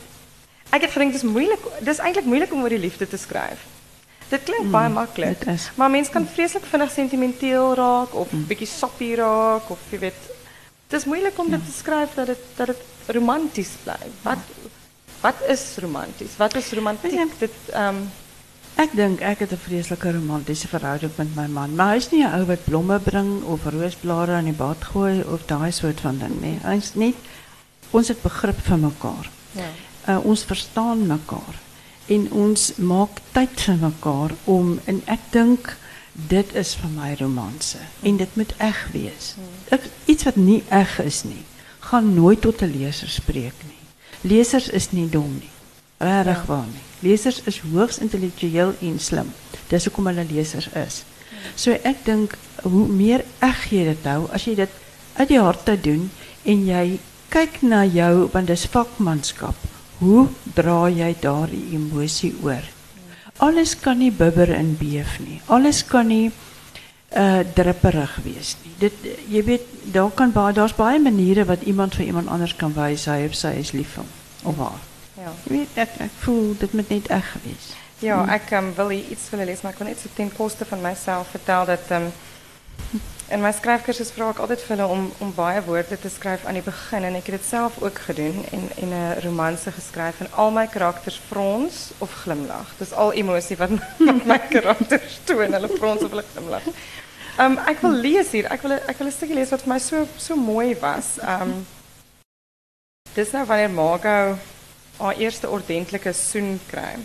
ek 0.69 0.81
het 0.81 0.91
gedink 0.91 1.13
dis 1.13 1.23
moeilik. 1.23 1.59
Dis 1.79 1.97
eintlik 2.03 2.25
moeilik 2.25 2.53
om 2.53 2.61
oor 2.63 2.69
die 2.69 2.79
liefde 2.79 3.07
te 3.07 3.17
skryf. 3.17 3.63
Dit 4.29 4.43
klink 4.43 4.71
baie 4.71 4.89
maklik. 4.89 5.39
dit 5.39 5.47
is. 5.53 5.71
Maar 5.75 5.89
mens 5.89 6.09
kan 6.09 6.27
vreeslik 6.27 6.65
vinnig 6.65 6.91
sentimenteel 6.91 7.75
raak 7.75 8.15
of 8.15 8.31
'n 8.33 8.45
bietjie 8.47 8.67
sappie 8.67 9.15
raak 9.15 9.69
of 9.69 9.79
jy 9.89 9.99
weet 9.99 10.33
Het 10.85 10.99
is 10.99 11.05
moeilijk 11.05 11.39
om 11.39 11.49
dit 11.49 11.65
te 11.65 11.71
schrijven 11.71 12.15
dat 12.15 12.27
het, 12.27 12.43
dat 12.55 12.67
het 12.67 12.81
romantisch 13.05 13.73
blijft. 13.83 14.21
Wat, 14.21 14.37
wat 15.21 15.35
is 15.47 15.77
romantisch? 15.77 16.37
Wat 16.37 16.55
is 16.55 16.71
romantiek? 16.71 17.11
Ja. 17.11 17.25
Dit, 17.37 17.51
ehm, 17.71 17.95
Ek 18.75 18.91
dink 18.91 19.21
ek 19.23 19.39
het 19.39 19.51
'n 19.51 19.57
vreeslike 19.57 20.11
romantiese 20.11 20.67
verhouding 20.67 21.11
met 21.15 21.35
my 21.35 21.47
man, 21.47 21.75
maar 21.75 21.93
hy's 21.93 22.11
nie 22.11 22.23
'n 22.23 22.33
ou 22.39 22.45
wat 22.45 22.63
blomme 22.63 22.99
bring 22.99 23.43
of 23.43 23.63
roosblare 23.63 24.31
aan 24.31 24.51
die 24.51 24.53
bad 24.53 24.83
gooi 24.83 25.23
of 25.23 25.45
daai 25.45 25.71
soort 25.71 25.99
van 25.99 26.17
ding 26.17 26.41
nie. 26.41 26.59
Hy's 26.63 26.93
net 26.95 27.15
ons 27.91 28.07
het 28.07 28.21
begrip 28.21 28.59
vir 28.61 28.77
mekaar. 28.77 29.29
ja. 29.51 29.69
Uh, 30.07 30.25
ons 30.25 30.43
verstaan 30.43 31.07
mekaar 31.07 31.55
en 32.05 32.31
ons 32.31 32.75
maak 32.75 33.21
tyd 33.31 33.61
vir 33.61 33.75
mekaar 33.75 34.31
om 34.43 34.79
en 34.85 35.01
ek 35.05 35.19
dink 35.31 35.77
dit 36.13 36.53
is 36.55 36.75
vir 36.75 36.89
my 36.89 37.15
romanse 37.19 37.77
en 38.01 38.17
dit 38.17 38.35
moet 38.35 38.53
eg 38.57 38.87
wees. 38.91 39.35
Ek, 39.69 39.81
iets 40.05 40.23
wat 40.23 40.35
nie 40.35 40.63
eg 40.69 40.99
is 40.99 41.23
nie, 41.23 41.43
gaan 41.79 42.13
nooit 42.13 42.41
tot 42.41 42.61
'n 42.61 42.71
leser 42.71 43.09
spreek 43.09 43.57
nie. 43.65 43.81
Lesers 44.21 44.69
is 44.69 44.91
nie 44.91 45.09
dom 45.09 45.33
nie. 45.39 45.54
Regtig 45.97 46.37
Ja. 46.37 46.43
waar 46.45 46.65
nie. 46.65 46.83
Lesers 47.09 47.41
is 47.45 47.59
hoogs 47.59 47.99
intellektueel 47.99 48.73
en 48.81 48.99
slim. 48.99 49.33
Dis 49.67 49.85
hoekom 49.85 50.07
hulle 50.07 50.25
lesers 50.31 50.67
is. 50.73 51.03
So 51.55 51.71
ek 51.71 52.05
dink 52.05 52.37
hoe 52.63 52.87
meer 52.87 53.23
eg 53.39 53.69
jy 53.71 53.83
dit 53.83 54.03
hou, 54.03 54.27
as 54.33 54.45
jy 54.45 54.55
dit 54.55 54.69
uit 55.15 55.27
die 55.27 55.39
hart 55.39 55.65
te 55.65 55.75
doen 55.81 56.09
en 56.43 56.65
jy 56.65 56.99
kyk 57.29 57.61
na 57.61 57.83
jou 57.85 58.29
want 58.33 58.47
dis 58.47 58.65
vakmanskap. 58.65 59.55
Hoe 59.99 60.27
dra 60.55 60.89
jy 60.89 61.15
daardie 61.21 61.73
emosie 61.75 62.33
oor? 62.43 62.63
Alles 63.37 63.75
kan 63.79 63.97
nie 63.99 64.11
bibber 64.11 64.51
en 64.53 64.75
beef 64.79 65.19
nie. 65.19 65.41
Alles 65.47 65.83
kan 65.85 66.07
nie 66.07 66.31
uh 67.15 67.43
dripperig 67.55 68.15
wees 68.23 68.55
nie. 68.63 68.73
Dit 68.79 68.93
jy 69.29 69.43
weet 69.43 69.61
daar 69.93 70.11
kan 70.11 70.31
baie 70.31 70.53
daar's 70.53 70.75
baie 70.75 70.99
maniere 70.99 71.45
wat 71.45 71.61
iemand 71.63 71.95
vir 71.95 72.05
iemand 72.05 72.27
anders 72.27 72.55
kan 72.55 72.73
wys 72.73 73.05
hy 73.05 73.25
of 73.25 73.35
sy 73.35 73.53
is 73.59 73.71
lief 73.71 73.93
vir 73.95 74.03
hom 74.03 74.51
of 74.51 74.57
haar. 74.57 74.81
Ja. 75.25 75.31
Weet 75.43 75.73
ek 75.73 75.89
ek 76.05 76.17
voel 76.21 76.53
dit 76.59 76.73
moet 76.73 76.89
net 76.89 77.07
reg 77.07 77.29
wees. 77.43 77.73
Ja, 77.99 78.33
ik 78.33 78.51
um, 78.51 78.73
wil 78.75 78.89
hier 78.89 79.07
iets 79.09 79.29
willen 79.29 79.45
lezen, 79.45 79.59
maar 79.63 79.71
ik 79.71 79.77
wil 79.77 79.87
net 79.87 79.99
so 79.99 80.07
ten 80.13 80.35
koste 80.35 80.65
van 80.65 80.81
mijzelf 80.81 81.27
vertellen 81.27 81.65
dat 81.65 81.89
um, 81.91 82.11
in 83.27 83.39
mijn 83.39 83.53
schrijfcursus 83.53 84.11
vraag 84.11 84.31
ik 84.31 84.39
altijd 84.39 84.61
veel 84.61 84.87
om, 84.87 85.11
om 85.17 85.33
baie 85.35 85.61
woorden 85.61 85.99
te 85.99 86.09
schrijven 86.09 86.47
aan 86.47 86.55
het 86.55 86.63
begin. 86.63 87.03
En 87.03 87.15
ik 87.15 87.25
heb 87.25 87.35
het 87.35 87.45
zelf 87.45 87.81
ook 87.81 87.99
gedaan 87.99 88.45
in, 88.49 88.69
in 88.75 88.91
een 88.91 89.21
romance 89.21 89.71
geschreven. 89.71 90.25
En 90.25 90.31
al 90.33 90.51
mijn 90.51 90.69
karakters 90.69 91.21
frons 91.27 91.91
of 91.97 92.13
glimlach. 92.13 92.73
Dus 92.77 92.91
al 92.91 93.13
emotie 93.13 93.57
wat, 93.57 93.69
wat 94.07 94.25
mijn 94.25 94.47
karakters 94.49 95.19
doen, 95.23 95.53
hulle 95.53 95.69
frons 95.69 96.03
of 96.03 96.09
hulle 96.09 96.23
glimlach. 96.33 96.63
Um, 97.39 97.59
ik 97.67 97.77
wil 97.79 97.91
lezen 97.91 98.31
hier, 98.31 98.51
ik 98.51 98.61
wil, 98.61 98.71
ek 98.71 98.97
wil 98.97 99.07
een 99.07 99.13
stukje 99.13 99.33
lezen 99.33 99.49
wat 99.49 99.59
voor 99.59 99.69
mij 99.69 99.79
zo 99.79 100.03
so, 100.03 100.07
so 100.15 100.35
mooi 100.35 100.77
was. 100.79 101.05
Um, 101.41 101.65
dit 103.13 103.25
is 103.25 103.31
nou 103.31 103.45
wanneer 103.45 103.69
Margot 103.69 104.37
haar 104.97 105.17
eerste 105.17 105.49
ordentelijke 105.49 106.13
zoen 106.13 106.59
krijgt. 106.67 106.99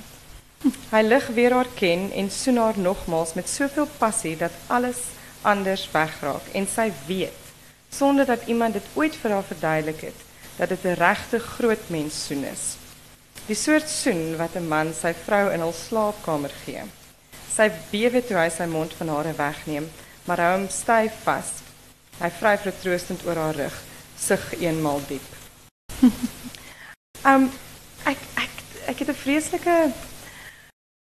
Hij 0.88 1.04
lig 1.04 1.26
weer 1.26 1.52
haar 1.52 1.72
ken 1.74 2.10
en 2.12 2.30
soen 2.30 2.56
haar 2.56 2.78
nogmaals 2.78 3.34
met 3.34 3.48
soveel 3.48 3.88
passie 3.98 4.36
dat 4.36 4.50
alles 4.66 4.96
anders 5.42 5.88
wegraak 5.90 6.46
en 6.52 6.66
sy 6.68 6.92
weet 7.06 7.40
sonder 7.90 8.26
dat 8.26 8.46
iemand 8.46 8.72
dit 8.72 8.86
ooit 8.94 9.16
vir 9.16 9.30
haar 9.30 9.46
verduidelik 9.46 10.00
het 10.00 10.20
dat 10.56 10.68
dit 10.68 10.84
'n 10.84 11.00
regte 11.00 11.38
groot 11.38 11.88
mens 11.88 12.26
soen 12.26 12.44
is. 12.44 12.76
Die 13.46 13.56
soort 13.56 13.88
soen 13.88 14.36
wat 14.36 14.54
'n 14.54 14.68
man 14.68 14.94
sy 14.94 15.14
vrou 15.24 15.52
in 15.52 15.60
hul 15.60 15.72
slaapkamer 15.72 16.52
gee. 16.64 16.82
Sy 17.56 17.70
bewe 17.90 18.26
toe 18.26 18.36
hy 18.36 18.48
sy 18.48 18.64
mond 18.64 18.92
van 18.94 19.08
haar 19.08 19.36
wegneem, 19.36 19.90
maar 20.24 20.40
hou 20.40 20.58
hom 20.58 20.68
styf 20.68 21.12
vas. 21.22 21.48
Hy 22.18 22.30
vryf 22.30 22.60
vertroostend 22.60 23.26
oor 23.26 23.36
haar 23.36 23.54
rug, 23.54 23.82
sug 24.18 24.54
eenmaal 24.60 25.00
diep. 25.08 25.26
um 27.32 27.50
ek 28.04 28.18
ek 28.36 28.50
ek 28.86 28.98
het 28.98 29.08
'n 29.08 29.14
vreeslike 29.14 29.92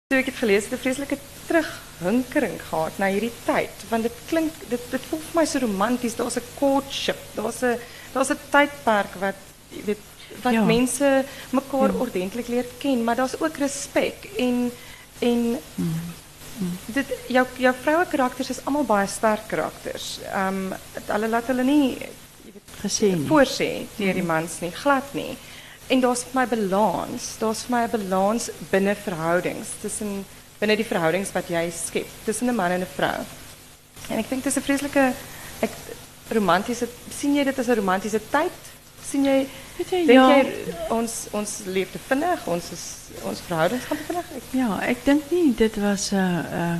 Toe 0.10 0.20
ek 0.24 0.26
het 0.26 0.40
gelees, 0.42 0.64
het 0.66 0.74
'n 0.74 0.82
vreeslike 0.82 1.18
terughinkering 1.46 2.58
gehad 2.70 2.98
na 2.98 3.06
hierdie 3.14 3.36
tyd, 3.46 3.76
want 3.90 4.04
dit 4.04 4.16
klink 4.28 4.54
dit 4.70 4.82
dit 4.92 5.02
voel 5.10 5.20
vir 5.20 5.36
my 5.36 5.46
so 5.46 5.60
romanties. 5.60 6.16
Daar's 6.16 6.38
'n 6.38 6.48
courtship, 6.60 7.20
daar's 7.36 7.62
'n 7.62 7.78
daar's 8.14 8.32
'n 8.32 8.40
tydperk 8.50 9.14
wat 9.20 9.36
jy 9.70 9.84
weet 9.86 10.00
wat 10.42 10.54
Ja. 10.54 10.64
mense 10.64 11.26
mekaar 11.52 11.94
ordentlik 11.94 12.48
leer 12.48 12.66
ken, 12.80 13.04
maar 13.04 13.16
daar's 13.16 13.40
ook 13.40 13.58
respek 13.58 14.26
en 14.38 14.72
en 15.20 15.60
dit 16.86 17.06
jou 17.28 17.46
jou 17.58 17.76
vroue 17.82 18.06
karakters 18.06 18.50
is 18.50 18.66
almal 18.66 18.84
baie 18.84 19.08
sterk 19.08 19.48
karakters. 19.48 20.20
Ehm 20.34 20.74
hulle 21.06 21.28
laat 21.28 21.48
hulle 21.48 21.64
nie 21.64 21.78
nie. 21.78 21.98
voorsê 23.28 23.86
deur 23.98 24.14
die 24.14 24.24
mans 24.24 24.60
nie, 24.60 24.72
glad 24.72 25.14
nie. 25.14 25.38
En 25.90 26.02
daar's 26.04 26.24
vir 26.24 26.36
my 26.38 26.46
balans, 26.48 27.36
daar's 27.42 27.64
vir 27.66 27.76
my 27.76 27.84
'n 27.88 27.92
balans 27.92 28.50
binne 28.72 28.96
verhoudings, 28.96 29.68
tussen 29.82 30.26
binne 30.60 30.76
die 30.76 30.86
verhoudings 30.86 31.32
wat 31.34 31.50
jy 31.50 31.70
skep 31.72 32.08
tussen 32.26 32.50
'n 32.50 32.56
man 32.56 32.72
en 32.72 32.82
'n 32.82 32.94
vrou. 32.96 33.26
En 34.10 34.18
ek 34.18 34.30
dink 34.30 34.44
dis 34.44 34.58
'n 34.58 34.62
vreeslike 34.62 35.14
ek 35.62 35.72
romantiese 36.30 36.88
sien 37.10 37.36
jy 37.36 37.44
dit 37.44 37.60
as 37.60 37.68
'n 37.68 37.76
romantiese 37.76 38.22
tyd? 38.30 38.52
sien 39.10 39.26
jy 39.26 39.48
Weet 39.80 39.92
jy, 39.96 40.00
ja. 40.12 40.24
jy 40.28 40.74
ons 40.92 41.14
ons 41.32 41.52
leef 41.72 41.92
te 41.94 42.00
vinnig, 42.10 42.48
ons 42.52 42.72
is 42.76 42.86
ons 43.24 43.44
verhoudings 43.48 43.86
gaan 43.88 43.98
te 43.98 44.08
vinnig? 44.10 44.32
Ek, 44.36 44.50
Ja, 44.60 44.80
ek 44.84 45.06
dink 45.06 45.30
nie 45.32 45.54
dit 45.56 45.76
was 45.80 46.12
'n 46.12 46.18
uh, 46.18 46.78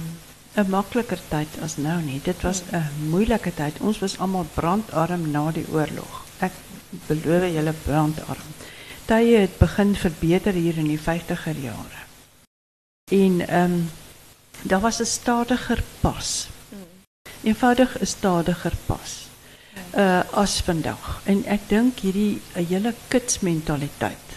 'n 0.60 0.70
makliker 0.70 1.20
tyd 1.30 1.48
as 1.64 1.78
nou 1.78 2.02
nie. 2.02 2.20
Dit 2.24 2.42
was 2.44 2.62
'n 2.72 3.10
moeilike 3.10 3.54
tyd. 3.56 3.80
Ons 3.80 4.00
was 4.00 4.18
almal 4.20 4.46
brandarm 4.54 5.32
na 5.32 5.52
die 5.52 5.66
oorlog. 5.72 6.26
Ek 6.40 6.52
beloof 7.08 7.54
julle 7.54 7.74
brandarm. 7.86 8.50
Tye 9.10 9.38
het 9.42 9.58
begin 9.58 9.96
verbeter 9.96 10.54
hier 10.54 10.78
in 10.78 10.86
die 10.86 11.00
50er 11.02 11.58
jare. 11.58 12.02
En 13.10 13.48
ehm 13.48 14.82
was 14.82 15.00
'n 15.00 15.06
stadiger 15.06 15.84
pas. 16.00 16.48
Eenvoudig 17.42 18.00
'n 18.02 18.06
stadiger 18.06 18.74
pas. 18.86 19.28
Uh 19.96 20.22
as 20.34 20.62
vandag. 20.62 21.22
En 21.24 21.46
ek 21.46 21.60
dink 21.68 22.00
hierdie 22.00 22.42
'n 22.56 22.66
hele 22.66 22.94
kitsmentaliteit 23.08 24.28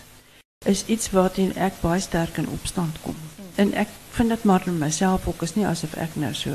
is 0.64 0.84
iets 0.84 1.10
waarteen 1.10 1.54
ek 1.54 1.80
baie 1.80 2.00
sterk 2.00 2.36
in 2.36 2.48
opstand 2.48 3.00
kom. 3.00 3.16
En 3.54 3.74
ek 3.74 3.88
vind 4.10 4.28
dit 4.28 4.44
maar 4.44 4.62
in 4.66 4.78
myself 4.78 5.26
ook 5.26 5.42
is 5.42 5.54
nie 5.54 5.66
asof 5.66 5.94
ek 5.94 6.14
nou 6.14 6.34
so 6.34 6.50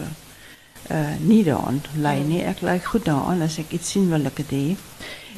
uh 0.92 1.16
nie 1.20 1.44
daaraan 1.44 1.82
lei 1.96 2.24
nie. 2.24 2.44
Ek 2.44 2.86
goed 2.86 3.06
daaraan 3.06 3.42
as 3.42 3.58
ek 3.58 3.72
iets 3.72 3.90
sien 3.90 4.10
wil 4.10 4.26
ek 4.26 4.36
dit 4.36 4.52
hê. 4.52 4.76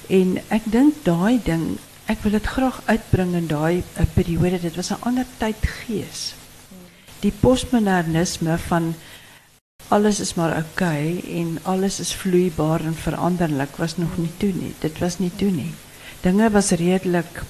En 0.07 0.41
ek 0.47 0.61
dink 0.63 0.93
daai 1.03 1.39
ding, 1.43 1.77
ek 2.09 2.23
wil 2.25 2.33
dit 2.37 2.47
graag 2.55 2.81
uitbring 2.89 3.35
in 3.37 3.47
daai 3.47 3.83
uh, 3.83 4.05
periode. 4.15 4.59
Dit 4.61 4.75
was 4.75 4.89
'n 4.89 5.01
ander 5.05 5.25
tydgees. 5.37 6.33
Die 7.21 7.31
postmodernisme 7.31 8.57
van 8.57 8.95
alles 9.89 10.19
is 10.19 10.33
maar 10.33 10.55
oukei 10.55 11.17
okay, 11.17 11.39
en 11.39 11.59
alles 11.63 11.99
is 11.99 12.13
vloeibaar 12.13 12.81
en 12.85 12.95
veranderlik 12.95 13.75
was 13.75 13.97
nog 13.97 14.17
nie 14.17 14.31
toe 14.37 14.51
nie. 14.53 14.73
Dit 14.79 14.97
was 14.99 15.19
nie 15.19 15.31
toe 15.35 15.51
nie. 15.51 15.73
Dinge 16.21 16.49
was 16.49 16.69
redelik 16.69 17.43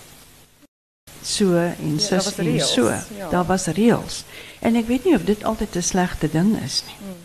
so 1.21 1.55
en 1.55 1.99
Ja, 1.99 2.15
was 2.15 2.35
en 2.35 2.59
so. 2.59 2.89
ja. 3.17 3.29
Daar 3.29 3.45
was 3.45 3.65
reëls. 3.65 4.23
En 4.59 4.75
ek 4.75 4.87
weet 4.87 5.03
nie 5.05 5.15
of 5.15 5.23
dit 5.23 5.43
altyd 5.43 5.75
'n 5.75 5.81
slegte 5.81 6.29
ding 6.31 6.61
is 6.63 6.83
nie. 6.87 7.15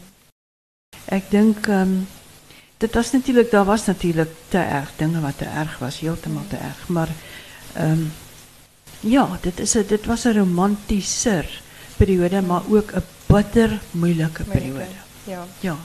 Ek 1.05 1.31
dink 1.31 1.67
ehm 1.67 1.81
um, 1.81 2.07
dit 2.85 2.95
was 2.95 3.11
natuurlik 3.13 3.51
daar 3.51 3.65
was 3.65 3.87
natuurlik 3.87 4.29
te 4.49 4.59
erg 4.59 4.91
dinge 4.97 5.21
wat 5.21 5.39
te 5.39 5.45
erg 5.45 5.79
was, 5.79 5.99
heeltemal 6.05 6.45
te 6.49 6.57
erg, 6.57 6.89
maar 6.89 7.09
ehm 7.73 7.91
um, 7.91 8.13
ja, 9.01 9.25
dit 9.41 9.61
is 9.61 9.75
'n 9.77 9.87
dit 9.89 10.05
was 10.07 10.25
'n 10.25 10.37
romantischer 10.39 11.47
periode, 11.97 12.43
maar 12.43 12.63
ook 12.69 12.93
'n 12.93 13.05
bitter 13.27 13.81
moeilike 13.91 14.45
periode. 14.45 14.97
Ja. 15.25 15.45
Ja. 15.61 15.77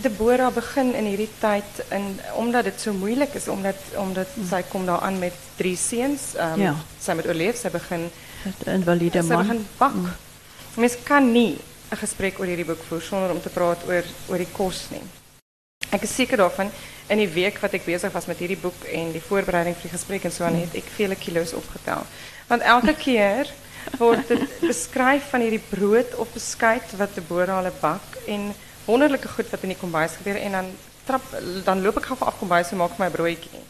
Deborah 0.00 0.52
begin 0.54 0.94
in 0.94 1.04
hierdie 1.04 1.30
tyd 1.38 1.70
in 1.90 2.20
omdat 2.34 2.64
dit 2.64 2.80
so 2.80 2.92
moeilik 2.92 3.34
is 3.34 3.48
omdat 3.48 3.76
omdat 3.96 4.28
sy 4.50 4.62
kom 4.68 4.86
daar 4.86 5.00
aan 5.00 5.18
met 5.18 5.34
drie 5.56 5.76
seuns. 5.76 6.20
Um, 6.38 6.60
Ja. 6.60 6.74
Sy 7.00 7.12
moet 7.12 7.26
oorleef, 7.26 7.56
sy 7.56 7.70
begin 7.70 8.10
Het 8.42 8.66
invalide 8.66 9.22
man. 9.22 9.46
begin 9.46 9.66
bak. 9.78 9.92
Mens 10.74 10.94
kan 11.02 11.32
nie 11.32 11.58
'n 11.90 11.96
gesprek 11.96 12.38
oor 12.38 12.46
hierdie 12.46 12.64
boek 12.64 12.82
voer 12.88 13.02
sonder 13.02 13.30
om 13.30 13.40
te 13.40 13.48
praat 13.48 13.78
oor 13.88 14.04
oor 14.28 14.38
die 14.38 14.52
kos 14.52 14.86
nie. 14.90 15.02
Ek 15.94 16.02
is 16.02 16.14
seker 16.14 16.40
daarvan 16.42 16.70
in 17.08 17.20
die 17.22 17.30
week 17.30 17.60
wat 17.62 17.76
ek 17.78 17.86
besig 17.86 18.12
was 18.12 18.26
met 18.26 18.40
hierdie 18.42 18.58
boek 18.58 18.88
en 18.90 19.12
die 19.14 19.22
voorbereiding 19.22 19.76
vir 19.76 19.88
die 19.88 19.94
gesprek 19.94 20.26
en 20.26 20.34
so 20.34 20.46
aan 20.46 20.58
het 20.58 20.74
ek 20.74 20.88
vele 20.96 21.18
kilos 21.18 21.54
opgetel. 21.54 22.02
Want 22.50 22.66
elke 22.66 22.96
keer 22.98 23.52
word 24.00 24.26
dit 24.28 24.58
beskryf 24.70 25.30
van 25.30 25.46
hierdie 25.46 25.62
brood 25.70 26.16
of 26.18 26.32
beskuit 26.34 26.96
wat 26.98 27.14
Deborah 27.14 27.60
hulle 27.60 27.74
bak 27.80 28.18
en 28.26 28.50
wonderlike 28.86 29.30
goed 29.36 29.50
wat 29.50 29.62
in 29.62 29.74
die 29.74 29.80
kombuis 29.80 30.18
gebeur 30.18 30.40
en 30.42 30.58
dan 30.60 30.74
trap 31.06 31.22
dan 31.64 31.82
loop 31.82 32.02
gou 32.02 32.18
af 32.18 32.38
kombuis 32.40 32.72
en 32.74 32.82
maak 32.82 32.98
my 32.98 33.10
broodjie. 33.10 33.62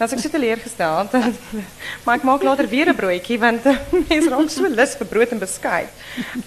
Is 0.00 0.12
ek 0.16 0.20
so 0.22 0.30
teleurgesteld 0.32 1.12
maar 2.06 2.14
ek 2.16 2.22
maak 2.24 2.42
later 2.46 2.66
weer 2.72 2.88
'n 2.88 2.96
broodjie 2.96 3.36
want 3.38 3.66
eh, 3.68 3.76
mense 4.08 4.30
raak 4.32 4.48
so 4.50 4.64
lus 4.68 4.94
vir 4.96 5.06
brood 5.10 5.32
en 5.34 5.38
beskuit. 5.42 5.90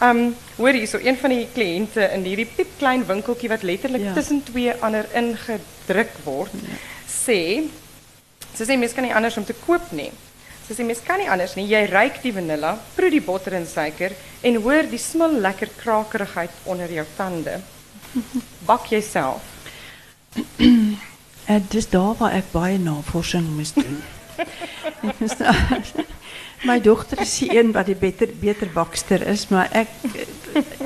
Um 0.01 0.21
hoor 0.57 0.73
hierso 0.73 0.97
een 0.97 1.17
van 1.21 1.29
die 1.35 1.45
kliënte 1.53 2.07
in 2.15 2.25
hierdie 2.25 2.49
piepklein 2.49 3.05
winkeltjie 3.05 3.49
wat 3.53 3.63
letterlik 3.63 4.01
Ja. 4.01 4.13
tussen 4.13 4.41
twee 4.43 4.73
ander 4.81 5.05
ingedruk 5.13 6.11
word 6.25 6.51
sê 7.07 7.69
sy 8.55 8.63
sê 8.65 8.77
mens 8.77 8.93
kan 8.93 9.03
nie 9.05 9.13
anders 9.13 9.37
om 9.37 9.45
te 9.45 9.53
koop 9.65 9.91
nie. 9.91 10.11
Sy 10.67 10.73
sê 10.73 10.83
mens 10.85 10.99
kan 11.05 11.19
nie 11.19 11.29
anders 11.29 11.55
nie. 11.55 11.67
Jy 11.67 11.85
ruik 11.91 12.21
die 12.23 12.31
vanilla, 12.33 12.77
proe 12.95 13.09
die 13.09 13.21
botter 13.21 13.53
en 13.53 13.65
suiker 13.67 14.11
en 14.43 14.55
hoor 14.65 14.83
die 14.89 14.97
smil 15.01 15.39
lekker 15.41 15.69
krakerigheid 15.83 16.51
onder 16.65 16.89
jou 16.89 17.05
tande. 17.17 17.61
Bak 18.65 18.85
jouself. 18.89 19.41
En 21.45 21.65
dis 21.69 21.89
daar 21.89 22.15
waar 22.17 22.31
ek 22.31 22.51
baie 22.51 22.79
navorsing 22.79 23.47
moes 23.55 23.73
doen. 23.73 24.03
My 26.67 26.79
dogter 26.81 27.19
is 27.19 27.37
die 27.37 27.57
een 27.57 27.71
wat 27.75 27.85
die 27.85 27.95
beter 27.99 28.29
beter 28.39 28.69
bakster 28.71 29.27
is, 29.27 29.47
maar 29.51 29.67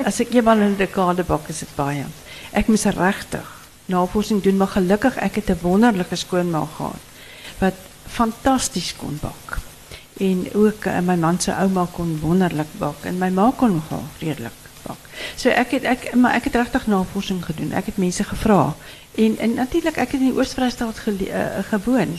as 0.04 0.18
ek 0.20 0.34
eenmal 0.34 0.58
in 0.58 0.74
'n 0.74 0.80
dekade 0.80 1.22
bak 1.24 1.48
is 1.48 1.62
dit 1.62 1.74
baie. 1.76 2.04
Ek 2.50 2.66
moes 2.66 2.84
regtig 2.84 3.46
navorsing 3.86 4.42
doen, 4.42 4.56
maar 4.56 4.74
gelukkig 4.74 5.16
ek 5.16 5.34
het 5.34 5.50
'n 5.50 5.62
wonderlike 5.62 6.16
skoonma 6.16 6.66
gehad 6.76 7.04
wat 7.58 7.74
fantasties 8.06 8.96
kon 8.96 9.18
bak. 9.22 9.58
En 10.18 10.46
ook 10.54 10.84
uh, 10.84 10.98
my 11.00 11.16
man 11.16 11.40
se 11.40 11.52
ouma 11.52 11.86
kon 11.92 12.18
wonderlik 12.20 12.72
bak 12.78 13.04
en 13.04 13.18
my 13.18 13.30
ma 13.30 13.52
kon 13.56 13.72
nogal 13.72 14.02
redelik 14.18 14.58
pak. 14.82 14.98
So 15.36 15.48
ek 15.48 15.70
het 15.70 15.84
ek 15.84 16.14
maar 16.14 16.34
ek 16.34 16.44
het 16.44 16.54
regtig 16.54 16.86
navorsing 16.86 17.44
gedoen. 17.44 17.72
Ek 17.72 17.86
het 17.86 17.96
mense 17.96 18.24
gevra. 18.24 18.74
En 19.18 19.38
en 19.38 19.54
natuurlik 19.58 19.96
ek 19.98 20.12
het 20.14 20.20
in 20.20 20.28
die 20.30 20.36
Oos-Vrystaat 20.38 21.00
uh, 21.06 21.46
gewoon. 21.70 22.18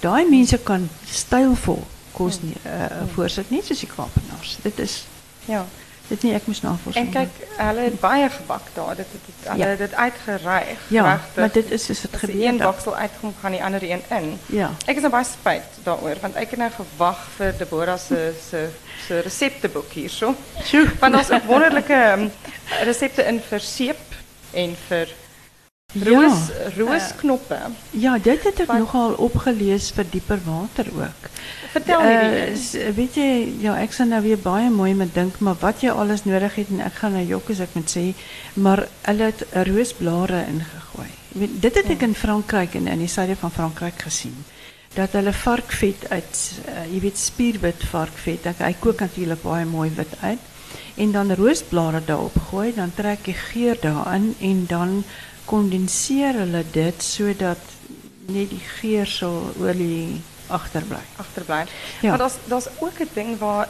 Daai 0.00 0.28
mense 0.30 0.58
kan 0.62 0.88
stylvol 1.10 1.82
kos 2.16 2.38
nie 2.42 2.54
uh, 2.64 3.02
voorsit 3.14 3.50
net 3.50 3.66
soos 3.66 3.82
die 3.82 3.88
Kaapenaars. 3.90 4.56
Dit 4.62 4.78
is 4.78 5.04
Ja. 5.46 5.64
dit 6.08 6.22
nie 6.22 6.34
ek 6.34 6.46
moes 6.46 6.60
navorsing 6.62 7.06
En 7.06 7.12
kyk, 7.12 7.40
hulle 7.58 7.80
het 7.88 7.96
baie 8.00 8.28
gebak 8.30 8.68
daar. 8.74 8.94
Dit 8.96 9.06
het, 9.12 9.24
het 9.26 9.48
hulle 9.50 9.58
Ja. 9.64 9.68
het 9.74 9.78
dit 9.78 9.94
uitgereig. 9.94 10.78
doen. 10.88 10.96
Ja, 10.98 11.12
regtig. 11.12 11.34
maar 11.36 11.52
dit 11.52 11.70
is 11.70 11.88
is 11.90 12.00
dit 12.00 12.16
gebeur. 12.16 12.44
een 12.46 12.56
baksel 12.56 12.96
uitkom, 12.96 13.34
gaan 13.40 13.50
die 13.50 13.62
ander 13.64 13.82
een 13.82 14.02
in. 14.10 14.38
Ja. 14.46 14.70
Ek 14.86 14.94
is 14.96 15.02
nou 15.02 15.10
baie 15.10 15.24
spyt 15.24 15.82
daaroor 15.84 16.16
want 16.20 16.34
ek 16.34 16.50
het 16.50 16.58
nou 16.58 16.70
gewag 16.70 17.26
vir 17.36 17.54
Deborah 17.58 17.98
se 17.98 18.32
se 18.50 18.68
se 19.06 19.20
resepteboek 19.20 19.90
hierso. 19.92 20.34
Sjoe. 20.64 20.86
Want 21.00 21.12
daar's 21.14 21.30
ook 21.30 21.44
wonderlike 21.44 22.00
um, 22.18 22.30
resepte 22.84 23.22
in 23.26 23.40
vir 23.50 23.60
seep 23.60 23.98
en 24.52 24.76
vir 24.88 25.08
roos 26.04 26.50
roosknoppe. 26.76 27.58
Ja, 27.90 28.18
dit 28.18 28.44
ek 28.60 28.66
Wat- 28.66 28.78
nogal 28.78 29.12
opgelees 29.12 29.90
vir 29.90 30.04
dieper 30.10 30.38
water 30.44 30.86
ook. 30.96 31.30
Vertel 31.72 32.00
Eh, 32.00 32.20
hierdie. 32.20 32.56
s- 32.56 32.94
weet 32.94 33.14
jy, 33.14 33.52
ja, 33.60 33.76
ek 33.76 33.92
sal 33.92 34.06
nou 34.06 34.22
weer 34.22 34.38
baie 34.38 34.70
mooi 34.70 34.94
met 34.94 35.14
dink, 35.14 35.38
maar 35.38 35.56
wat 35.60 35.80
jy 35.80 35.90
alles 35.90 36.24
nodig 36.24 36.54
het 36.54 36.68
en 36.68 36.80
ek 36.80 36.92
gaan 36.94 37.12
nou 37.12 37.24
jok 37.26 37.50
as 37.50 37.60
ek 37.60 37.74
moet 37.74 37.96
sê, 37.96 38.14
maar 38.54 38.86
hulle 39.02 39.22
het 39.22 39.44
roosblare 39.66 40.44
ingegooi. 40.48 41.08
Dit 41.60 41.74
het 41.74 41.90
ek 41.90 42.02
in 42.02 42.14
Frankryk 42.14 42.74
en 42.74 42.86
in 42.86 42.98
die 42.98 43.08
van 43.36 43.50
Frankryk 43.50 44.02
gesien. 44.02 44.44
Dat 44.94 45.12
hulle 45.12 45.32
varkvet 45.32 46.08
uit, 46.10 46.52
uh, 46.68 46.92
jy 46.94 47.00
weet 47.00 47.18
spierwit 47.18 47.84
varkvet, 47.90 48.46
ek, 48.46 48.58
hy 48.58 48.74
kook 48.80 49.00
natuurlik 49.00 49.42
baie 49.42 49.64
mooi 49.66 49.90
wit 49.96 50.14
uit. 50.22 50.38
En 50.96 51.12
dan 51.12 51.34
roosblare 51.34 52.00
daarop 52.04 52.36
gooi, 52.50 52.72
dan 52.74 52.92
trek 52.94 53.26
jy 53.26 53.32
geur 53.34 53.76
daarin 53.80 54.34
en 54.40 54.64
dan 54.68 55.04
kondenseer 55.46 56.34
hulle 56.42 56.64
dit 56.72 57.02
sodat 57.02 57.58
net 58.26 58.50
die 58.50 58.62
geur 58.80 59.06
sal 59.06 59.52
olie 59.62 60.20
agterbly. 60.46 61.02
agterbly. 61.16 61.64
Ja. 62.00 62.08
Maar 62.08 62.18
daar's 62.18 62.38
daar's 62.46 62.68
ook 62.78 63.00
'n 63.00 63.08
ding 63.12 63.38
waar 63.38 63.68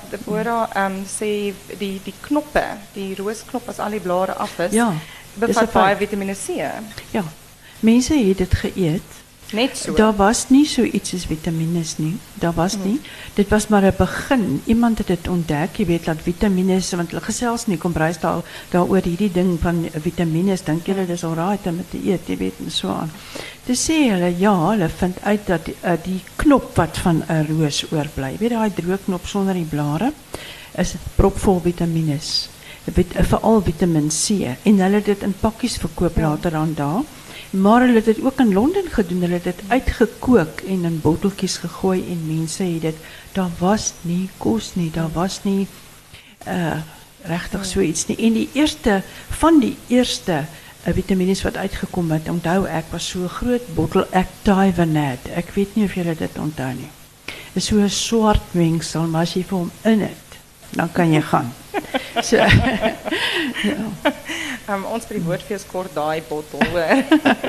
ehm 0.74 0.92
um, 0.92 1.04
sê 1.04 1.54
die 1.78 2.00
die 2.04 2.14
knoppe, 2.20 2.64
die 2.92 3.14
roosknop 3.16 3.68
as 3.68 3.78
al 3.78 3.90
die 3.90 4.00
blare 4.00 4.32
af 4.32 4.58
is, 4.58 4.72
Ja, 4.72 4.92
bevat 5.34 5.72
baie 5.72 5.96
feit. 5.96 5.98
Vitamiene 5.98 6.34
C. 6.34 6.48
Ja. 7.10 7.24
Mense 7.80 8.14
het 8.14 8.38
dit 8.38 8.54
geëet. 8.54 9.12
Net 9.52 9.76
so. 9.78 9.94
Daar 9.94 10.16
was 10.16 10.48
nie 10.48 10.64
so 10.66 10.82
iets 10.82 11.14
as 11.14 11.26
vitamiene 11.26 11.82
nie. 12.02 12.16
Daar 12.34 12.54
was 12.54 12.74
nie. 12.82 13.00
Dit 13.34 13.48
was 13.48 13.68
maar 13.68 13.82
'n 13.82 13.94
begin. 13.98 14.62
Iemand 14.64 14.98
het 14.98 15.06
dit 15.06 15.28
ontdek, 15.28 15.76
jy 15.76 15.86
weet 15.86 16.04
dat 16.04 16.22
vitamiene, 16.22 16.80
want 16.96 17.10
hulle 17.10 17.22
gesels 17.22 17.66
nie 17.66 17.78
kom 17.78 17.92
prys 17.92 18.18
daar 18.18 18.42
daaroor 18.70 19.02
hierdie 19.02 19.32
ding 19.32 19.58
van 19.60 19.88
vitamiene, 20.02 20.56
dink 20.64 20.86
julle 20.86 21.06
dis 21.06 21.24
alraai 21.24 21.58
om 21.64 21.84
te 21.90 21.98
eet, 22.04 22.26
jy 22.26 22.36
weet 22.36 22.54
en 22.64 22.70
so 22.70 22.88
aan. 22.88 23.10
Dis 23.66 23.90
sê 23.90 24.10
hulle 24.10 24.34
ja, 24.38 24.68
hulle 24.70 24.88
vind 24.88 25.16
uit 25.22 25.46
dat 25.46 25.64
die, 25.64 25.74
uh, 25.84 25.92
die 26.02 26.22
knop 26.36 26.76
wat 26.76 26.98
van 26.98 27.22
'n 27.28 27.46
roos 27.48 27.84
oorbly, 27.92 28.36
weet 28.38 28.50
daai 28.50 28.70
droë 28.70 28.98
knop 29.04 29.26
sonder 29.26 29.54
die 29.54 29.64
blare, 29.64 30.12
is 30.76 30.94
propvol 31.14 31.60
vitamiene. 31.60 32.18
Vit, 32.92 33.14
veral 33.18 33.62
Vitamiin 33.62 34.08
C 34.08 34.46
en 34.62 34.78
hulle 34.78 34.94
het 35.00 35.04
dit 35.04 35.22
in 35.22 35.34
pakkies 35.40 35.76
verkoop 35.76 36.16
later 36.16 36.54
aan 36.54 36.74
daar. 36.74 37.02
Maar 37.50 37.80
hulle 37.80 37.94
het 37.94 38.04
dit 38.04 38.22
ook 38.22 38.40
in 38.40 38.52
Londen 38.52 38.88
gedoen. 38.90 39.20
Hulle 39.20 39.38
het 39.38 39.44
dit 39.44 39.62
uitgekook 39.68 40.60
en 40.60 40.84
in 40.84 41.00
botteltjies 41.00 41.56
gegooi 41.56 42.04
en 42.10 42.26
mense 42.26 42.62
het 42.62 42.80
dit 42.80 42.96
daar 43.32 43.50
was 43.58 43.92
nie 44.00 44.28
kos 44.36 44.74
nie, 44.74 44.90
daar 44.90 45.12
was 45.12 45.42
nie 45.44 45.66
uh 46.46 46.78
regtig 47.26 47.64
so 47.66 47.80
iets 47.80 48.06
nie. 48.06 48.16
En 48.16 48.32
die 48.32 48.48
eerste 48.52 49.02
van 49.28 49.58
die 49.58 49.76
eerste 49.86 50.44
uh, 50.86 50.92
vitamiene 50.94 51.34
wat 51.42 51.56
uitgekom 51.56 52.10
het, 52.14 52.28
onthou 52.30 52.66
ek 52.70 52.92
was 52.92 53.08
so 53.08 53.26
groot 53.28 53.66
bottel 53.74 54.06
Activanet. 54.14 55.26
Ek 55.34 55.50
weet 55.56 55.74
nie 55.74 55.88
of 55.88 55.96
julle 55.98 56.14
dit 56.14 56.38
onthou 56.38 56.70
nie. 56.74 56.90
Dis 57.54 57.66
so 57.66 57.80
'n 57.82 57.90
swart 57.90 58.54
mengsel, 58.54 59.08
maar 59.10 59.22
as 59.22 59.34
jy 59.34 59.42
vir 59.42 59.66
in 59.82 60.00
het, 60.00 60.25
dan 60.70 60.92
kan 60.92 61.12
jy 61.12 61.20
gaan. 61.22 61.52
So 62.22 62.36
Um, 64.68 64.84
ons 64.84 65.04
by 65.06 65.14
die 65.14 65.22
woordfees 65.22 65.62
kort 65.70 65.92
daai 65.94 66.22
bottel. 66.28 66.58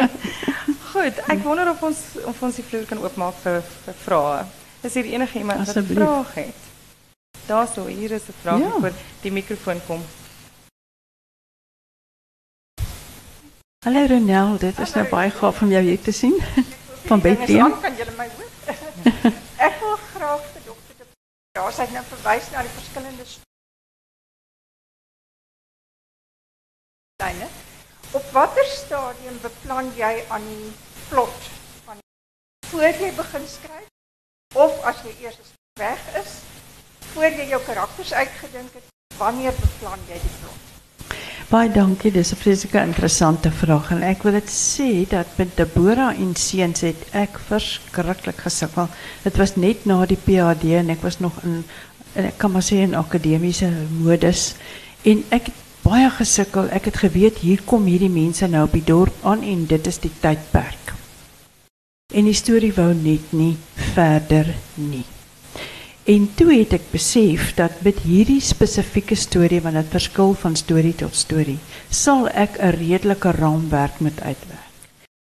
Goed, 0.92 1.18
ek 1.28 1.40
wonder 1.44 1.70
of 1.72 1.82
ons 1.84 1.98
of 2.30 2.42
ons 2.44 2.56
die 2.56 2.64
vloer 2.64 2.86
kan 2.86 3.00
oopmaak 3.02 3.34
vir 3.44 3.62
vir 3.86 3.96
vrae. 4.04 4.44
Is 4.86 4.94
hier 4.94 5.06
enige 5.16 5.40
iemand 5.40 5.66
wat 5.66 5.78
'n 5.82 5.88
vraag 5.96 6.34
het? 6.36 6.56
Daarso, 7.48 7.86
hier 7.88 8.12
is 8.12 8.28
'n 8.30 8.34
vraag 8.44 8.60
Ja. 8.60 8.70
voor 8.80 8.92
die 9.22 9.32
mikrofoon 9.32 9.82
kom. 9.88 10.02
Hallo 13.86 14.06
Ronel, 14.06 14.58
dit 14.58 14.80
is 14.80 14.94
nou 14.94 15.08
baie 15.10 15.32
gaaf 15.32 15.62
om 15.62 15.70
jou 15.72 15.82
hier 15.84 16.02
te 16.02 16.12
sien 16.12 16.36
van 17.10 17.20
Bethlehem. 17.22 17.74
kan 17.82 17.96
julle 17.98 18.14
my 18.18 18.28
hoor? 18.36 19.32
Ja, 21.58 21.64
sy 21.74 21.88
het 21.88 21.94
nou 21.96 22.04
verwys 22.06 22.48
na 22.54 22.62
die 22.62 22.70
verskillende 22.76 23.24
styne. 27.18 27.48
Op 28.20 28.28
watter 28.36 28.68
stadium 28.70 29.40
beplan 29.42 29.90
jy 29.98 30.12
aan 30.36 30.46
die 30.46 30.70
plot 31.08 31.50
van 31.88 32.04
voor 32.70 33.02
jy 33.02 33.10
begin 33.18 33.50
skryf 33.56 33.90
of 34.68 34.78
as 34.92 35.02
jy 35.08 35.16
eers 35.26 35.42
weg 35.82 36.06
is, 36.22 36.38
voor 37.16 37.34
jy 37.42 37.50
jou 37.56 37.62
karakters 37.66 38.14
uitgedink 38.14 38.78
het, 38.78 38.94
wanneer 39.18 39.58
beplan 39.58 40.10
jy 40.14 40.22
die 40.22 40.36
plot? 40.38 40.67
Baie 41.48 41.70
dankie, 41.72 42.12
dis 42.12 42.34
'n 42.34 42.36
vreeslike 42.36 42.82
interessante 42.84 43.52
vraag 43.52 43.92
en 43.92 44.02
ek 44.04 44.24
wil 44.24 44.34
dit 44.36 44.50
sê 44.52 45.08
dat 45.08 45.28
met 45.38 45.56
Deborah 45.56 46.12
en 46.20 46.36
seuns 46.36 46.82
het 46.82 47.06
ek 47.14 47.40
verskriklik 47.40 48.42
gesukkel. 48.44 48.90
Dit 49.24 49.38
was 49.38 49.56
net 49.56 49.86
na 49.86 50.06
die 50.06 50.20
PhD 50.26 50.76
en 50.76 50.90
ek 50.90 51.02
was 51.02 51.20
nog 51.20 51.40
in 51.44 51.64
en 52.16 52.26
ek 52.26 52.38
kan 52.38 52.52
maar 52.52 52.72
in 52.72 52.96
akademiese 52.96 53.72
modus 54.04 54.56
en 55.04 55.24
ek 55.30 55.46
het 55.46 55.56
baie 55.84 56.10
gesukkel. 56.10 56.68
Ek 56.70 56.86
het 56.86 56.98
geweet 56.98 57.38
hier 57.38 57.62
kom 57.64 57.86
hierdie 57.86 58.10
mense 58.10 58.48
nou 58.48 58.64
op 58.64 58.74
die 58.74 58.84
dorp 58.84 59.14
aan 59.24 59.42
en 59.42 59.66
dit 59.66 59.88
is 59.88 60.00
die 60.00 60.12
tydperk. 60.20 60.94
En 62.14 62.26
die 62.26 62.34
storie 62.34 62.74
wou 62.74 62.94
net 62.94 63.32
nie 63.32 63.56
verder 63.94 64.56
nie. 64.76 65.17
En 66.08 66.30
toe 66.40 66.54
het 66.54 66.72
ek 66.72 66.86
besef 66.94 67.50
dat 67.58 67.82
met 67.84 67.98
hierdie 68.08 68.40
spesifieke 68.40 69.16
storie 69.20 69.60
want 69.66 69.76
dit 69.76 69.90
verskil 69.92 70.30
van 70.40 70.54
storie 70.56 70.94
tot 70.96 71.18
storie, 71.20 71.58
sal 71.92 72.30
ek 72.32 72.56
'n 72.64 72.78
redelike 72.78 73.34
raamwerk 73.36 74.00
moet 74.00 74.22
uitwerk. 74.24 74.72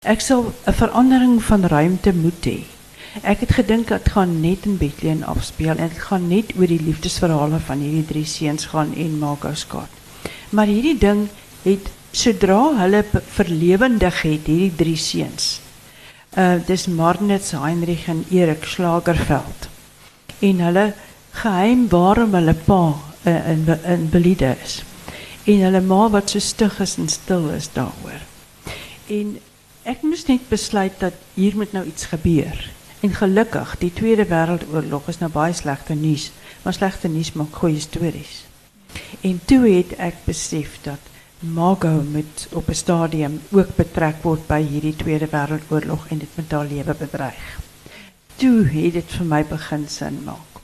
Ek 0.03 0.19
sal 0.19 0.51
'n 0.67 0.75
verandering 0.81 1.39
van 1.43 1.63
ruimte 1.63 2.11
moet 2.13 2.43
hê. 2.45 2.59
Ek 3.23 3.39
het 3.39 3.53
gedink 3.55 3.87
dit 3.87 4.09
gaan 4.11 4.41
net 4.41 4.65
in 4.65 4.77
Bethlehem 4.77 5.23
afspeel 5.23 5.77
en 5.77 5.87
dit 5.87 6.03
gaan 6.03 6.27
net 6.27 6.51
oor 6.59 6.67
die 6.67 6.83
liefdesverhale 6.83 7.59
van 7.59 7.79
hierdie 7.79 8.05
drie 8.05 8.25
seuns 8.25 8.65
gaan 8.65 8.93
en 8.95 9.19
Margoskat. 9.19 9.89
Maar 10.49 10.67
hierdie 10.67 10.97
ding 10.97 11.29
het 11.63 11.87
sodra 12.11 12.75
hulle 12.83 13.05
verlewendig 13.27 14.21
het 14.21 14.47
hierdie 14.51 14.75
drie 14.75 14.97
seuns. 14.97 15.61
Uh 16.37 16.59
dis 16.67 16.87
Marnitz, 16.87 17.51
Heinrich 17.51 18.07
en 18.07 18.25
Erik 18.29 18.65
Slagerveld 18.65 19.71
en 20.43 20.59
hulle 20.59 20.85
geheim 21.43 21.87
waarom 21.91 22.35
hulle 22.35 22.55
pa 22.67 22.83
uh, 22.91 23.49
in 23.49 23.65
in 23.95 24.09
Belide 24.11 24.55
is. 24.63 24.81
En 25.43 25.63
hulle 25.67 25.81
ma 25.81 26.09
wat 26.09 26.29
so 26.29 26.39
stug 26.39 26.79
is 26.83 26.97
en 26.97 27.09
stil 27.09 27.49
is 27.55 27.69
daaroor. 27.73 28.21
En 29.07 29.37
ek 29.83 30.03
moes 30.03 30.25
net 30.27 30.47
besluit 30.49 30.95
dat 30.99 31.15
hier 31.35 31.55
moet 31.55 31.71
nou 31.75 31.85
iets 31.87 32.11
gebeur. 32.11 32.59
En 33.03 33.11
gelukkig, 33.11 33.75
die 33.79 33.91
Tweede 33.91 34.25
Wêreldoorlog 34.25 35.09
is 35.11 35.19
nou 35.19 35.31
baie 35.31 35.53
slegte 35.53 35.95
nuus, 35.95 36.29
maar 36.63 36.75
slegte 36.75 37.11
nuus 37.11 37.33
maak 37.35 37.55
goeie 37.59 37.79
stories. 37.83 38.45
En 39.21 39.41
toe 39.45 39.65
het 39.67 39.97
ek 39.99 40.23
besef 40.27 40.77
dat 40.87 41.11
Margot 41.43 42.05
moet 42.13 42.47
op 42.51 42.69
'n 42.69 42.79
stadium 42.79 43.41
ook 43.51 43.75
betrek 43.75 44.23
word 44.23 44.47
by 44.47 44.61
hierdie 44.63 44.95
Tweede 44.95 45.27
Wêreldoorlog 45.27 46.07
en 46.07 46.17
dit 46.17 46.35
met 46.35 46.51
haar 46.51 46.65
lewe 46.65 46.95
toe 48.37 48.63
het 48.67 48.93
dit 48.93 49.17
vir 49.17 49.25
my 49.25 49.43
begin 49.49 49.87
sin 49.87 50.23
maak. 50.25 50.61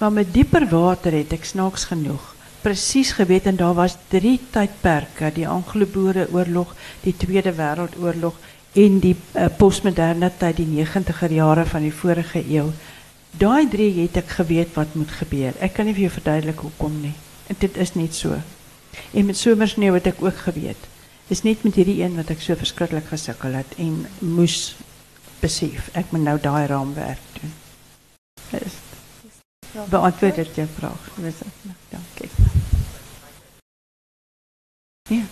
Maar 0.00 0.12
met 0.12 0.32
dieper 0.32 0.68
water 0.68 1.12
het 1.12 1.32
ek 1.32 1.44
snaaks 1.44 1.88
genoeg 1.92 2.36
presies 2.66 3.12
geweet 3.14 3.46
en 3.46 3.56
daar 3.56 3.74
was 3.74 3.94
drie 4.08 4.40
tydperke, 4.50 5.30
die 5.34 5.46
Anglo-Boere 5.46 6.26
oorlog, 6.34 6.72
die 7.04 7.14
Tweede 7.14 7.52
Wêreldoorlog 7.54 8.34
en 8.82 8.98
die 9.04 9.14
uh, 9.14 9.46
postmoderne 9.58 10.32
die 10.40 10.66
90er 10.66 11.30
jare 11.30 11.66
van 11.70 11.86
die 11.86 11.94
vorige 11.94 12.42
eeu. 12.42 12.72
Daai 13.38 13.68
drie 13.70 13.92
het 14.00 14.18
ek 14.18 14.34
geweet 14.40 14.74
wat 14.74 14.96
moet 14.98 15.14
gebeur. 15.14 15.54
Ek 15.62 15.76
kan 15.76 15.86
nie 15.86 15.94
vir 15.94 16.08
jou 16.08 16.14
verduidelik 16.16 16.64
hoekom 16.66 16.98
nie. 17.04 17.14
En 17.46 17.56
dit 17.60 17.76
is 17.76 17.94
net 17.94 18.14
so. 18.18 18.34
En 19.14 19.26
met 19.26 19.38
somersneeu 19.38 19.94
het 19.94 20.10
ek 20.10 20.24
ook 20.24 20.42
geweet. 20.48 20.90
Dis 21.28 21.44
net 21.46 21.62
met 21.62 21.78
hierdie 21.78 22.00
een 22.02 22.18
wat 22.18 22.32
ek 22.34 22.42
so 22.42 22.58
verskriklik 22.58 23.06
gesukkel 23.12 23.54
het 23.60 23.78
en 23.78 24.06
moes 24.18 24.74
besef 25.46 25.88
ek 25.94 26.10
moet 26.10 26.26
nou 26.26 26.38
daai 26.42 26.66
raamwerk 26.66 27.30
doen. 27.38 27.54
Dis 28.50 28.82
beantwoord 29.90 30.34
dit 30.34 30.54
jou 30.54 30.68
vraag. 30.78 31.10
Dis 31.16 31.42
dankie. 31.88 32.30
Ja. 35.08 35.22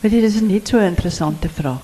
Maar 0.00 0.10
dit 0.10 0.22
is 0.22 0.40
net 0.40 0.68
so 0.68 0.78
'n 0.78 0.82
interessante 0.82 1.48
vraag. 1.48 1.82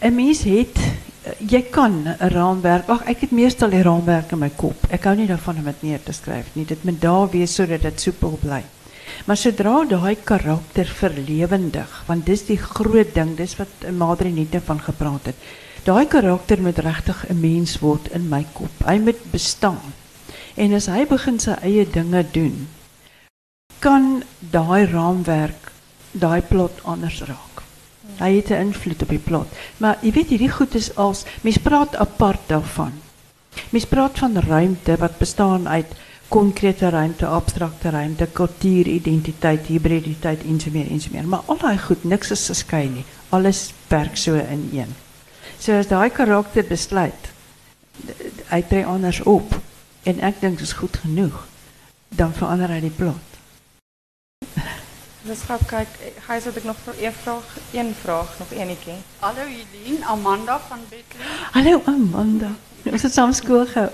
'n 0.00 0.14
Mens 0.14 0.42
het 0.42 0.76
eh, 0.76 1.32
jy 1.38 1.62
kan 1.62 2.02
'n 2.02 2.16
raamwerk. 2.18 2.88
Ag, 2.88 3.02
ek 3.04 3.20
het 3.20 3.30
meestal 3.30 3.70
die 3.70 3.82
raamwerk 3.82 4.30
in 4.30 4.38
my 4.38 4.50
kop. 4.56 4.86
Ek 4.90 5.04
hou 5.04 5.16
nie 5.16 5.26
daarvan 5.26 5.56
om 5.56 5.64
dit 5.64 5.82
neer 5.82 6.02
te 6.02 6.12
skryf 6.12 6.46
nie. 6.52 6.64
Dit 6.64 6.84
moet 6.84 7.00
daar 7.00 7.30
wees 7.30 7.54
sodat 7.54 7.82
dit 7.82 8.00
soepel 8.00 8.38
bly. 8.40 8.64
Maar 9.26 9.36
sodra 9.36 9.84
daai 9.84 10.16
karakter 10.24 10.86
verlewendig, 10.86 12.02
want 12.06 12.26
dis 12.26 12.46
die 12.48 12.58
groot 12.58 13.14
ding, 13.14 13.36
dis 13.36 13.56
wat 13.58 13.88
Madre 13.92 14.28
Nita 14.32 14.60
van 14.64 14.80
gepraat 14.80 15.32
het. 15.32 15.36
Daai 15.84 16.06
karakter 16.06 16.60
moet 16.62 16.78
regtig 16.78 17.24
'n 17.28 17.40
mens 17.40 17.78
word 17.78 18.08
in 18.12 18.28
my 18.28 18.46
kop. 18.52 18.84
Hy 18.86 18.98
moet 18.98 19.30
bestaan. 19.32 19.92
En 20.56 20.74
as 20.74 20.86
hy 20.86 21.06
begin 21.06 21.38
sy 21.38 21.56
eie 21.62 21.86
dinge 21.90 22.24
doen, 22.32 22.68
kan 23.78 24.22
daai 24.38 24.86
raamwerk 24.86 25.72
daai 26.12 26.42
plot 26.42 26.80
anders 26.84 27.22
raak. 27.22 27.62
Hy 28.18 28.36
het 28.36 28.50
'n 28.50 28.60
invloed 28.66 29.02
op 29.02 29.08
die 29.08 29.18
plot. 29.18 29.48
Maar 29.76 29.96
jy 30.02 30.12
weet 30.12 30.28
hierdie 30.28 30.50
goed 30.50 30.74
is 30.74 30.96
als 30.96 31.24
mens 31.40 31.58
praat 31.58 31.96
apart 31.96 32.40
daarvan. 32.46 32.92
Mens 33.70 33.86
praat 33.86 34.18
van 34.18 34.38
ruimte 34.38 34.96
wat 34.96 35.18
bestaan 35.18 35.68
uit 35.68 35.86
konkrete 36.30 36.90
ruimte, 36.90 37.26
abstrakte 37.26 37.90
ruimte, 37.90 38.26
kultuur, 38.32 38.86
identiteit, 38.86 39.66
hybriditeit 39.66 40.44
en 40.46 40.60
so 40.62 40.70
meer 40.70 40.90
en 40.90 41.00
so 41.02 41.10
meer. 41.12 41.26
Maar 41.26 41.42
al 41.46 41.58
daai 41.58 41.78
goed, 41.78 42.04
niks 42.04 42.30
is 42.30 42.46
geskei 42.52 42.86
nie. 42.88 43.04
Alles 43.34 43.72
werk 43.90 44.16
so 44.16 44.38
in 44.38 44.68
een. 44.72 44.94
So 45.58 45.74
as 45.78 45.90
daai 45.90 46.10
karakter 46.14 46.64
besluit 46.64 47.30
hy 48.50 48.62
tree 48.68 48.86
anders 48.86 49.20
op 49.28 49.56
en 50.08 50.20
ek 50.24 50.40
dink 50.40 50.58
dit 50.58 50.66
is 50.66 50.76
goed 50.78 50.96
genoeg, 51.02 51.42
dan 52.08 52.32
verander 52.32 52.72
hy 52.72 52.80
die 52.86 52.94
plot. 52.94 53.26
Dus 55.28 55.42
ga 55.44 55.58
kijken, 55.66 56.14
ga 56.24 56.34
je 56.34 56.52
ik 56.54 56.64
nog 56.64 56.76
voor 56.84 56.94
één 57.00 57.12
vraag, 57.12 57.56
één 57.70 57.94
vraag, 57.94 58.38
nog 58.38 58.50
enetjie. 58.50 58.96
Hallo 59.18 59.40
Eileen, 59.40 60.04
Amanda 60.04 60.60
van 60.68 60.78
Bethlehem. 60.88 61.36
Hallo 61.52 61.82
Amanda. 61.84 62.54
Ons 62.84 63.02
het 63.02 63.12
saam 63.12 63.32
skool 63.32 63.66
gehou. 63.66 63.90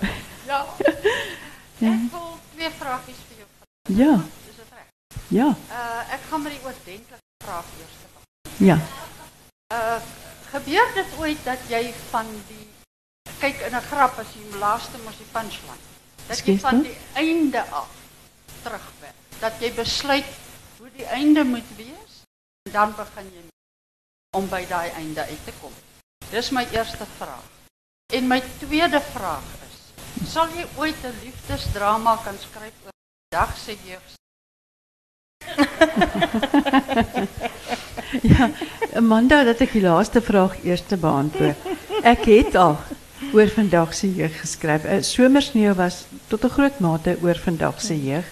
Ja. 0.46 0.64
Ja. 1.78 1.92
Ek 1.92 2.10
wil 2.12 2.38
twee 2.54 2.70
vragies 2.70 3.18
vir 3.28 3.36
jou 3.42 3.48
vra. 3.56 3.66
Ja, 3.96 4.12
Is 4.50 4.56
dit 4.56 4.70
reg? 4.72 4.88
ja, 5.28 5.48
Uh 5.70 6.14
ek 6.14 6.20
gaan 6.30 6.42
met 6.42 6.52
die 6.52 6.62
oordentlike 6.64 7.18
vraag 7.44 7.64
eers 7.80 7.96
begin. 8.02 8.66
ja. 8.68 8.78
Uh 9.72 10.00
gebeur 10.50 10.88
dit 10.94 11.10
ooit 11.18 11.44
dat 11.44 11.58
jy 11.68 11.92
van 12.10 12.26
die 12.48 12.66
kyk 13.40 13.60
in 13.66 13.74
'n 13.76 13.80
grap 13.90 14.18
as 14.18 14.26
jy 14.34 14.58
laaste 14.58 14.98
mos 15.04 15.16
die 15.18 15.30
punchline. 15.32 15.82
Dat 16.28 16.38
jy 16.38 16.54
Ekskuus, 16.54 16.60
van 16.60 16.82
die 16.82 16.96
einde 17.14 17.62
af 17.70 17.88
terugwerk. 18.62 19.14
Dat 19.40 19.52
jy 19.60 19.72
besluit 19.74 20.24
hoe 20.78 20.90
die 20.96 21.04
einde 21.06 21.44
moet 21.44 21.68
wees 21.76 22.22
en 22.66 22.72
dan 22.72 22.94
begin 22.96 23.28
jy 23.34 23.44
om 24.36 24.48
by 24.48 24.66
daai 24.66 24.90
einde 24.90 25.20
uit 25.20 25.44
te 25.44 25.52
kom. 25.60 25.72
Dis 26.30 26.50
my 26.50 26.66
eerste 26.72 27.06
vraag. 27.18 27.44
En 28.12 28.26
my 28.28 28.40
tweede 28.58 29.00
vraag 29.00 29.42
is: 29.65 29.65
sal 30.24 30.48
jy 30.56 30.64
ooit 30.76 31.04
'n 31.04 31.12
liefdesdrama 31.22 32.18
kan 32.24 32.34
skryf 32.38 32.72
oor 32.84 32.92
dag 33.28 33.56
se 33.58 33.76
jeug? 33.84 34.02
Ja, 38.22 38.50
Amanda, 38.94 39.44
dat 39.44 39.60
ek 39.60 39.72
die 39.72 39.82
laaste 39.82 40.22
vraag 40.22 40.54
eers 40.64 40.82
te 40.86 40.96
beantwoord. 40.96 41.56
Ek 42.06 42.22
het 42.30 42.54
al 42.54 42.78
oor 43.34 43.50
vandag 43.50 43.94
se 43.94 44.14
jeug 44.14 44.40
geskryf. 44.40 44.84
Uh, 44.84 45.02
Somersneeu 45.02 45.74
was 45.74 46.04
tot 46.28 46.44
'n 46.44 46.54
groot 46.54 46.78
mate 46.78 47.16
oor 47.22 47.36
vandag 47.36 47.80
se 47.80 47.98
jeug. 47.98 48.24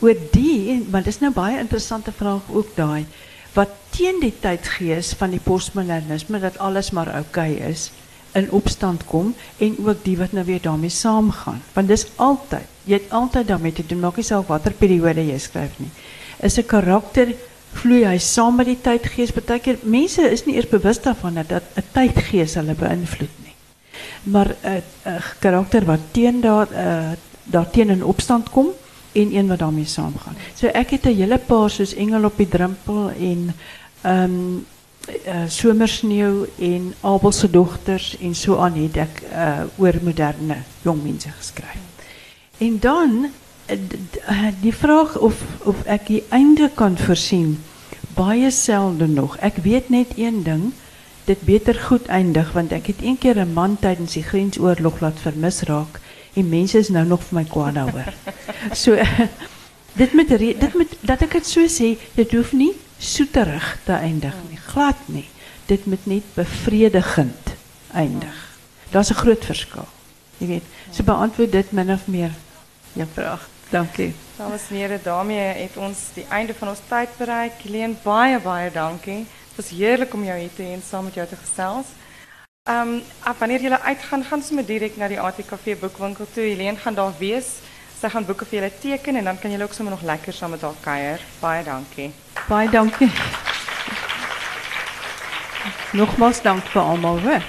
Oor 0.00 0.14
die, 0.32 0.86
want 0.90 1.04
dis 1.04 1.18
nou 1.18 1.32
baie 1.32 1.58
interessante 1.58 2.12
vraag 2.12 2.46
ook 2.48 2.76
daai 2.76 3.06
wat 3.52 3.68
teen 3.90 4.20
die 4.20 4.34
tydgees 4.40 5.12
van 5.18 5.30
die 5.30 5.42
postmodernisme 5.42 6.38
dat 6.38 6.58
alles 6.58 6.90
maar 6.90 7.18
okay 7.18 7.52
is 7.52 7.90
in 8.32 8.50
opstand 8.50 9.04
kom 9.04 9.34
en 9.58 9.76
ook 9.84 10.04
die 10.04 10.16
wat 10.18 10.32
nou 10.32 10.44
weer 10.44 10.60
daarmee 10.60 10.90
saamgaan. 10.90 11.62
Want 11.72 11.88
dis 11.88 12.06
altyd, 12.16 12.66
jy 12.84 13.00
het 13.00 13.12
altyd 13.12 13.48
daarmee 13.48 13.72
te 13.72 13.86
doen, 13.86 14.00
maak 14.00 14.16
nie 14.16 14.26
saak 14.26 14.48
watter 14.48 14.72
periode 14.72 15.24
jy 15.26 15.38
skryf 15.38 15.78
nie. 15.78 15.90
Is 16.42 16.58
'n 16.58 16.66
karakter 16.66 17.34
vloei 17.72 18.04
hy 18.04 18.18
saam 18.18 18.56
met 18.56 18.66
die 18.66 18.80
tydgees. 18.80 19.32
Partykeer 19.32 19.78
mense 19.82 20.22
is 20.30 20.46
nie 20.46 20.56
eers 20.56 20.68
bewus 20.68 21.00
daarvan 21.00 21.34
dat 21.34 21.62
'n 21.76 21.84
tydgees 21.92 22.54
hulle 22.54 22.74
beïnvloed 22.74 23.36
nie. 23.44 23.54
Maar 24.22 24.56
'n 24.64 24.82
karakter 25.40 25.84
wat 25.84 26.00
teen 26.12 26.40
daar 26.40 26.68
uh, 26.72 27.12
daarteen 27.44 27.90
in 27.90 28.04
opstand 28.04 28.50
kom 28.50 28.68
en 29.12 29.34
een 29.34 29.48
wat 29.48 29.58
daarmee 29.58 29.86
saamgaan. 29.86 30.36
So 30.54 30.66
ek 30.66 30.90
het 30.90 31.06
'n 31.06 31.16
hele 31.16 31.38
paar 31.38 31.70
soos 31.70 31.94
Engel 31.94 32.24
op 32.24 32.36
die 32.36 32.48
drempel 32.48 33.10
en 33.10 33.54
ehm 34.02 34.60
uh, 35.08 35.44
somersneeu 35.48 36.48
en 36.58 36.94
Abel 37.00 37.32
se 37.32 37.50
dogters 37.50 38.16
en 38.20 38.34
so 38.34 38.56
aan 38.56 38.74
het 38.74 38.96
ek 38.96 39.22
uh, 39.32 39.66
oor 39.76 39.98
moderne 40.02 40.62
jong 40.82 41.02
mense 41.02 41.30
geskryf. 41.30 41.84
En 42.58 42.78
dan 42.78 43.30
eh, 43.66 43.78
eh, 44.26 44.52
die 44.60 44.74
vraag 44.74 45.18
of 45.18 45.42
of 45.64 45.84
ek 45.84 46.06
die 46.06 46.24
einde 46.28 46.70
kan 46.74 46.98
voorsien 46.98 47.58
baie 48.14 48.50
selde 48.50 49.06
nog. 49.06 49.36
Ek 49.38 49.62
weet 49.62 49.88
net 49.88 50.16
een 50.16 50.42
ding, 50.42 50.72
dit 51.24 51.40
beter 51.46 51.74
goed 51.74 52.06
eindig 52.06 52.52
want 52.52 52.72
ek 52.72 52.86
het 52.86 53.02
een 53.02 53.18
keer 53.18 53.38
'n 53.38 53.52
man 53.52 53.76
tydens 53.80 54.12
die 54.12 54.22
grensoorlog 54.22 55.00
laat 55.00 55.20
vermis 55.20 55.62
raak 55.62 56.00
en 56.34 56.48
mense 56.48 56.78
is 56.78 56.88
nou 56.88 57.06
nog 57.06 57.22
vir 57.22 57.38
my 57.38 57.44
kwaad 57.44 57.74
daaroor. 57.74 58.12
So 58.82 58.98
dit 60.00 60.12
met 60.12 60.28
dit 60.28 60.74
met 60.74 60.96
dat 61.00 61.22
ek 61.22 61.32
dit 61.32 61.46
so 61.46 61.66
sê, 61.66 61.98
dit 62.14 62.32
hoef 62.32 62.52
nie 62.52 62.74
soeterig 62.98 63.78
te 63.84 63.92
eindig 63.92 64.34
nie, 64.48 64.58
glad 64.70 64.96
nie. 65.06 65.28
Dit 65.66 65.86
moet 65.86 66.06
net 66.06 66.34
bevredigend 66.34 67.54
eindig. 67.92 68.58
Daar's 68.90 69.10
'n 69.10 69.14
groot 69.14 69.44
verskil. 69.44 69.88
Jy 70.38 70.46
weet, 70.46 70.64
so 70.90 71.02
beantwoord 71.02 71.52
dit 71.52 71.72
min 71.72 71.90
of 71.92 72.06
meer 72.06 72.30
jou 72.92 73.08
vraag. 73.14 73.48
Dankie. 73.70 74.14
Dames 74.36 74.62
en 74.68 74.76
heren, 74.76 75.00
daarmee 75.02 75.38
het 75.38 75.76
ons 75.76 75.98
die 76.14 76.26
einde 76.28 76.54
van 76.54 76.68
ons 76.68 76.78
tijd 76.88 77.08
bereikt. 77.16 77.62
Helene, 77.62 77.94
baie, 78.02 78.38
baie 78.38 78.70
dankie. 78.72 79.18
Het 79.18 79.56
was 79.56 79.68
heerlijk 79.68 80.14
om 80.14 80.24
jou 80.24 80.38
hier 80.38 80.54
te 80.54 80.62
heen, 80.62 80.82
samen 80.88 81.04
met 81.04 81.14
jou 81.14 81.26
te 81.26 81.36
gesels. 81.36 81.86
Um, 82.70 83.02
wanneer 83.38 83.60
jullie 83.60 83.76
uitgaan, 83.76 84.24
gaan 84.24 84.42
ze 84.42 84.54
me 84.54 84.64
direct 84.64 84.96
naar 84.96 85.08
die 85.08 85.20
ATKV 85.20 85.78
boekwinkel 85.78 86.26
toe. 86.32 86.42
Helene 86.42 86.76
gaan 86.76 86.94
daar 86.94 87.12
wees. 87.18 87.46
Sy 87.98 88.08
gaan 88.14 88.24
boeken 88.24 88.46
vir 88.46 88.60
julle 88.60 88.70
teken 88.78 89.16
en 89.18 89.24
dan 89.24 89.38
kan 89.38 89.50
julle 89.50 89.64
ook 89.66 89.72
nog 89.90 90.02
lekker 90.02 90.32
saam 90.32 90.50
met 90.50 90.62
kuier. 90.80 91.20
Baie 91.40 91.64
dankie. 91.64 92.12
Baie 92.48 92.70
dankie. 92.70 93.10
Nogmaals 95.92 96.42
dank 96.42 96.64
almal 96.80 97.20
hoor. 97.20 97.42